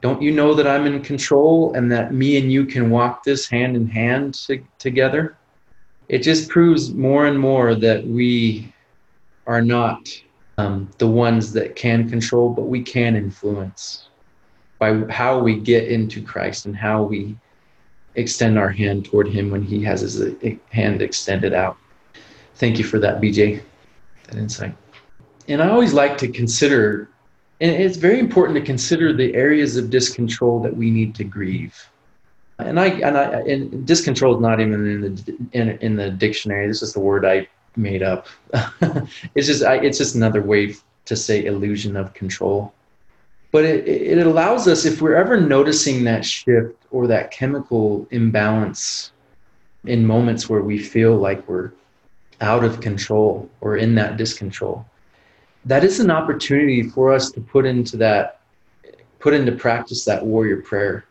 Don't 0.00 0.20
you 0.22 0.30
know 0.30 0.54
that 0.54 0.66
I'm 0.66 0.86
in 0.86 1.02
control 1.02 1.72
and 1.74 1.90
that 1.92 2.12
me 2.12 2.36
and 2.36 2.52
you 2.52 2.66
can 2.66 2.90
walk 2.90 3.24
this 3.24 3.48
hand 3.48 3.76
in 3.76 3.86
hand 3.88 4.34
to, 4.46 4.62
together? 4.78 5.36
It 6.08 6.18
just 6.18 6.48
proves 6.48 6.92
more 6.92 7.26
and 7.26 7.38
more 7.38 7.74
that 7.74 8.06
we 8.06 8.72
are 9.46 9.62
not 9.62 10.08
um, 10.58 10.90
the 10.98 11.06
ones 11.06 11.52
that 11.52 11.76
can 11.76 12.08
control, 12.08 12.50
but 12.50 12.62
we 12.62 12.82
can 12.82 13.16
influence 13.16 14.08
by 14.78 14.94
how 15.10 15.38
we 15.38 15.58
get 15.58 15.88
into 15.88 16.22
Christ 16.22 16.66
and 16.66 16.76
how 16.76 17.02
we 17.02 17.36
extend 18.14 18.58
our 18.58 18.70
hand 18.70 19.04
toward 19.04 19.28
him 19.28 19.50
when 19.50 19.62
he 19.62 19.82
has 19.84 20.00
his 20.00 20.20
uh, 20.20 20.32
hand 20.70 21.02
extended 21.02 21.52
out. 21.52 21.76
Thank 22.56 22.78
you 22.78 22.84
for 22.84 22.98
that, 23.00 23.20
BJ, 23.20 23.62
that 24.28 24.36
insight. 24.36 24.74
And 25.48 25.62
I 25.62 25.68
always 25.68 25.92
like 25.92 26.18
to 26.18 26.28
consider, 26.28 27.08
and 27.60 27.70
it's 27.70 27.96
very 27.96 28.18
important 28.18 28.58
to 28.58 28.64
consider 28.64 29.12
the 29.12 29.34
areas 29.34 29.76
of 29.76 29.86
discontrol 29.86 30.62
that 30.62 30.76
we 30.76 30.90
need 30.90 31.14
to 31.16 31.24
grieve. 31.24 31.88
And 32.58 32.80
I 32.80 32.86
and 32.86 33.18
I 33.18 33.40
and 33.42 33.86
discontrol 33.86 34.36
is 34.36 34.40
not 34.40 34.60
even 34.60 34.86
in 34.86 35.00
the 35.00 35.36
in, 35.52 35.68
in 35.78 35.96
the 35.96 36.10
dictionary. 36.10 36.66
This 36.66 36.82
is 36.82 36.92
the 36.92 37.00
word 37.00 37.24
I 37.24 37.48
made 37.76 38.02
up. 38.02 38.26
it's 39.34 39.46
just 39.46 39.62
I, 39.62 39.76
it's 39.76 39.98
just 39.98 40.14
another 40.14 40.42
way 40.42 40.74
to 41.04 41.16
say 41.16 41.44
illusion 41.44 41.96
of 41.96 42.14
control 42.14 42.72
but 43.56 43.64
it, 43.64 43.88
it 43.88 44.26
allows 44.26 44.68
us 44.68 44.84
if 44.84 45.00
we're 45.00 45.14
ever 45.14 45.40
noticing 45.40 46.04
that 46.04 46.26
shift 46.26 46.76
or 46.90 47.06
that 47.06 47.30
chemical 47.30 48.06
imbalance 48.10 49.12
in 49.84 50.04
moments 50.04 50.46
where 50.46 50.60
we 50.60 50.78
feel 50.78 51.16
like 51.16 51.48
we're 51.48 51.72
out 52.42 52.64
of 52.64 52.82
control 52.82 53.48
or 53.62 53.76
in 53.76 53.94
that 53.94 54.18
discontrol 54.18 54.84
that 55.66 55.84
is 55.84 56.00
an 56.00 56.10
opportunity 56.10 56.82
for 56.82 57.12
us 57.12 57.30
to 57.32 57.40
put 57.40 57.66
into 57.66 57.96
that 57.98 58.40
put 59.18 59.34
into 59.34 59.52
practice 59.52 60.04
that 60.04 60.24
warrior 60.24 60.62
prayer 60.62 61.04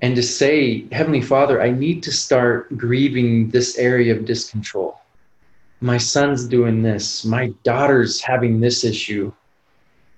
and 0.00 0.14
to 0.14 0.22
say 0.22 0.86
heavenly 0.92 1.20
father 1.20 1.60
i 1.60 1.70
need 1.70 2.02
to 2.02 2.12
start 2.12 2.76
grieving 2.76 3.50
this 3.50 3.76
area 3.78 4.14
of 4.14 4.24
discontrol. 4.24 4.98
My 5.80 5.96
son's 5.96 6.46
doing 6.46 6.82
this. 6.82 7.24
My 7.24 7.52
daughter's 7.62 8.20
having 8.20 8.58
this 8.58 8.82
issue. 8.82 9.32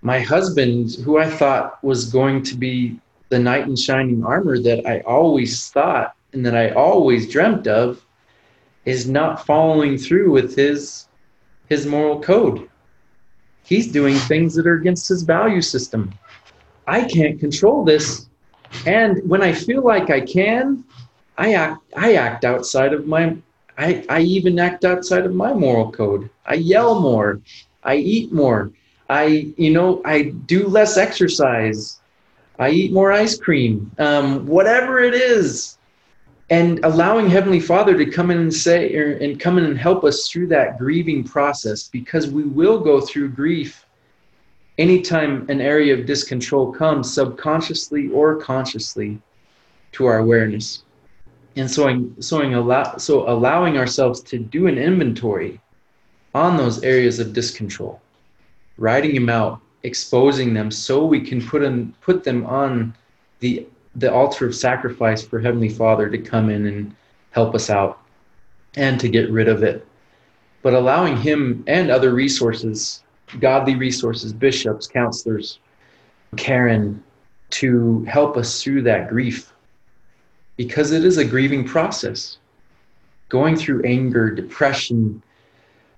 My 0.01 0.21
husband, 0.21 0.95
who 1.05 1.19
I 1.19 1.29
thought 1.29 1.85
was 1.85 2.11
going 2.11 2.43
to 2.45 2.55
be 2.55 2.99
the 3.29 3.39
knight 3.39 3.67
in 3.67 3.77
shining 3.77 4.25
armor 4.25 4.59
that 4.59 4.87
I 4.87 5.01
always 5.01 5.69
thought 5.69 6.15
and 6.33 6.47
that 6.47 6.57
I 6.57 6.71
always 6.71 7.31
dreamt 7.31 7.67
of, 7.67 8.03
is 8.87 9.07
not 9.07 9.45
following 9.45 9.99
through 9.99 10.31
with 10.31 10.57
his 10.57 11.09
his 11.69 11.87
moral 11.87 12.21
code. 12.21 12.70
He's 13.65 13.91
doing 13.91 14.17
things 14.17 14.55
that 14.55 14.67
are 14.67 14.75
against 14.75 15.09
his 15.09 15.23
value 15.23 15.63
system. 15.63 16.13
I 16.87 17.05
can't 17.05 17.39
control 17.39 17.85
this. 17.85 18.27
And 18.87 19.29
when 19.29 19.43
I 19.43 19.53
feel 19.53 19.83
like 19.83 20.11
I 20.11 20.21
can, 20.21 20.85
I 21.39 21.55
act 21.55 21.83
I 21.97 22.15
act 22.15 22.45
outside 22.45 22.93
of 22.93 23.07
my 23.07 23.37
I, 23.79 24.05
I 24.11 24.21
even 24.21 24.59
act 24.59 24.85
outside 24.85 25.25
of 25.25 25.35
my 25.35 25.55
moral 25.55 25.91
code. 25.91 26.29
I 26.45 26.55
yell 26.55 27.01
more. 27.01 27.41
I 27.83 27.97
eat 27.97 28.31
more. 28.31 28.73
I, 29.09 29.53
you 29.57 29.73
know, 29.73 30.03
I 30.05 30.35
do 30.47 30.69
less 30.69 30.99
exercise. 30.99 31.99
I 32.59 32.71
eat 32.71 32.93
more 32.93 33.11
ice 33.11 33.39
cream. 33.39 33.91
Um, 33.99 34.47
whatever 34.47 35.01
it 35.01 35.15
is, 35.15 35.79
and 36.51 36.85
allowing 36.85 37.31
Heavenly 37.31 37.61
Father 37.61 37.97
to 37.97 38.05
come 38.05 38.31
in 38.31 38.39
and 38.39 38.53
say, 38.53 38.95
or, 38.97 39.13
er, 39.13 39.19
and 39.19 39.39
come 39.39 39.57
in 39.57 39.65
and 39.65 39.79
help 39.79 40.03
us 40.05 40.29
through 40.29 40.49
that 40.49 40.79
grieving 40.79 41.23
process, 41.23 41.85
because 41.89 42.29
we 42.29 42.43
will 42.43 42.81
go 42.81 43.01
through 43.01 43.31
grief 43.31 43.87
anytime 44.77 45.49
an 45.49 45.61
area 45.61 45.95
of 45.95 46.07
discontrol 46.07 46.75
comes, 46.75 47.13
subconsciously 47.13 48.09
or 48.11 48.37
consciously, 48.37 49.21
to 49.93 50.07
our 50.07 50.19
awareness. 50.19 50.83
And 51.57 51.71
so, 51.71 52.11
so, 52.21 52.97
so 52.99 53.29
allowing 53.29 53.79
ourselves 53.79 54.21
to 54.23 54.39
do 54.39 54.67
an 54.67 54.79
inventory 54.79 55.61
on 56.35 56.57
those 56.57 56.83
areas 56.83 57.19
of 57.19 57.29
discontrol 57.29 58.01
writing 58.79 59.15
them 59.15 59.29
out, 59.29 59.61
exposing 59.83 60.55
them 60.55 60.71
so 60.71 61.05
we 61.05 61.21
can 61.21 61.47
put 61.47 61.61
them 61.63 61.95
put 62.01 62.25
them 62.25 62.45
on 62.47 62.95
the 63.41 63.67
the 63.95 64.13
altar 64.13 64.47
of 64.47 64.55
sacrifice 64.55 65.23
for 65.23 65.41
Heavenly 65.41 65.69
Father 65.69 66.09
to 66.09 66.19
come 66.19 66.49
in 66.49 66.67
and 66.67 66.95
help 67.31 67.55
us 67.55 67.71
out 67.71 68.01
and 68.77 69.01
to 69.01 69.09
get 69.09 69.31
rid 69.31 69.49
of 69.49 69.63
it. 69.63 69.87
But 70.63 70.75
allowing 70.75 71.17
him 71.17 71.65
and 71.67 71.91
other 71.91 72.13
resources, 72.13 73.03
godly 73.41 73.75
resources, 73.75 74.33
bishops, 74.33 74.87
counselors, 74.87 75.59
Karen, 76.37 77.03
to 77.51 78.05
help 78.05 78.37
us 78.37 78.63
through 78.63 78.83
that 78.83 79.09
grief. 79.09 79.53
Because 80.57 80.93
it 80.93 81.05
is 81.05 81.17
a 81.17 81.25
grieving 81.25 81.65
process. 81.65 82.39
Going 83.29 83.57
through 83.57 83.83
anger, 83.85 84.31
depression, 84.31 85.23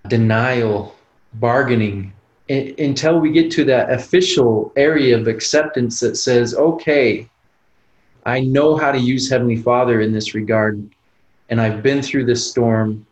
denial, 0.08 0.94
bargaining, 1.34 2.12
until 2.48 3.18
we 3.18 3.32
get 3.32 3.50
to 3.52 3.64
that 3.64 3.90
official 3.90 4.72
area 4.76 5.18
of 5.18 5.26
acceptance 5.26 6.00
that 6.00 6.16
says, 6.16 6.54
okay, 6.54 7.28
I 8.24 8.40
know 8.40 8.76
how 8.76 8.92
to 8.92 8.98
use 8.98 9.28
Heavenly 9.28 9.56
Father 9.56 10.00
in 10.00 10.12
this 10.12 10.34
regard, 10.34 10.88
and 11.48 11.60
I've 11.60 11.82
been 11.82 12.02
through 12.02 12.26
this 12.26 12.48
storm. 12.48 13.06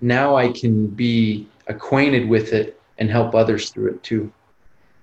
Now 0.00 0.36
I 0.36 0.52
can 0.52 0.88
be 0.88 1.46
acquainted 1.68 2.28
with 2.28 2.52
it 2.52 2.80
and 2.98 3.10
help 3.10 3.34
others 3.34 3.70
through 3.70 3.90
it 3.92 4.02
too. 4.02 4.30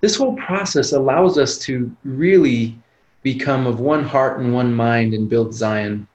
This 0.02 0.16
whole 0.16 0.36
process 0.36 0.93
allows 0.93 1.38
us 1.38 1.58
to 1.60 1.93
really 2.04 2.78
become 3.24 3.68
of 3.68 3.80
one 3.80 4.04
heart 4.04 4.39
and 4.39 4.54
one 4.54 4.74
mind 4.74 5.14
and 5.14 5.30
build 5.30 5.54
Zion 5.54 6.08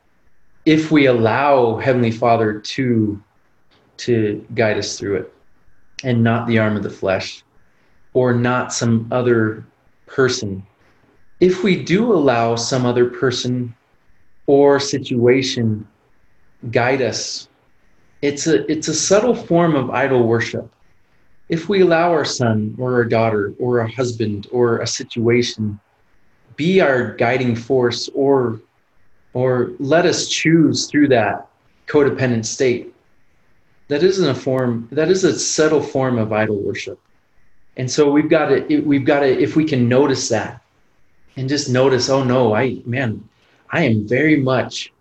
if 0.65 0.91
we 0.91 1.07
allow 1.07 1.77
Heavenly 1.77 2.11
Father 2.11 2.59
to, 2.61 3.23
to 3.99 4.47
guide 4.55 4.79
us 4.79 4.99
through 4.99 5.17
it 5.17 5.35
and 6.03 6.23
not 6.23 6.47
the 6.47 6.59
arm 6.59 6.77
of 6.77 6.83
the 6.83 6.91
flesh 6.91 7.43
or 8.15 8.33
not 8.33 8.73
some 8.73 9.09
other 9.11 9.65
person. 10.07 10.65
If 11.41 11.65
we 11.65 11.83
do 11.83 12.13
allow 12.13 12.57
some 12.57 12.87
other 12.87 13.07
person 13.07 13.75
or 14.47 14.79
situation 14.79 15.87
guide 16.71 17.03
us, 17.03 17.49
it's 18.23 18.47
a, 18.47 18.71
it's 18.71 18.89
a 18.89 18.95
subtle 18.95 19.35
form 19.35 19.75
of 19.75 19.91
idol 19.91 20.27
worship. 20.27 20.71
If 21.49 21.69
we 21.69 21.83
allow 21.83 22.11
our 22.11 22.25
son 22.25 22.75
or 22.79 22.95
our 22.95 23.05
daughter 23.05 23.53
or 23.59 23.81
a 23.81 23.91
husband 23.91 24.47
or 24.51 24.79
a 24.79 24.87
situation 24.87 25.79
be 26.57 26.81
our 26.81 27.15
guiding 27.15 27.57
force 27.57 28.09
or 28.15 28.61
or 29.33 29.73
let 29.79 30.07
us 30.07 30.29
choose 30.29 30.87
through 30.87 31.09
that 31.09 31.49
codependent 31.87 32.47
state 32.47 32.95
that 33.89 34.03
isn't 34.03 34.29
a 34.29 34.35
form 34.35 34.89
that 34.93 35.11
is 35.11 35.25
a 35.25 35.39
subtle 35.39 35.83
form 35.83 36.19
of 36.19 36.33
idol 36.33 36.57
worship 36.57 36.99
and 37.77 37.91
so 37.91 38.11
we've 38.11 38.31
got 38.31 38.47
to 38.47 38.81
we've 38.81 39.05
got 39.05 39.21
to 39.21 39.27
if 39.27 39.57
we 39.57 39.65
can 39.65 39.89
notice 39.89 40.29
that 40.29 40.63
and 41.37 41.49
just 41.49 41.69
notice 41.69 42.09
oh 42.09 42.23
no 42.23 42.55
i 42.55 42.81
man 42.87 43.27
i 43.71 43.83
am 43.83 44.07
very 44.07 44.37
much 44.37 44.93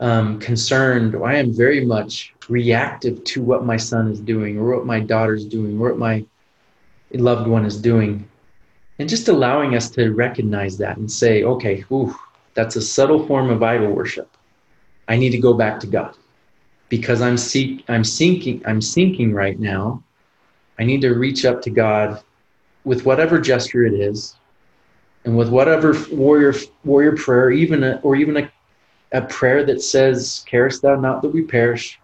um, 0.00 0.38
concerned 0.38 1.16
i 1.24 1.34
am 1.34 1.52
very 1.52 1.84
much 1.84 2.32
reactive 2.48 3.22
to 3.24 3.42
what 3.42 3.64
my 3.64 3.76
son 3.76 4.10
is 4.10 4.20
doing 4.20 4.58
or 4.58 4.74
what 4.76 4.86
my 4.86 5.00
daughter's 5.00 5.44
doing 5.44 5.78
or 5.78 5.90
what 5.90 5.98
my 5.98 6.24
loved 7.12 7.48
one 7.48 7.64
is 7.64 7.80
doing. 7.80 8.28
And 8.98 9.08
just 9.08 9.28
allowing 9.28 9.76
us 9.76 9.90
to 9.90 10.10
recognize 10.12 10.76
that 10.78 10.96
and 10.96 11.10
say 11.10 11.44
okay 11.44 11.84
ooh, 11.92 12.14
that's 12.54 12.76
a 12.76 12.82
subtle 12.82 13.26
form 13.26 13.50
of 13.50 13.62
idol 13.62 13.92
worship. 13.92 14.36
I 15.06 15.16
need 15.16 15.30
to 15.30 15.38
go 15.38 15.54
back 15.54 15.78
to 15.80 15.86
god. 15.86 16.16
Because 16.88 17.20
i'm 17.20 17.36
seek 17.36 17.84
i'm 17.88 18.04
sinking 18.04 18.62
i'm 18.66 18.80
sinking 18.80 19.32
right 19.32 19.58
now. 19.58 20.02
I 20.78 20.84
need 20.84 21.00
to 21.02 21.14
reach 21.14 21.44
up 21.44 21.60
to 21.62 21.70
God 21.70 22.22
with 22.84 23.04
whatever 23.04 23.40
gesture 23.40 23.84
it 23.84 23.94
is, 23.94 24.36
and 25.28 25.36
with 25.36 25.50
whatever 25.50 25.94
warrior 26.10 26.54
warrior 26.84 27.14
prayer, 27.14 27.50
even 27.50 27.84
a, 27.84 28.00
or 28.02 28.16
even 28.16 28.38
a, 28.38 28.50
a 29.12 29.20
prayer 29.20 29.62
that 29.66 29.82
says, 29.82 30.42
"Carest 30.48 30.80
thou 30.80 30.96
not 30.96 31.20
that 31.20 31.28
we 31.28 31.42
perish?" 31.42 32.00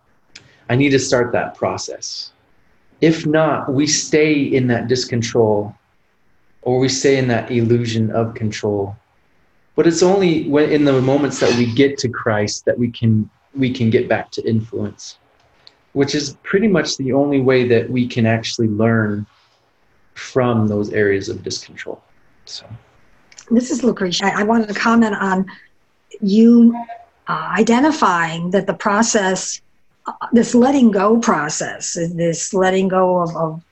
I 0.68 0.76
need 0.76 0.90
to 0.90 0.98
start 0.98 1.32
that 1.32 1.54
process. 1.54 2.32
If 3.00 3.26
not, 3.26 3.72
we 3.72 3.86
stay 3.86 4.34
in 4.42 4.66
that 4.68 4.88
discontrol, 4.88 5.74
or 6.62 6.78
we 6.78 6.88
stay 6.88 7.16
in 7.16 7.28
that 7.28 7.50
illusion 7.50 8.10
of 8.10 8.34
control. 8.34 8.94
But 9.74 9.86
it's 9.86 10.02
only 10.02 10.46
when 10.48 10.70
in 10.70 10.84
the 10.84 11.00
moments 11.00 11.40
that 11.40 11.56
we 11.56 11.72
get 11.72 11.96
to 11.98 12.08
Christ 12.10 12.66
that 12.66 12.78
we 12.78 12.90
can 12.90 13.30
we 13.56 13.72
can 13.72 13.88
get 13.88 14.06
back 14.06 14.30
to 14.32 14.46
influence 14.46 15.18
which 15.94 16.14
is 16.14 16.36
pretty 16.42 16.66
much 16.66 16.96
the 16.96 17.12
only 17.12 17.40
way 17.40 17.66
that 17.68 17.88
we 17.88 18.06
can 18.06 18.26
actually 18.26 18.66
learn 18.68 19.24
from 20.14 20.66
those 20.66 20.92
areas 20.92 21.28
of 21.28 21.38
discontrol. 21.38 22.00
So, 22.44 22.66
this 23.50 23.70
is 23.70 23.82
Lucretia. 23.84 24.26
I, 24.26 24.40
I 24.40 24.42
wanted 24.44 24.68
to 24.68 24.74
comment 24.74 25.14
on 25.14 25.46
you 26.20 26.74
uh, 27.26 27.54
identifying 27.58 28.50
that 28.50 28.66
the 28.66 28.74
process, 28.74 29.60
uh, 30.06 30.12
this 30.32 30.54
letting 30.54 30.90
go 30.90 31.18
process, 31.18 31.94
this 31.94 32.54
letting 32.54 32.88
go 32.88 33.22
of, 33.22 33.36
of 33.36 33.62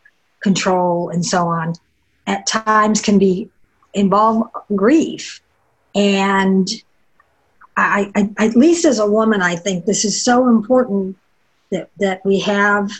control 0.41 1.11
and 1.11 1.25
so 1.25 1.47
on, 1.47 1.75
at 2.27 2.47
times 2.47 3.01
can 3.01 3.19
be 3.19 3.51
involve 3.95 4.49
grief. 4.75 5.41
And 5.95 6.69
I, 7.77 8.11
I, 8.15 8.47
at 8.47 8.57
least 8.57 8.85
as 8.85 8.99
a 8.99 9.07
woman, 9.07 9.43
I 9.43 9.57
think 9.57 9.85
this 9.85 10.05
is 10.05 10.23
so 10.23 10.49
important 10.49 11.17
that, 11.71 11.91
that 11.99 12.25
we 12.25 12.41
have 12.41 12.91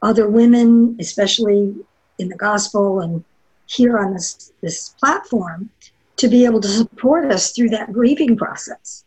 other 0.00 0.28
women, 0.28 0.96
especially 1.00 1.74
in 2.18 2.28
the 2.28 2.36
gospel 2.36 3.00
and 3.00 3.24
here 3.66 3.98
on 3.98 4.12
this, 4.12 4.52
this 4.60 4.90
platform, 4.90 5.70
to 6.16 6.28
be 6.28 6.44
able 6.44 6.60
to 6.60 6.68
support 6.68 7.30
us 7.30 7.52
through 7.52 7.70
that 7.70 7.92
grieving 7.92 8.36
process. 8.36 9.04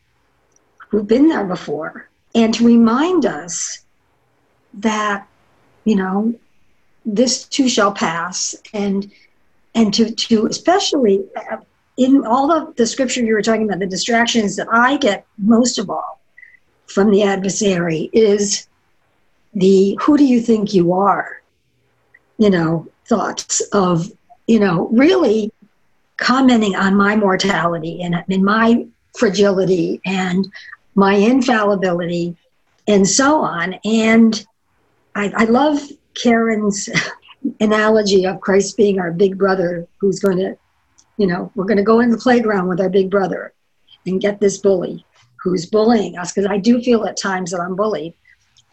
who've 0.90 1.08
been 1.08 1.28
there 1.28 1.46
before 1.46 2.10
and 2.36 2.54
to 2.54 2.66
remind 2.66 3.26
us 3.26 3.84
that, 4.74 5.28
you 5.84 5.96
know, 5.96 6.34
this 7.06 7.44
too 7.44 7.70
shall 7.70 7.92
pass 7.92 8.56
and 8.74 9.12
and 9.76 9.94
to 9.94 10.12
to 10.12 10.48
especially 10.48 11.24
uh, 11.36 11.58
in 11.98 12.26
all 12.26 12.52
of 12.52 12.76
the 12.76 12.88
scripture 12.88 13.24
you 13.24 13.34
were 13.34 13.42
talking 13.42 13.66
about 13.66 13.80
the 13.80 13.86
distractions 13.86 14.56
that 14.56 14.68
i 14.72 14.98
get 14.98 15.26
most 15.38 15.78
of 15.78 15.90
all 15.90 16.20
from 16.88 17.12
the 17.12 17.22
adversary 17.22 18.10
is 18.12 18.68
the 19.54 19.98
who 20.02 20.18
do 20.18 20.26
you 20.26 20.42
think 20.42 20.74
you 20.74 20.94
are 20.94 21.42
you 22.38 22.50
know 22.50 22.88
thoughts 23.08 23.62
of 23.72 24.12
you 24.48 24.60
know 24.60 24.88
really 24.92 25.52
commenting 26.18 26.76
on 26.76 26.96
my 26.96 27.16
mortality 27.16 28.02
and, 28.02 28.24
and 28.30 28.44
my 28.44 28.86
fragility 29.18 30.02
and 30.06 30.48
my 30.96 31.16
infallibility 31.16 32.36
and 32.88 33.08
so 33.08 33.42
on. 33.42 33.74
And 33.86 34.46
i, 35.16 35.32
I 35.36 35.46
love 35.46 35.80
karen's 36.14 36.90
analogy 37.60 38.26
of 38.26 38.42
christ 38.42 38.78
being 38.78 39.00
our 39.00 39.12
big 39.12 39.38
brother 39.38 39.88
who's 40.00 40.20
going 40.20 40.38
to 40.38 40.58
you 41.18 41.28
know 41.28 41.52
we're 41.56 41.66
going 41.66 41.78
to 41.78 41.84
go 41.84 42.00
in 42.00 42.10
the 42.10 42.18
playground 42.18 42.68
with 42.68 42.82
our 42.82 42.90
big 42.90 43.10
brother 43.10 43.54
and 44.06 44.22
get 44.22 44.40
this 44.40 44.58
bully 44.58 45.06
who's 45.42 45.66
bullying 45.66 46.18
us 46.18 46.34
because 46.34 46.50
i 46.50 46.58
do 46.58 46.82
feel 46.82 47.06
at 47.06 47.18
times 47.18 47.52
that 47.52 47.60
i'm 47.60 47.76
bullied. 47.76 48.14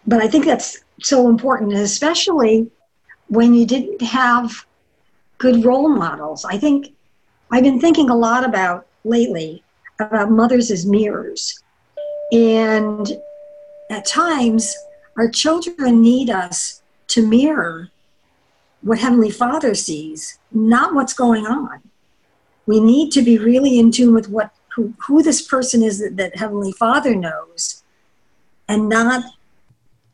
But 0.07 0.22
i 0.22 0.28
think 0.28 0.45
that's 0.45 0.84
so 1.01 1.28
important 1.28 1.72
especially 1.74 2.70
when 3.28 3.55
you 3.55 3.66
didn't 3.66 4.03
have 4.03 4.66
good 5.38 5.64
role 5.64 5.88
models. 5.88 6.45
I 6.45 6.59
think 6.59 6.95
i've 7.53 7.62
been 7.62 7.80
thinking 7.80 8.11
a 8.11 8.14
lot 8.14 8.44
about 8.44 8.86
lately 9.05 9.62
about 10.00 10.30
mothers 10.30 10.70
as 10.70 10.84
mirrors 10.84 11.62
and 12.32 13.12
at 13.90 14.05
times 14.05 14.74
our 15.16 15.28
children 15.28 16.03
need 16.03 16.30
us 16.30 16.82
to 17.07 17.26
mirror 17.26 17.88
what 18.80 18.98
heavenly 18.98 19.30
father 19.30 19.74
sees 19.74 20.38
not 20.50 20.94
what's 20.94 21.12
going 21.12 21.46
on 21.46 21.80
we 22.66 22.80
need 22.80 23.11
to 23.11 23.22
be 23.22 23.38
really 23.38 23.78
in 23.78 23.90
tune 23.90 24.14
with 24.14 24.28
what 24.28 24.53
who, 24.74 24.94
who 25.07 25.22
this 25.22 25.42
person 25.42 25.82
is 25.82 25.98
that, 25.98 26.16
that 26.16 26.36
Heavenly 26.36 26.72
Father 26.72 27.14
knows 27.14 27.82
and 28.68 28.88
not 28.88 29.24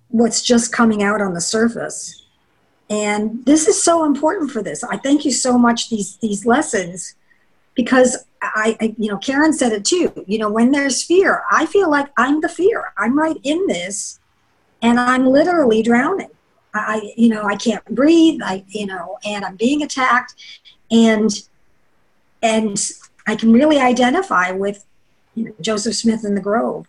what's 0.08 0.42
just 0.42 0.72
coming 0.72 1.02
out 1.02 1.20
on 1.20 1.34
the 1.34 1.40
surface. 1.40 2.24
And 2.90 3.44
this 3.44 3.68
is 3.68 3.80
so 3.82 4.04
important 4.04 4.50
for 4.50 4.62
this. 4.62 4.82
I 4.82 4.96
thank 4.96 5.24
you 5.24 5.30
so 5.30 5.58
much 5.58 5.90
these 5.90 6.16
these 6.16 6.46
lessons 6.46 7.14
because 7.78 8.26
I, 8.42 8.76
I, 8.80 8.94
you 8.98 9.08
know 9.08 9.18
Karen 9.18 9.52
said 9.52 9.70
it 9.70 9.84
too. 9.84 10.24
You 10.26 10.38
know 10.38 10.50
when 10.50 10.72
there's 10.72 11.04
fear, 11.04 11.44
I 11.48 11.64
feel 11.64 11.88
like 11.88 12.08
I'm 12.16 12.40
the 12.40 12.48
fear. 12.48 12.92
I'm 12.98 13.16
right 13.16 13.36
in 13.44 13.68
this, 13.68 14.18
and 14.82 14.98
I'm 14.98 15.26
literally 15.26 15.80
drowning. 15.80 16.30
I 16.74 17.12
you 17.16 17.28
know 17.28 17.44
I 17.44 17.54
can't 17.54 17.84
breathe. 17.84 18.40
I 18.44 18.64
you 18.66 18.86
know 18.86 19.18
and 19.24 19.44
I'm 19.44 19.54
being 19.54 19.84
attacked, 19.84 20.34
and 20.90 21.30
and 22.42 22.90
I 23.28 23.36
can 23.36 23.52
really 23.52 23.78
identify 23.78 24.50
with 24.50 24.84
you 25.36 25.44
know, 25.44 25.54
Joseph 25.60 25.94
Smith 25.94 26.24
in 26.24 26.34
the 26.34 26.40
Grove. 26.40 26.88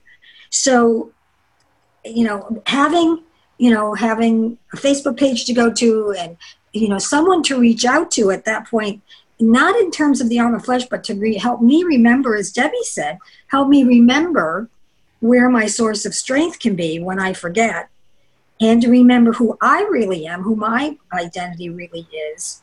So, 0.50 1.12
you 2.04 2.26
know, 2.26 2.64
having 2.66 3.22
you 3.60 3.70
know 3.70 3.94
having 3.94 4.58
a 4.74 4.78
Facebook 4.78 5.18
page 5.18 5.46
to 5.46 5.54
go 5.54 5.72
to 5.72 6.16
and 6.18 6.36
you 6.74 6.90
know 6.90 6.98
someone 6.98 7.44
to 7.44 7.60
reach 7.60 7.86
out 7.86 8.10
to 8.12 8.32
at 8.32 8.46
that 8.46 8.68
point, 8.68 9.04
not 9.40 9.76
in 9.76 9.92
terms 9.92 10.22
of 10.22 10.30
the 10.30 10.40
arm 10.40 10.54
of 10.54 10.66
flesh, 10.66 10.86
but 10.86 11.04
to 11.06 11.16
re- 11.16 11.38
help 11.38 11.62
me 11.62 11.84
remember, 11.84 12.36
as 12.36 12.52
Debbie 12.52 12.84
said, 12.84 13.20
help 13.48 13.70
me 13.70 13.84
remember 13.84 14.70
where 15.20 15.50
my 15.50 15.66
source 15.66 16.06
of 16.06 16.14
strength 16.14 16.60
can 16.60 16.76
be 16.76 17.00
when 17.00 17.20
I 17.20 17.34
forget, 17.34 17.90
and 18.62 18.82
to 18.82 18.90
remember 18.90 19.34
who 19.34 19.58
I 19.62 19.84
really 19.90 20.26
am, 20.26 20.44
who 20.44 20.56
my 20.56 20.98
identity 21.14 21.70
really 21.70 22.08
is 22.34 22.62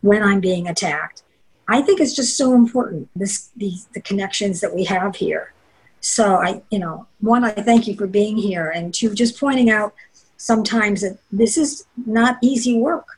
when 0.00 0.22
I'm 0.22 0.40
being 0.40 0.68
attacked 0.68 1.22
I 1.68 1.82
think 1.82 2.00
it's 2.00 2.16
just 2.16 2.36
so 2.36 2.54
important 2.54 3.08
this 3.14 3.50
the 3.56 4.00
connections 4.02 4.60
that 4.62 4.74
we 4.74 4.84
have 4.84 5.16
here. 5.16 5.52
So 6.00 6.36
I, 6.36 6.62
you 6.70 6.78
know, 6.78 7.06
one, 7.20 7.44
I 7.44 7.50
thank 7.50 7.86
you 7.86 7.94
for 7.94 8.06
being 8.06 8.36
here, 8.36 8.70
and 8.70 8.94
two, 8.94 9.14
just 9.14 9.38
pointing 9.38 9.68
out 9.70 9.92
sometimes 10.38 11.02
that 11.02 11.18
this 11.30 11.58
is 11.58 11.84
not 12.06 12.38
easy 12.42 12.78
work 12.78 13.17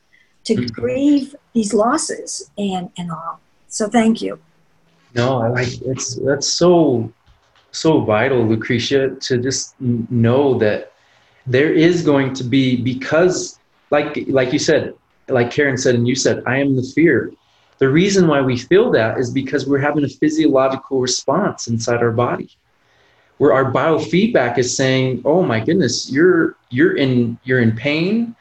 to 0.56 0.62
mm-hmm. 0.62 0.80
grieve 0.80 1.34
these 1.52 1.72
losses 1.72 2.50
and 2.58 2.90
and 2.96 3.10
all. 3.10 3.40
So 3.68 3.88
thank 3.88 4.20
you. 4.20 4.38
No, 5.14 5.42
I 5.42 5.48
like 5.48 5.80
it's 5.82 6.16
that's 6.16 6.46
so 6.46 7.12
so 7.72 8.00
vital, 8.00 8.44
Lucretia, 8.46 9.10
to 9.10 9.38
just 9.38 9.80
know 9.80 10.58
that 10.58 10.92
there 11.46 11.72
is 11.72 12.02
going 12.02 12.34
to 12.34 12.44
be 12.44 12.76
because 12.76 13.58
like 13.90 14.24
like 14.28 14.52
you 14.52 14.58
said, 14.58 14.94
like 15.28 15.50
Karen 15.50 15.78
said 15.78 15.94
and 15.94 16.06
you 16.06 16.14
said, 16.14 16.42
I 16.46 16.58
am 16.58 16.76
the 16.76 16.82
fear. 16.82 17.32
The 17.78 17.88
reason 17.88 18.28
why 18.28 18.42
we 18.42 18.58
feel 18.58 18.90
that 18.92 19.18
is 19.18 19.30
because 19.30 19.66
we're 19.66 19.78
having 19.78 20.04
a 20.04 20.08
physiological 20.08 21.00
response 21.00 21.66
inside 21.66 22.02
our 22.02 22.12
body. 22.12 22.50
Where 23.38 23.54
our 23.54 23.72
biofeedback 23.72 24.58
is 24.58 24.76
saying, 24.76 25.22
"Oh 25.24 25.42
my 25.42 25.60
goodness, 25.60 26.12
you're 26.12 26.56
you're 26.68 26.94
in 26.96 27.38
you're 27.44 27.60
in 27.60 27.72
pain, 27.74 28.36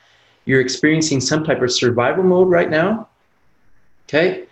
you're 0.49 0.61
experiencing 0.61 1.21
some 1.21 1.43
type 1.43 1.61
of 1.61 1.71
survival 1.71 2.23
mode 2.23 2.49
right 2.49 2.69
now." 2.69 3.07
Okay? 4.05 4.45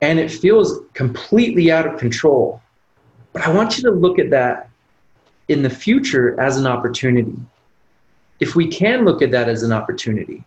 And 0.00 0.18
it 0.18 0.30
feels 0.30 0.80
completely 0.94 1.70
out 1.70 1.86
of 1.86 1.98
control. 1.98 2.62
But 3.32 3.46
I 3.46 3.52
want 3.52 3.76
you 3.76 3.82
to 3.84 3.90
look 3.90 4.18
at 4.18 4.30
that 4.30 4.70
in 5.48 5.62
the 5.62 5.70
future 5.70 6.40
as 6.40 6.56
an 6.56 6.66
opportunity. 6.66 7.36
If 8.40 8.56
we 8.56 8.66
can 8.66 9.04
look 9.04 9.20
at 9.20 9.30
that 9.30 9.48
as 9.48 9.62
an 9.62 9.72
opportunity 9.72 10.42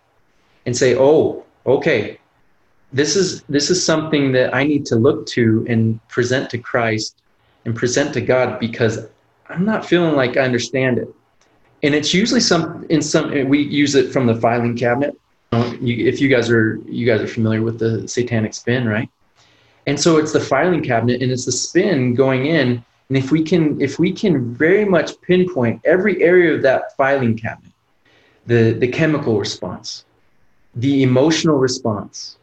and 0.66 0.76
say, 0.76 0.96
"Oh, 0.96 1.44
okay, 1.66 2.20
this 2.92 3.16
is 3.16 3.44
this 3.44 3.70
is 3.70 3.84
something 3.84 4.32
that 4.32 4.56
I 4.56 4.64
need 4.64 4.86
to 4.88 4.96
look 4.96 5.26
to 5.38 5.66
and 5.70 6.00
present 6.08 6.50
to 6.52 6.58
Christ 6.58 7.22
and 7.66 7.76
present 7.76 8.14
to 8.14 8.22
God 8.22 8.60
because 8.60 9.06
I'm 9.50 9.66
not 9.66 9.86
feeling 9.86 10.16
like 10.16 10.38
I 10.38 10.42
understand 10.42 10.98
it. 10.98 11.14
And 11.84 11.96
it's 11.96 12.14
usually 12.14 12.42
some 12.42 12.86
in 12.90 13.02
some 13.02 13.48
we 13.48 13.62
use 13.62 13.96
it 13.96 14.12
from 14.12 14.26
the 14.26 14.36
filing 14.36 14.76
cabinet. 14.76 15.18
Um, 15.52 15.80
if 15.82 16.20
you 16.20 16.28
guys 16.28 16.50
are 16.50 16.78
you 16.86 17.06
guys 17.06 17.22
are 17.22 17.28
familiar 17.28 17.62
with 17.62 17.80
the 17.80 18.08
satanic 18.08 18.54
spin, 18.54 18.88
right? 18.88 19.10
And 19.88 20.00
so 20.00 20.18
it's 20.18 20.34
the 20.34 20.42
filing 20.42 20.84
cabinet 20.84 21.22
and 21.22 21.32
it's 21.32 21.46
the 21.46 21.52
spin 21.52 22.14
going 22.14 22.46
in. 22.46 22.84
And 23.08 23.18
if 23.18 23.32
we 23.32 23.44
can 23.44 23.80
if 23.82 23.98
we 23.98 24.12
can 24.12 24.54
very 24.54 24.86
much 24.86 25.20
pinpoint 25.22 25.82
every 25.86 26.22
area 26.22 26.54
of 26.54 26.62
that 26.64 26.96
filing 26.98 27.38
cabinet, 27.38 27.72
the 28.46 28.74
the 28.74 28.88
chemical 28.88 29.40
response, 29.40 30.06
the 30.76 31.02
emotional 31.02 31.58
response, 31.58 32.38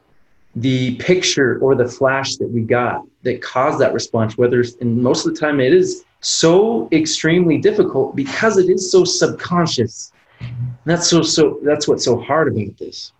the 0.56 0.96
picture 0.96 1.58
or 1.58 1.74
the 1.74 1.86
flash 1.86 2.36
that 2.36 2.48
we 2.48 2.62
got 2.62 3.02
that 3.22 3.42
caused 3.42 3.78
that 3.80 3.92
response, 3.92 4.38
whether 4.38 4.64
and 4.80 5.02
most 5.02 5.26
of 5.26 5.34
the 5.34 5.38
time 5.38 5.60
it 5.60 5.74
is 5.74 6.05
so 6.20 6.88
extremely 6.92 7.58
difficult 7.58 8.16
because 8.16 8.58
it 8.58 8.68
is 8.68 8.90
so 8.90 9.04
subconscious. 9.04 10.12
And 10.40 10.76
that's 10.84 11.08
so 11.08 11.22
so 11.22 11.58
that's 11.62 11.88
what's 11.88 12.04
so 12.04 12.20
hard 12.20 12.48
about 12.48 12.76
this. 12.78 13.12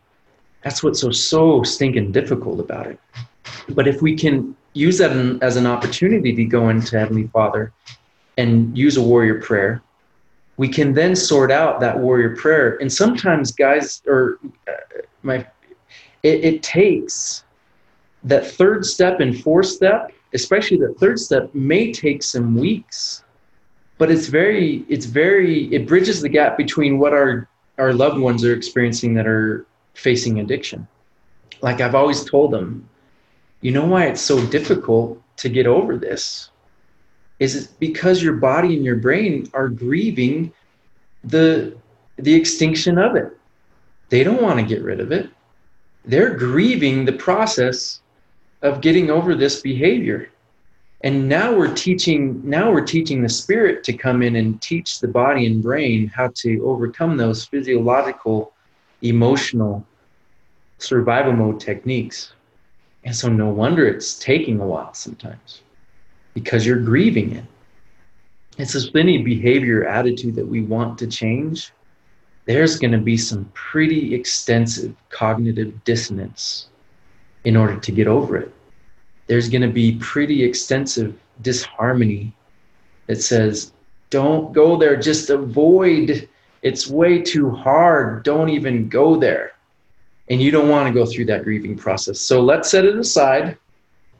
That's 0.62 0.82
what's 0.82 1.00
so 1.00 1.10
so 1.10 1.62
stinking 1.62 2.12
difficult 2.12 2.60
about 2.60 2.86
it. 2.86 2.98
But 3.70 3.86
if 3.86 4.02
we 4.02 4.16
can 4.16 4.56
use 4.72 4.98
that 4.98 5.12
as 5.42 5.56
an 5.56 5.66
opportunity 5.66 6.34
to 6.34 6.44
go 6.44 6.68
into 6.68 6.98
Heavenly 6.98 7.28
Father 7.28 7.72
and 8.36 8.76
use 8.76 8.96
a 8.96 9.02
warrior 9.02 9.40
prayer, 9.40 9.82
we 10.56 10.68
can 10.68 10.92
then 10.92 11.14
sort 11.14 11.50
out 11.50 11.80
that 11.80 11.98
warrior 11.98 12.36
prayer. 12.36 12.76
And 12.80 12.92
sometimes, 12.92 13.52
guys, 13.52 14.02
or 14.06 14.38
uh, 14.68 14.72
my 15.22 15.46
it, 16.22 16.44
it 16.44 16.62
takes 16.62 17.44
that 18.24 18.46
third 18.46 18.84
step 18.84 19.20
and 19.20 19.40
fourth 19.40 19.66
step, 19.66 20.12
especially 20.36 20.76
the 20.76 20.94
third 20.94 21.18
step, 21.18 21.52
may 21.54 21.92
take 21.92 22.22
some 22.22 22.56
weeks. 22.56 23.24
But 23.98 24.10
it's 24.10 24.28
very, 24.28 24.84
it's 24.88 25.06
very, 25.06 25.64
it 25.74 25.88
bridges 25.88 26.20
the 26.20 26.28
gap 26.28 26.56
between 26.56 26.98
what 26.98 27.12
our 27.12 27.48
our 27.78 27.92
loved 27.92 28.18
ones 28.18 28.42
are 28.42 28.54
experiencing 28.54 29.12
that 29.14 29.26
are 29.26 29.66
facing 29.92 30.40
addiction. 30.40 30.86
Like 31.60 31.80
I've 31.82 31.94
always 31.94 32.24
told 32.24 32.50
them, 32.50 32.88
you 33.60 33.70
know 33.70 33.84
why 33.84 34.06
it's 34.06 34.22
so 34.22 34.46
difficult 34.46 35.20
to 35.38 35.50
get 35.50 35.66
over 35.66 35.98
this? 35.98 36.50
Is 37.38 37.54
it 37.54 37.68
because 37.78 38.22
your 38.22 38.32
body 38.32 38.76
and 38.76 38.84
your 38.84 38.96
brain 38.96 39.50
are 39.52 39.68
grieving 39.68 40.52
the 41.24 41.76
the 42.16 42.34
extinction 42.34 42.96
of 42.98 43.16
it. 43.16 43.36
They 44.08 44.22
don't 44.24 44.40
want 44.40 44.58
to 44.58 44.64
get 44.64 44.82
rid 44.82 45.00
of 45.00 45.12
it 45.12 45.28
they're 46.06 46.34
grieving 46.34 47.04
the 47.04 47.12
process 47.12 48.00
of 48.66 48.80
getting 48.80 49.10
over 49.10 49.34
this 49.34 49.60
behavior. 49.60 50.28
And 51.02 51.28
now 51.28 51.54
we're 51.54 51.74
teaching 51.74 52.40
now 52.42 52.72
we're 52.72 52.84
teaching 52.84 53.22
the 53.22 53.28
spirit 53.28 53.84
to 53.84 53.92
come 53.92 54.22
in 54.22 54.36
and 54.36 54.60
teach 54.60 54.98
the 54.98 55.08
body 55.08 55.46
and 55.46 55.62
brain 55.62 56.08
how 56.08 56.32
to 56.36 56.58
overcome 56.64 57.16
those 57.16 57.44
physiological 57.44 58.52
emotional 59.02 59.86
survival 60.78 61.32
mode 61.32 61.60
techniques. 61.60 62.32
And 63.04 63.14
so 63.14 63.28
no 63.28 63.50
wonder 63.50 63.86
it's 63.86 64.18
taking 64.18 64.60
a 64.60 64.66
while 64.66 64.94
sometimes 64.94 65.62
because 66.34 66.66
you're 66.66 66.80
grieving 66.80 67.36
it. 67.36 67.44
It's 68.58 68.72
this 68.72 68.90
any 68.96 69.18
behavior 69.22 69.86
attitude 69.86 70.34
that 70.34 70.48
we 70.48 70.62
want 70.62 70.98
to 70.98 71.06
change, 71.06 71.72
there's 72.46 72.78
going 72.78 72.92
to 72.92 72.98
be 72.98 73.16
some 73.16 73.44
pretty 73.54 74.14
extensive 74.14 74.94
cognitive 75.10 75.84
dissonance 75.84 76.68
in 77.46 77.56
order 77.56 77.76
to 77.78 77.92
get 77.92 78.08
over 78.08 78.36
it. 78.36 78.52
There's 79.28 79.48
going 79.48 79.62
to 79.62 79.68
be 79.68 79.98
pretty 80.00 80.42
extensive 80.42 81.16
disharmony 81.42 82.34
that 83.06 83.22
says, 83.22 83.72
don't 84.10 84.52
go 84.52 84.76
there, 84.76 84.96
just 84.96 85.30
avoid. 85.30 86.28
It's 86.62 86.88
way 86.88 87.22
too 87.22 87.50
hard. 87.50 88.24
Don't 88.24 88.48
even 88.48 88.88
go 88.88 89.16
there. 89.16 89.52
And 90.28 90.42
you 90.42 90.50
don't 90.50 90.68
want 90.68 90.88
to 90.88 90.92
go 90.92 91.06
through 91.06 91.26
that 91.26 91.44
grieving 91.44 91.76
process. 91.76 92.20
So 92.20 92.42
let's 92.42 92.68
set 92.68 92.84
it 92.84 92.96
aside 92.96 93.56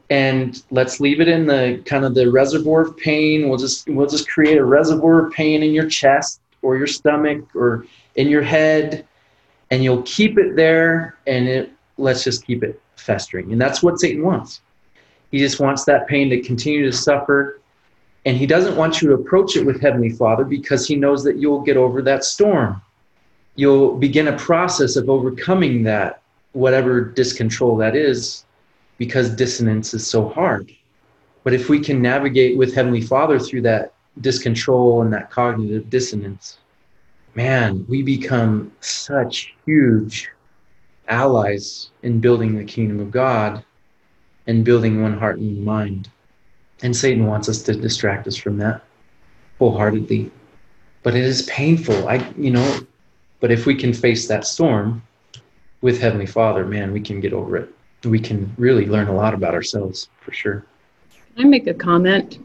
and 0.08 0.62
let's 0.70 1.00
leave 1.00 1.20
it 1.20 1.26
in 1.26 1.46
the 1.46 1.82
kind 1.84 2.04
of 2.04 2.14
the 2.14 2.30
reservoir 2.30 2.82
of 2.82 2.96
pain. 2.96 3.48
We'll 3.48 3.58
just 3.58 3.88
we'll 3.88 4.06
just 4.06 4.28
create 4.28 4.56
a 4.56 4.64
reservoir 4.64 5.26
of 5.26 5.32
pain 5.32 5.64
in 5.64 5.74
your 5.74 5.88
chest 5.88 6.40
or 6.62 6.76
your 6.76 6.86
stomach 6.86 7.44
or 7.56 7.86
in 8.14 8.28
your 8.28 8.42
head, 8.42 9.04
and 9.72 9.82
you'll 9.82 10.02
keep 10.02 10.38
it 10.38 10.54
there, 10.54 11.18
and 11.26 11.48
it 11.48 11.72
let's 11.98 12.22
just 12.22 12.46
keep 12.46 12.62
it 12.62 12.80
festering. 13.06 13.52
And 13.52 13.60
that's 13.60 13.82
what 13.82 13.98
Satan 14.00 14.22
wants. 14.22 14.60
He 15.30 15.38
just 15.38 15.60
wants 15.60 15.84
that 15.84 16.06
pain 16.08 16.28
to 16.30 16.40
continue 16.40 16.84
to 16.84 16.96
suffer, 16.96 17.60
and 18.24 18.36
he 18.36 18.46
doesn't 18.46 18.76
want 18.76 19.00
you 19.00 19.08
to 19.08 19.14
approach 19.14 19.56
it 19.56 19.64
with 19.64 19.80
Heavenly 19.80 20.10
Father 20.10 20.44
because 20.44 20.86
he 20.86 20.96
knows 20.96 21.24
that 21.24 21.36
you'll 21.36 21.62
get 21.62 21.76
over 21.76 22.02
that 22.02 22.24
storm. 22.24 22.82
You'll 23.54 23.96
begin 23.96 24.28
a 24.28 24.36
process 24.36 24.96
of 24.96 25.08
overcoming 25.08 25.82
that, 25.84 26.20
whatever 26.52 27.04
discontrol 27.04 27.78
that 27.78 27.96
is, 27.96 28.44
because 28.98 29.30
dissonance 29.30 29.94
is 29.94 30.06
so 30.06 30.28
hard. 30.28 30.70
But 31.44 31.54
if 31.54 31.68
we 31.68 31.80
can 31.80 32.02
navigate 32.02 32.56
with 32.58 32.74
Heavenly 32.74 33.00
Father 33.00 33.38
through 33.38 33.62
that 33.62 33.94
discontrol 34.20 35.02
and 35.02 35.12
that 35.12 35.30
cognitive 35.30 35.88
dissonance, 35.90 36.58
man, 37.34 37.84
we 37.88 38.02
become 38.02 38.72
such 38.80 39.54
huge 39.64 40.30
allies 41.08 41.90
in 42.02 42.20
building 42.20 42.56
the 42.56 42.64
kingdom 42.64 43.00
of 43.00 43.10
God 43.10 43.64
and 44.46 44.64
building 44.64 45.02
one 45.02 45.18
heart 45.18 45.38
and 45.38 45.64
mind. 45.64 46.08
And 46.82 46.94
Satan 46.94 47.26
wants 47.26 47.48
us 47.48 47.62
to 47.62 47.74
distract 47.74 48.26
us 48.26 48.36
from 48.36 48.58
that 48.58 48.82
wholeheartedly. 49.58 50.30
But 51.02 51.14
it 51.14 51.24
is 51.24 51.42
painful. 51.42 52.08
I 52.08 52.16
you 52.36 52.50
know, 52.50 52.80
but 53.40 53.50
if 53.50 53.66
we 53.66 53.74
can 53.74 53.92
face 53.92 54.26
that 54.28 54.46
storm 54.46 55.02
with 55.80 56.00
Heavenly 56.00 56.26
Father, 56.26 56.66
man, 56.66 56.92
we 56.92 57.00
can 57.00 57.20
get 57.20 57.32
over 57.32 57.56
it 57.56 57.72
we 58.06 58.20
can 58.20 58.52
really 58.56 58.86
learn 58.86 59.08
a 59.08 59.14
lot 59.14 59.34
about 59.34 59.54
ourselves 59.54 60.08
for 60.20 60.32
sure. 60.32 60.64
Can 61.34 61.46
I 61.46 61.48
make 61.48 61.66
a 61.66 61.74
comment? 61.74 62.38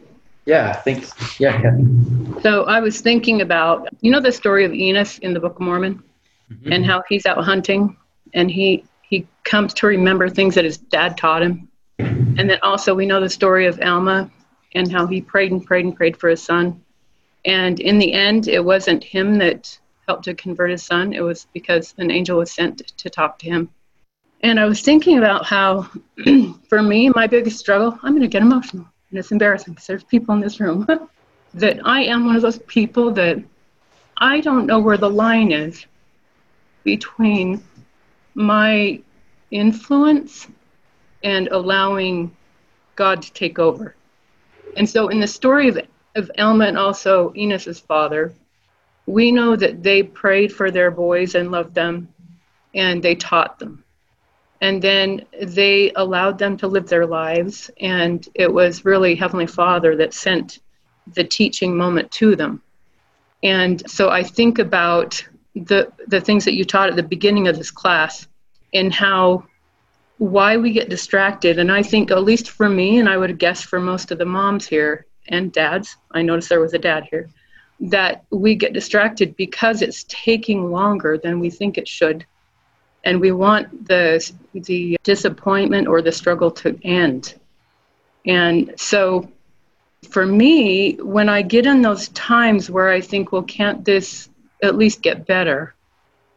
Yeah, 0.45 0.73
thanks. 0.73 1.13
Yeah, 1.39 1.61
yeah. 1.61 2.41
So 2.41 2.63
I 2.63 2.79
was 2.79 3.01
thinking 3.01 3.41
about, 3.41 3.87
you 4.01 4.11
know, 4.11 4.19
the 4.19 4.31
story 4.31 4.65
of 4.65 4.73
Enos 4.73 5.19
in 5.19 5.33
the 5.33 5.39
Book 5.39 5.55
of 5.55 5.61
Mormon, 5.61 6.03
mm-hmm. 6.51 6.71
and 6.71 6.85
how 6.85 7.03
he's 7.07 7.25
out 7.25 7.43
hunting, 7.43 7.95
and 8.33 8.49
he 8.49 8.83
he 9.01 9.27
comes 9.43 9.73
to 9.75 9.87
remember 9.87 10.29
things 10.29 10.55
that 10.55 10.65
his 10.65 10.77
dad 10.77 11.17
taught 11.17 11.41
him, 11.41 11.67
and 11.99 12.49
then 12.49 12.59
also 12.61 12.93
we 12.95 13.05
know 13.05 13.19
the 13.19 13.29
story 13.29 13.67
of 13.67 13.79
Alma, 13.81 14.29
and 14.73 14.91
how 14.91 15.05
he 15.07 15.21
prayed 15.21 15.51
and 15.51 15.65
prayed 15.65 15.85
and 15.85 15.95
prayed 15.95 16.17
for 16.17 16.29
his 16.29 16.43
son, 16.43 16.81
and 17.45 17.79
in 17.79 17.99
the 17.99 18.13
end, 18.13 18.47
it 18.47 18.63
wasn't 18.63 19.03
him 19.03 19.37
that 19.39 19.77
helped 20.07 20.25
to 20.25 20.33
convert 20.33 20.71
his 20.71 20.83
son; 20.83 21.13
it 21.13 21.21
was 21.21 21.47
because 21.53 21.93
an 21.97 22.11
angel 22.11 22.37
was 22.37 22.51
sent 22.51 22.79
to 22.97 23.09
talk 23.09 23.39
to 23.39 23.49
him. 23.49 23.69
And 24.43 24.59
I 24.59 24.65
was 24.65 24.81
thinking 24.81 25.17
about 25.17 25.45
how, 25.45 25.87
for 26.69 26.81
me, 26.81 27.09
my 27.09 27.27
biggest 27.27 27.59
struggle, 27.59 27.97
I'm 28.01 28.13
going 28.13 28.21
to 28.23 28.27
get 28.27 28.41
emotional. 28.41 28.87
And 29.09 29.19
it's 29.19 29.31
embarrassing 29.31 29.73
because 29.73 29.87
there's 29.87 30.03
people 30.03 30.33
in 30.33 30.41
this 30.41 30.59
room, 30.59 30.87
that 31.53 31.79
I 31.85 32.03
am 32.03 32.25
one 32.25 32.35
of 32.35 32.41
those 32.41 32.59
people 32.59 33.11
that 33.11 33.43
I 34.17 34.39
don't 34.39 34.65
know 34.65 34.79
where 34.79 34.97
the 34.97 35.09
line 35.09 35.51
is 35.51 35.85
between 36.83 37.63
my 38.33 39.01
influence 39.51 40.47
and 41.23 41.47
allowing 41.49 42.35
God 42.95 43.21
to 43.21 43.33
take 43.33 43.59
over. 43.59 43.95
And 44.77 44.89
so, 44.89 45.09
in 45.09 45.19
the 45.19 45.27
story 45.27 45.67
of, 45.67 45.79
of 46.15 46.31
Alma 46.37 46.65
and 46.65 46.77
also 46.77 47.33
Enos's 47.33 47.79
father, 47.79 48.33
we 49.05 49.31
know 49.31 49.55
that 49.55 49.83
they 49.83 50.03
prayed 50.03 50.53
for 50.53 50.71
their 50.71 50.91
boys 50.91 51.35
and 51.35 51.51
loved 51.51 51.75
them, 51.75 52.07
and 52.73 53.03
they 53.03 53.15
taught 53.15 53.59
them 53.59 53.83
and 54.61 54.79
then 54.81 55.25
they 55.41 55.91
allowed 55.95 56.37
them 56.37 56.55
to 56.55 56.67
live 56.67 56.87
their 56.87 57.05
lives 57.05 57.69
and 57.79 58.29
it 58.35 58.51
was 58.51 58.85
really 58.85 59.15
heavenly 59.15 59.47
father 59.47 59.95
that 59.97 60.13
sent 60.13 60.59
the 61.15 61.23
teaching 61.23 61.75
moment 61.75 62.09
to 62.11 62.35
them 62.35 62.61
and 63.43 63.89
so 63.89 64.09
i 64.09 64.23
think 64.23 64.59
about 64.59 65.27
the 65.55 65.91
the 66.07 66.21
things 66.21 66.45
that 66.45 66.53
you 66.53 66.63
taught 66.63 66.89
at 66.89 66.95
the 66.95 67.03
beginning 67.03 67.47
of 67.47 67.57
this 67.57 67.71
class 67.71 68.27
and 68.73 68.93
how 68.93 69.45
why 70.17 70.55
we 70.55 70.71
get 70.71 70.89
distracted. 70.89 71.59
And 71.59 71.71
i 71.71 71.83
think 71.83 72.11
at 72.11 72.23
least 72.23 72.49
for 72.49 72.69
me 72.69 72.99
and 72.99 73.09
i 73.09 73.17
would 73.17 73.37
guess 73.37 73.61
for 73.61 73.79
most 73.79 74.11
of 74.11 74.17
the 74.17 74.25
moms 74.25 74.67
here 74.67 75.05
and 75.27 75.51
dads 75.51 75.95
i 76.11 76.21
noticed 76.21 76.49
there 76.49 76.59
was 76.59 76.73
a 76.73 76.79
dad 76.79 77.05
here 77.09 77.29
that 77.81 78.23
we 78.29 78.53
get 78.55 78.73
distracted 78.73 79.35
because 79.35 79.81
it's 79.81 80.05
taking 80.07 80.71
longer 80.71 81.17
than 81.17 81.39
we 81.39 81.49
think 81.49 81.77
it 81.77 81.87
should. 81.87 82.25
And 83.03 83.19
we 83.19 83.31
want 83.31 83.87
the 83.87 84.31
the 84.53 84.97
disappointment 85.03 85.87
or 85.87 86.01
the 86.01 86.11
struggle 86.11 86.51
to 86.51 86.79
end. 86.83 87.33
And 88.27 88.73
so 88.77 89.27
for 90.09 90.25
me 90.25 90.93
when 90.95 91.29
i 91.29 91.43
get 91.43 91.67
in 91.67 91.83
those 91.83 92.09
times 92.09 92.71
where 92.71 92.89
i 92.89 92.99
think 92.99 93.31
well 93.31 93.43
can't 93.43 93.85
this 93.85 94.29
at 94.63 94.75
least 94.75 95.01
get 95.01 95.25
better 95.25 95.75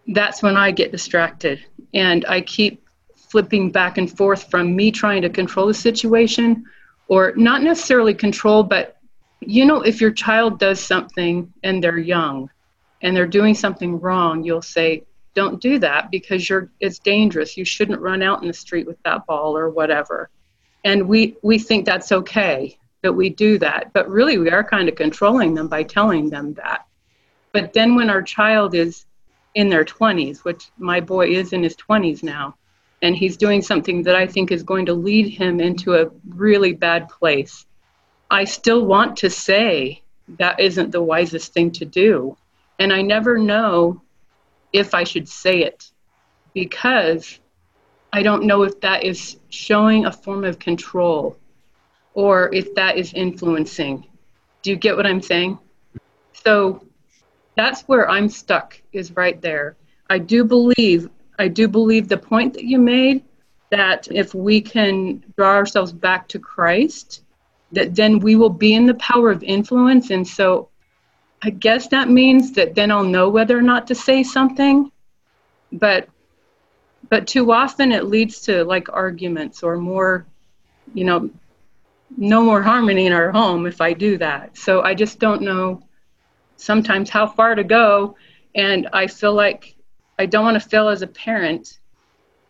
that's 0.08 0.42
when 0.42 0.56
i 0.56 0.70
get 0.70 0.92
distracted. 0.92 1.64
And 1.94 2.24
i 2.26 2.40
keep 2.40 2.86
flipping 3.16 3.70
back 3.70 3.98
and 3.98 4.10
forth 4.10 4.50
from 4.50 4.76
me 4.76 4.90
trying 4.90 5.22
to 5.22 5.30
control 5.30 5.66
the 5.66 5.74
situation 5.74 6.64
or 7.08 7.32
not 7.36 7.62
necessarily 7.62 8.14
control 8.14 8.62
but 8.62 8.96
you 9.40 9.64
know 9.64 9.82
if 9.82 10.00
your 10.00 10.12
child 10.12 10.58
does 10.58 10.80
something 10.80 11.52
and 11.62 11.82
they're 11.82 11.98
young 11.98 12.50
and 13.02 13.16
they're 13.16 13.26
doing 13.26 13.54
something 13.54 14.00
wrong 14.00 14.44
you'll 14.44 14.62
say 14.62 15.04
don't 15.34 15.60
do 15.60 15.78
that 15.80 16.10
because 16.10 16.48
you're 16.48 16.70
it's 16.80 16.98
dangerous. 16.98 17.56
You 17.56 17.64
shouldn't 17.64 18.00
run 18.00 18.22
out 18.22 18.40
in 18.40 18.48
the 18.48 18.54
street 18.54 18.86
with 18.86 19.02
that 19.02 19.26
ball 19.26 19.56
or 19.56 19.68
whatever. 19.68 20.30
And 20.84 21.08
we 21.08 21.36
we 21.42 21.58
think 21.58 21.84
that's 21.84 22.12
okay 22.12 22.78
that 23.02 23.12
we 23.12 23.28
do 23.28 23.58
that 23.58 23.92
but 23.92 24.08
really 24.08 24.38
we 24.38 24.48
are 24.48 24.64
kind 24.64 24.88
of 24.88 24.94
controlling 24.94 25.52
them 25.54 25.68
by 25.68 25.82
telling 25.82 26.30
them 26.30 26.54
that 26.54 26.86
but 27.55 27.72
then 27.72 27.94
when 27.94 28.11
our 28.11 28.20
child 28.20 28.74
is 28.74 29.07
in 29.55 29.70
their 29.70 29.84
20s 29.84 30.44
which 30.44 30.70
my 30.76 31.00
boy 31.00 31.28
is 31.28 31.55
in 31.55 31.62
his 31.62 31.76
20s 31.76 32.22
now 32.22 32.55
and 33.00 33.16
he's 33.16 33.38
doing 33.38 33.62
something 33.62 34.02
that 34.02 34.14
i 34.14 34.26
think 34.26 34.52
is 34.52 34.62
going 34.62 34.85
to 34.85 34.93
lead 34.93 35.28
him 35.28 35.60
into 35.60 35.94
a 35.94 36.10
really 36.28 36.74
bad 36.74 37.09
place 37.09 37.64
i 38.31 38.44
still 38.44 38.85
want 38.85 39.16
to 39.16 39.31
say 39.31 40.02
that 40.39 40.60
isn't 40.60 40.90
the 40.90 41.02
wisest 41.02 41.55
thing 41.55 41.70
to 41.70 41.86
do 41.86 42.36
and 42.78 42.93
i 42.93 43.01
never 43.01 43.39
know 43.39 44.02
if 44.74 44.93
I 44.93 45.05
should 45.05 45.28
say 45.28 45.62
it 45.62 45.93
because 46.52 47.39
I 48.12 48.22
don't 48.24 48.44
know 48.44 48.64
if 48.64 48.81
that 48.81 49.05
is 49.05 49.39
showing 49.48 50.05
a 50.05 50.12
form 50.12 50.44
of 50.44 50.59
control 50.59 51.39
or 52.12 52.52
if 52.52 52.74
that 52.74 52.98
is 52.98 53.12
influencing. 53.14 54.05
Do 54.62 54.70
you 54.70 54.76
get 54.76 54.97
what 54.97 55.06
I'm 55.06 55.22
saying? 55.22 55.59
So 56.44 56.85
that's 57.56 57.82
where 57.82 58.09
I'm 58.09 58.28
stuck 58.28 58.81
is 58.93 59.16
right 59.16 59.40
there. 59.40 59.76
I 60.10 60.18
do 60.18 60.44
believe 60.44 61.09
I 61.39 61.48
do 61.48 61.66
believe 61.66 62.09
the 62.09 62.16
point 62.16 62.55
that 62.55 62.64
you 62.64 62.78
made 62.78 63.24
that 63.70 64.06
if 64.10 64.35
we 64.35 64.60
can 64.60 65.24
draw 65.36 65.55
ourselves 65.55 65.93
back 65.93 66.28
to 66.28 66.39
Christ 66.39 67.22
that 67.72 67.94
then 67.94 68.20
we 68.20 68.36
will 68.36 68.51
be 68.51 68.74
in 68.74 68.86
the 68.86 68.94
power 68.94 69.31
of 69.31 69.43
influence 69.43 70.10
and 70.10 70.26
so 70.26 70.68
I 71.44 71.51
guess 71.51 71.89
that 71.89 72.09
means 72.09 72.52
that 72.52 72.74
then 72.74 72.90
I'll 72.90 73.05
know 73.05 73.28
whether 73.28 73.59
or 73.59 73.62
not 73.62 73.86
to 73.89 73.94
say 73.94 74.22
something. 74.22 74.90
But 75.72 76.09
but 77.10 77.26
too 77.26 77.52
often 77.52 77.93
it 77.93 78.06
leads 78.06 78.40
to 78.43 78.64
like 78.64 78.89
arguments 78.90 79.62
or 79.62 79.76
more, 79.76 80.26
you 80.94 81.05
know, 81.05 81.28
no 82.16 82.43
more 82.43 82.62
harmony 82.62 83.05
in 83.05 83.12
our 83.12 83.31
home 83.31 83.66
if 83.66 83.82
I 83.82 83.93
do 83.93 84.16
that. 84.18 84.56
So 84.56 84.81
I 84.81 84.94
just 84.94 85.18
don't 85.18 85.43
know 85.43 85.82
sometimes 86.56 87.10
how 87.10 87.26
far 87.26 87.55
to 87.55 87.64
go. 87.64 88.16
And 88.55 88.89
I 88.93 89.06
feel 89.06 89.35
like 89.35 89.74
I 90.18 90.26
don't 90.26 90.44
want 90.44 90.60
to 90.60 90.68
fail 90.68 90.89
as 90.89 91.02
a 91.02 91.06
parent, 91.06 91.78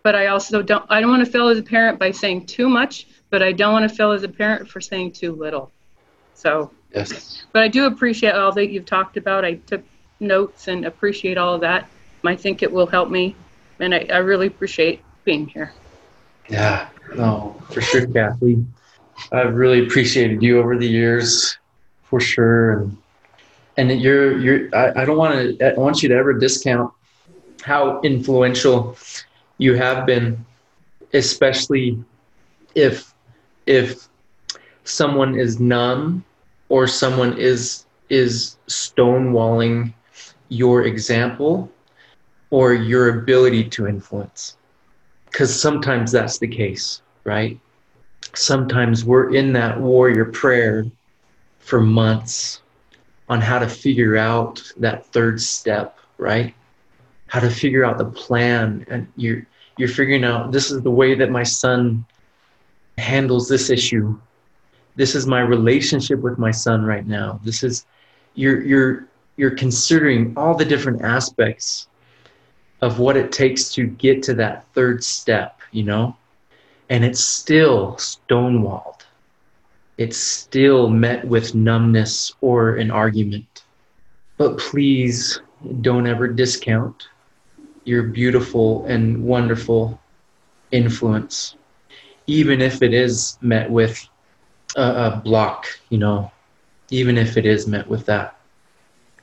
but 0.03 0.15
I 0.15 0.27
also 0.27 0.63
don't 0.63 0.85
I 0.91 1.01
don't 1.01 1.11
want 1.11 1.25
to 1.25 1.31
fail 1.31 1.49
as 1.49 1.59
a 1.59 1.63
parent 1.63 1.99
by 1.99 2.11
saying 2.11 2.47
too 2.47 2.69
much, 2.69 3.07
but 3.31 3.43
I 3.43 3.53
don't 3.53 3.73
want 3.73 3.89
to 3.89 3.95
fail 3.95 4.13
as 4.13 4.23
a 4.23 4.29
parent 4.29 4.69
for 4.69 4.81
saying 4.81 5.13
too 5.13 5.33
little. 5.33 5.73
So 6.35 6.71
Yes. 6.95 7.45
But 7.53 7.63
I 7.63 7.69
do 7.69 7.87
appreciate 7.87 8.35
all 8.35 8.53
that 8.53 8.71
you've 8.71 8.87
talked 8.87 9.17
about. 9.17 9.45
I 9.45 9.55
took 9.55 9.83
notes 10.21 10.69
and 10.69 10.87
appreciate 10.87 11.37
all 11.37 11.55
of 11.55 11.61
that. 11.63 11.89
I 12.25 12.37
think 12.37 12.63
it 12.63 12.73
will 12.73 12.87
help 12.87 13.11
me, 13.11 13.37
and 13.81 13.95
I, 13.95 14.07
I 14.11 14.19
really 14.19 14.47
appreciate 14.47 15.03
being 15.25 15.47
here. 15.47 15.75
Yeah, 16.49 16.89
no, 17.17 17.61
for 17.71 17.83
sure, 17.83 18.07
Kathleen. 18.07 18.73
I've 19.31 19.55
really 19.55 19.87
appreciated 19.87 20.43
you 20.43 20.59
over 20.59 20.79
the 20.79 20.89
years 20.89 21.59
for 22.05 22.21
sure. 22.21 22.81
And 22.81 22.97
and 23.77 23.91
you're 24.01 24.39
you're 24.39 24.75
I, 24.75 25.03
I 25.03 25.05
don't 25.05 25.17
want 25.17 25.59
to 25.59 25.75
I 25.75 25.79
want 25.79 26.03
you 26.03 26.09
to 26.09 26.15
ever 26.15 26.33
discount 26.33 26.93
how 27.63 28.01
influential 28.03 28.97
you 29.59 29.75
have 29.75 30.07
been, 30.07 30.45
especially 31.13 32.03
if 32.75 33.15
if 33.67 34.09
someone 34.85 35.39
is 35.39 35.59
numb 35.61 36.25
or 36.69 36.87
someone 36.87 37.39
is 37.39 37.87
is 38.11 38.57
stonewalling 38.69 39.93
your 40.49 40.85
example 40.85 41.71
or 42.51 42.75
your 42.75 43.21
ability 43.21 43.65
to 43.65 43.87
influence. 43.87 44.57
Because 45.27 45.59
sometimes 45.59 46.13
that's 46.13 46.39
the 46.39 46.47
case 46.47 47.03
right? 47.25 47.59
Sometimes 48.35 49.05
we're 49.05 49.35
in 49.35 49.53
that 49.55 49.81
warrior 49.81 50.27
prayer 50.27 50.87
for 51.59 51.81
months 51.81 52.61
on 53.29 53.41
how 53.41 53.59
to 53.59 53.69
figure 53.69 54.17
out 54.17 54.63
that 54.77 55.07
third 55.07 55.41
step 55.41 55.99
right? 56.19 56.55
How 57.27 57.41
to 57.41 57.51
figure 57.51 57.85
out 57.85 57.99
the 57.99 58.05
plan. 58.05 58.87
And 58.89 59.09
you're 59.17 59.47
you're 59.77 59.89
figuring 59.89 60.25
out 60.25 60.53
this 60.53 60.71
is 60.71 60.83
the 60.83 60.91
way 60.91 61.15
that 61.15 61.31
my 61.31 61.43
son 61.43 62.05
handles 62.99 63.49
this 63.49 63.71
issue. 63.71 64.19
This 64.97 65.17
is 65.17 65.27
my 65.27 65.41
relationship 65.41 66.21
with 66.21 66.39
my 66.39 66.53
son 66.53 66.85
right 66.85 67.07
now. 67.07 67.41
This 67.43 67.65
is 67.65 67.87
you're 68.35 68.63
you're 68.63 69.09
you're 69.37 69.57
considering 69.57 70.33
all 70.37 70.55
the 70.55 70.65
different 70.65 71.03
aspects 71.03 71.89
of 72.83 72.99
what 72.99 73.17
it 73.17 73.33
takes 73.33 73.73
to 73.75 73.87
get 73.87 74.23
to 74.25 74.35
that 74.35 74.67
third 74.75 75.03
step 75.03 75.55
you 75.75 75.83
know? 75.83 76.17
And 76.89 77.05
it's 77.05 77.23
still 77.23 77.95
stonewalled 77.95 78.94
it's 79.97 80.17
still 80.17 80.89
met 80.89 81.25
with 81.27 81.55
numbness 81.55 82.33
or 82.41 82.77
an 82.77 82.91
argument 82.91 83.65
but 84.37 84.59
please 84.59 85.41
don't 85.81 86.07
ever 86.07 86.29
discount 86.29 87.09
your 87.85 88.03
beautiful 88.03 88.85
and 88.87 89.23
wonderful 89.23 90.01
influence 90.73 91.57
even 92.27 92.61
if 92.61 92.83
it 92.83 92.95
is 92.95 93.39
met 93.43 93.71
with 93.71 94.09
a, 94.77 94.83
a 94.83 95.21
block, 95.25 95.67
you 95.91 95.99
know, 95.99 96.31
even 96.91 97.19
if 97.19 97.37
it 97.37 97.47
is 97.47 97.67
met 97.67 97.87
with 97.87 98.07
that. 98.07 98.39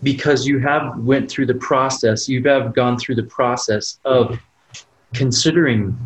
Because 0.03 0.47
you 0.47 0.59
have 0.59 0.97
went 0.99 1.29
through 1.29 1.45
the 1.45 1.55
process, 1.55 2.27
you 2.27 2.43
have 2.43 2.73
gone 2.73 2.97
through 2.97 3.15
the 3.15 3.23
process 3.23 3.99
of 4.05 4.39
considering 5.13 5.97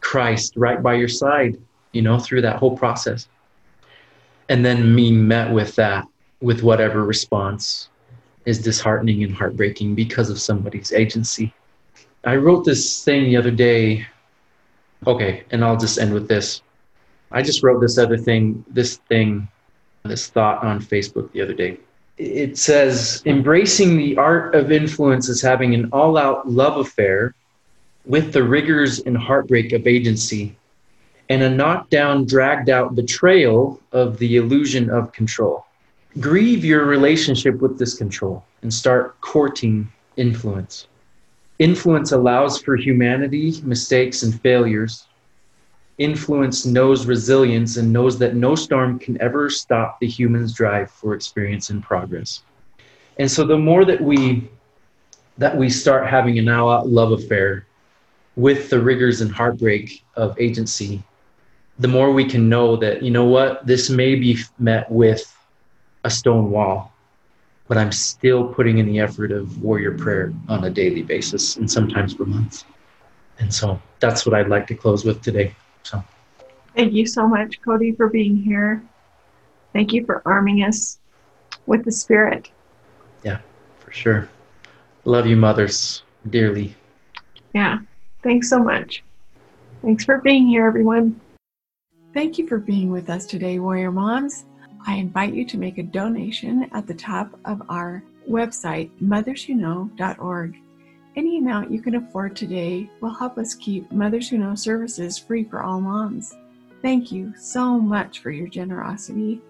Christ 0.00 0.54
right 0.56 0.82
by 0.82 0.94
your 0.94 1.08
side, 1.08 1.58
you 1.92 2.02
know, 2.02 2.18
through 2.18 2.42
that 2.42 2.56
whole 2.56 2.76
process. 2.76 3.28
And 4.52 4.62
then 4.66 4.94
me 4.94 5.10
met 5.10 5.50
with 5.50 5.76
that, 5.76 6.06
with 6.42 6.62
whatever 6.62 7.06
response 7.06 7.88
is 8.44 8.58
disheartening 8.58 9.24
and 9.24 9.34
heartbreaking 9.34 9.94
because 9.94 10.28
of 10.28 10.38
somebody's 10.38 10.92
agency. 10.92 11.54
I 12.24 12.36
wrote 12.36 12.66
this 12.66 13.02
thing 13.02 13.24
the 13.24 13.38
other 13.38 13.50
day. 13.50 14.06
Okay, 15.06 15.44
and 15.52 15.64
I'll 15.64 15.78
just 15.78 15.98
end 15.98 16.12
with 16.12 16.28
this. 16.28 16.60
I 17.30 17.40
just 17.40 17.62
wrote 17.62 17.80
this 17.80 17.96
other 17.96 18.18
thing, 18.18 18.62
this 18.68 18.96
thing, 19.08 19.48
this 20.02 20.26
thought 20.26 20.62
on 20.62 20.82
Facebook 20.82 21.32
the 21.32 21.40
other 21.40 21.54
day. 21.54 21.78
It 22.18 22.58
says, 22.58 23.22
embracing 23.24 23.96
the 23.96 24.18
art 24.18 24.54
of 24.54 24.70
influence 24.70 25.30
is 25.30 25.40
having 25.40 25.72
an 25.72 25.88
all 25.92 26.18
out 26.18 26.46
love 26.46 26.76
affair 26.76 27.34
with 28.04 28.34
the 28.34 28.42
rigors 28.42 28.98
and 28.98 29.16
heartbreak 29.16 29.72
of 29.72 29.86
agency 29.86 30.54
and 31.28 31.42
a 31.42 31.50
knockdown, 31.50 32.26
dragged 32.26 32.68
out 32.68 32.94
betrayal 32.94 33.80
of 33.92 34.18
the 34.18 34.36
illusion 34.36 34.90
of 34.90 35.12
control. 35.12 35.66
Grieve 36.20 36.64
your 36.64 36.84
relationship 36.84 37.60
with 37.60 37.78
this 37.78 37.94
control 37.94 38.44
and 38.62 38.72
start 38.72 39.20
courting 39.20 39.90
influence. 40.16 40.88
Influence 41.58 42.12
allows 42.12 42.60
for 42.60 42.76
humanity, 42.76 43.60
mistakes, 43.62 44.22
and 44.22 44.40
failures 44.40 45.06
influence 45.98 46.64
knows 46.64 47.06
resilience 47.06 47.76
and 47.76 47.92
knows 47.92 48.18
that 48.18 48.34
no 48.34 48.54
storm 48.54 48.98
can 48.98 49.20
ever 49.20 49.50
stop 49.50 50.00
the 50.00 50.06
human's 50.06 50.52
drive 50.52 50.90
for 50.90 51.14
experience 51.14 51.70
and 51.70 51.82
progress. 51.82 52.42
And 53.18 53.30
so 53.30 53.46
the 53.46 53.58
more 53.58 53.84
that 53.84 54.00
we 54.00 54.50
that 55.38 55.56
we 55.56 55.70
start 55.70 56.06
having 56.06 56.38
an 56.38 56.48
all-out 56.48 56.88
love 56.88 57.12
affair 57.12 57.66
with 58.36 58.68
the 58.68 58.80
rigors 58.80 59.22
and 59.22 59.32
heartbreak 59.32 60.04
of 60.14 60.38
agency, 60.38 61.02
the 61.78 61.88
more 61.88 62.12
we 62.12 62.24
can 62.24 62.48
know 62.48 62.76
that, 62.76 63.02
you 63.02 63.10
know 63.10 63.24
what, 63.24 63.66
this 63.66 63.90
may 63.90 64.14
be 64.14 64.38
met 64.58 64.90
with 64.90 65.34
a 66.04 66.10
stone 66.10 66.50
wall, 66.50 66.92
but 67.68 67.78
I'm 67.78 67.92
still 67.92 68.46
putting 68.46 68.78
in 68.78 68.86
the 68.86 69.00
effort 69.00 69.32
of 69.32 69.62
warrior 69.62 69.96
prayer 69.96 70.32
on 70.48 70.64
a 70.64 70.70
daily 70.70 71.02
basis 71.02 71.56
and 71.56 71.70
sometimes 71.70 72.14
for 72.14 72.26
months. 72.26 72.64
And 73.38 73.52
so 73.52 73.80
that's 74.00 74.26
what 74.26 74.34
I'd 74.34 74.48
like 74.48 74.66
to 74.68 74.74
close 74.74 75.04
with 75.04 75.22
today. 75.22 75.54
So 75.82 76.02
thank 76.76 76.92
you 76.92 77.06
so 77.06 77.26
much, 77.26 77.60
Cody, 77.62 77.92
for 77.92 78.08
being 78.08 78.36
here. 78.36 78.82
Thank 79.72 79.92
you 79.92 80.04
for 80.04 80.22
arming 80.26 80.62
us 80.62 80.98
with 81.66 81.84
the 81.84 81.92
spirit. 81.92 82.50
Yeah, 83.22 83.38
for 83.80 83.92
sure. 83.92 84.28
Love 85.04 85.26
you, 85.26 85.36
mothers, 85.36 86.02
dearly. 86.28 86.76
Yeah, 87.54 87.78
thanks 88.22 88.50
so 88.50 88.62
much. 88.62 89.02
Thanks 89.82 90.04
for 90.04 90.18
being 90.18 90.46
here, 90.46 90.66
everyone. 90.66 91.20
Thank 92.14 92.36
you 92.36 92.46
for 92.46 92.58
being 92.58 92.90
with 92.90 93.08
us 93.08 93.24
today, 93.24 93.58
Warrior 93.58 93.90
Moms. 93.90 94.44
I 94.86 94.96
invite 94.96 95.32
you 95.32 95.46
to 95.46 95.56
make 95.56 95.78
a 95.78 95.82
donation 95.82 96.68
at 96.72 96.86
the 96.86 96.92
top 96.92 97.38
of 97.46 97.62
our 97.70 98.02
website, 98.28 98.90
motherswhoknow.org. 99.02 100.56
Any 101.16 101.38
amount 101.38 101.70
you 101.70 101.80
can 101.80 101.94
afford 101.94 102.36
today 102.36 102.90
will 103.00 103.14
help 103.14 103.38
us 103.38 103.54
keep 103.54 103.90
Mothers 103.90 104.28
Who 104.28 104.36
Know 104.36 104.54
services 104.54 105.16
free 105.16 105.44
for 105.44 105.62
all 105.62 105.80
moms. 105.80 106.34
Thank 106.82 107.12
you 107.12 107.32
so 107.38 107.78
much 107.78 108.18
for 108.18 108.30
your 108.30 108.48
generosity. 108.48 109.40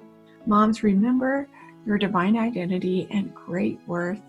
Moms, 0.47 0.85
remember 0.85 1.49
your 1.85 1.99
divine 1.99 2.37
identity 2.37 3.09
and 3.11 3.35
great 3.35 3.81
worth. 3.89 4.21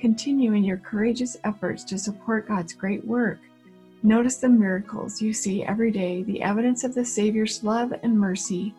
Continue 0.00 0.54
in 0.54 0.64
your 0.64 0.78
courageous 0.78 1.36
efforts 1.44 1.84
to 1.84 1.98
support 1.98 2.48
God's 2.48 2.72
great 2.72 3.04
work. 3.04 3.38
Notice 4.06 4.36
the 4.36 4.48
miracles 4.48 5.20
you 5.20 5.32
see 5.32 5.64
every 5.64 5.90
day, 5.90 6.22
the 6.22 6.40
evidence 6.40 6.84
of 6.84 6.94
the 6.94 7.04
Savior's 7.04 7.64
love 7.64 7.92
and 8.04 8.16
mercy. 8.16 8.72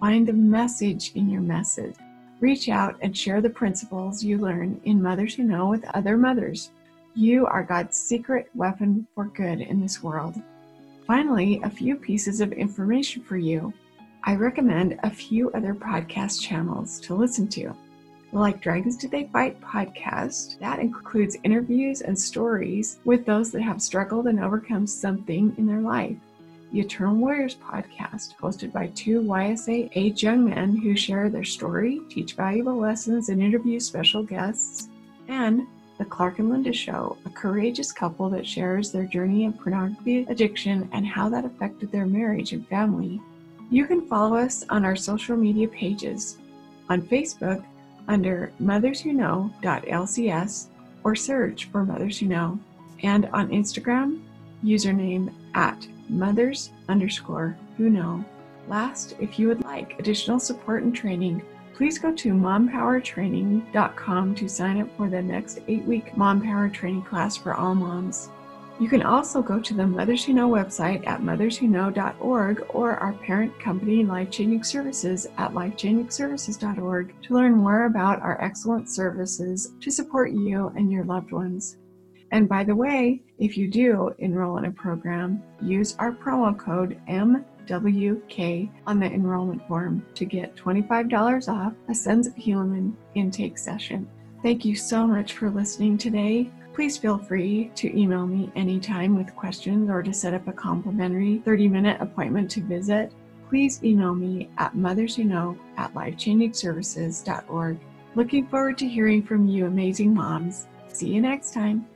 Find 0.00 0.26
the 0.26 0.32
message 0.32 1.12
in 1.14 1.28
your 1.28 1.42
message. 1.42 1.94
Reach 2.40 2.70
out 2.70 2.96
and 3.02 3.14
share 3.14 3.42
the 3.42 3.50
principles 3.50 4.24
you 4.24 4.38
learn 4.38 4.80
in 4.84 5.02
Mothers 5.02 5.34
Who 5.34 5.42
Know 5.42 5.68
with 5.68 5.84
other 5.92 6.16
mothers. 6.16 6.70
You 7.14 7.44
are 7.44 7.62
God's 7.62 7.98
secret 7.98 8.48
weapon 8.54 9.06
for 9.14 9.26
good 9.26 9.60
in 9.60 9.82
this 9.82 10.02
world. 10.02 10.36
Finally, 11.06 11.60
a 11.62 11.68
few 11.68 11.94
pieces 11.94 12.40
of 12.40 12.52
information 12.52 13.22
for 13.22 13.36
you. 13.36 13.74
I 14.24 14.34
recommend 14.34 14.98
a 15.02 15.10
few 15.10 15.50
other 15.50 15.74
podcast 15.74 16.40
channels 16.40 16.98
to 17.00 17.14
listen 17.14 17.48
to. 17.48 17.76
Like 18.32 18.60
Dragons 18.60 18.96
Did 18.96 19.10
They 19.10 19.24
Fight 19.32 19.60
podcast, 19.60 20.56
that 20.60 20.78
includes 20.78 21.36
interviews 21.42 22.00
and 22.00 22.16
stories 22.16 23.00
with 23.04 23.26
those 23.26 23.50
that 23.50 23.62
have 23.62 23.82
struggled 23.82 24.28
and 24.28 24.38
overcome 24.38 24.86
something 24.86 25.52
in 25.58 25.66
their 25.66 25.80
life. 25.80 26.16
The 26.70 26.78
Eternal 26.78 27.16
Warriors 27.16 27.56
podcast, 27.56 28.36
hosted 28.36 28.72
by 28.72 28.86
two 28.94 29.20
YSA 29.22 29.90
age 29.96 30.22
young 30.22 30.48
men 30.48 30.76
who 30.76 30.96
share 30.96 31.28
their 31.28 31.42
story, 31.42 32.02
teach 32.08 32.34
valuable 32.34 32.76
lessons, 32.76 33.30
and 33.30 33.42
interview 33.42 33.80
special 33.80 34.22
guests. 34.22 34.88
And 35.26 35.66
the 35.98 36.04
Clark 36.04 36.38
and 36.38 36.50
Linda 36.50 36.72
Show, 36.72 37.16
a 37.26 37.30
courageous 37.30 37.90
couple 37.90 38.30
that 38.30 38.46
shares 38.46 38.92
their 38.92 39.06
journey 39.06 39.46
of 39.46 39.58
pornography 39.58 40.24
addiction 40.28 40.88
and 40.92 41.04
how 41.04 41.28
that 41.30 41.44
affected 41.44 41.90
their 41.90 42.06
marriage 42.06 42.52
and 42.52 42.64
family. 42.68 43.20
You 43.70 43.86
can 43.86 44.06
follow 44.06 44.36
us 44.36 44.64
on 44.70 44.84
our 44.84 44.94
social 44.94 45.36
media 45.36 45.66
pages 45.66 46.38
on 46.88 47.02
Facebook 47.02 47.64
under 48.10 48.52
motherswhoknow.lcs 48.60 50.66
or 51.04 51.14
search 51.14 51.66
for 51.66 51.84
Mothers 51.84 52.18
Who 52.18 52.26
Know, 52.26 52.58
and 53.02 53.26
on 53.26 53.48
Instagram, 53.48 54.20
username 54.64 55.32
at 55.54 55.86
mothers 56.08 56.70
underscore 56.88 57.56
who 57.76 57.88
know. 57.88 58.24
Last, 58.68 59.14
if 59.20 59.38
you 59.38 59.46
would 59.48 59.62
like 59.64 59.98
additional 59.98 60.40
support 60.40 60.82
and 60.82 60.94
training, 60.94 61.42
please 61.74 61.98
go 61.98 62.14
to 62.14 62.32
mompowertraining.com 62.32 64.34
to 64.34 64.48
sign 64.48 64.80
up 64.80 64.88
for 64.96 65.08
the 65.08 65.22
next 65.22 65.60
eight 65.68 65.84
week 65.84 66.16
Mom 66.16 66.42
Power 66.42 66.68
Training 66.68 67.02
class 67.02 67.36
for 67.36 67.54
all 67.54 67.74
moms. 67.74 68.30
You 68.80 68.88
can 68.88 69.02
also 69.02 69.42
go 69.42 69.60
to 69.60 69.74
the 69.74 69.86
Mothers 69.86 70.24
Who 70.24 70.32
Know 70.32 70.48
website 70.48 71.06
at 71.06 71.20
motherswhoknow.org 71.20 72.64
or 72.70 72.96
our 72.96 73.12
parent 73.12 73.60
company 73.60 74.04
Life 74.06 74.30
Changing 74.30 74.64
Services 74.64 75.26
at 75.36 75.52
lifechangingservices.org 75.52 77.14
to 77.22 77.34
learn 77.34 77.52
more 77.52 77.84
about 77.84 78.22
our 78.22 78.42
excellent 78.42 78.88
services 78.88 79.74
to 79.82 79.90
support 79.90 80.32
you 80.32 80.72
and 80.76 80.90
your 80.90 81.04
loved 81.04 81.30
ones. 81.30 81.76
And 82.32 82.48
by 82.48 82.64
the 82.64 82.74
way, 82.74 83.20
if 83.38 83.58
you 83.58 83.68
do 83.68 84.14
enroll 84.18 84.56
in 84.56 84.64
a 84.64 84.70
program, 84.70 85.42
use 85.60 85.94
our 85.98 86.12
promo 86.12 86.58
code 86.58 86.98
MWK 87.06 88.70
on 88.86 88.98
the 88.98 89.12
enrollment 89.12 89.68
form 89.68 90.06
to 90.14 90.24
get 90.24 90.56
$25 90.56 91.48
off 91.48 91.74
a 91.90 91.94
Sons 91.94 92.26
of 92.26 92.34
Helaman 92.34 92.94
intake 93.14 93.58
session. 93.58 94.08
Thank 94.42 94.64
you 94.64 94.74
so 94.74 95.06
much 95.06 95.34
for 95.34 95.50
listening 95.50 95.98
today. 95.98 96.50
Please 96.72 96.96
feel 96.96 97.18
free 97.18 97.70
to 97.74 97.98
email 97.98 98.26
me 98.26 98.50
anytime 98.54 99.16
with 99.16 99.34
questions 99.34 99.90
or 99.90 100.02
to 100.02 100.12
set 100.12 100.34
up 100.34 100.46
a 100.48 100.52
complimentary 100.52 101.38
30 101.44 101.68
minute 101.68 102.00
appointment 102.00 102.50
to 102.52 102.62
visit. 102.62 103.12
Please 103.48 103.82
email 103.82 104.14
me 104.14 104.48
at 104.58 104.74
motherswhoknow 104.74 105.58
at 105.76 105.92
lifechangingservices.org. 105.94 107.78
Looking 108.14 108.46
forward 108.46 108.78
to 108.78 108.88
hearing 108.88 109.22
from 109.22 109.46
you, 109.46 109.66
amazing 109.66 110.14
moms. 110.14 110.68
See 110.88 111.08
you 111.08 111.20
next 111.20 111.52
time. 111.52 111.86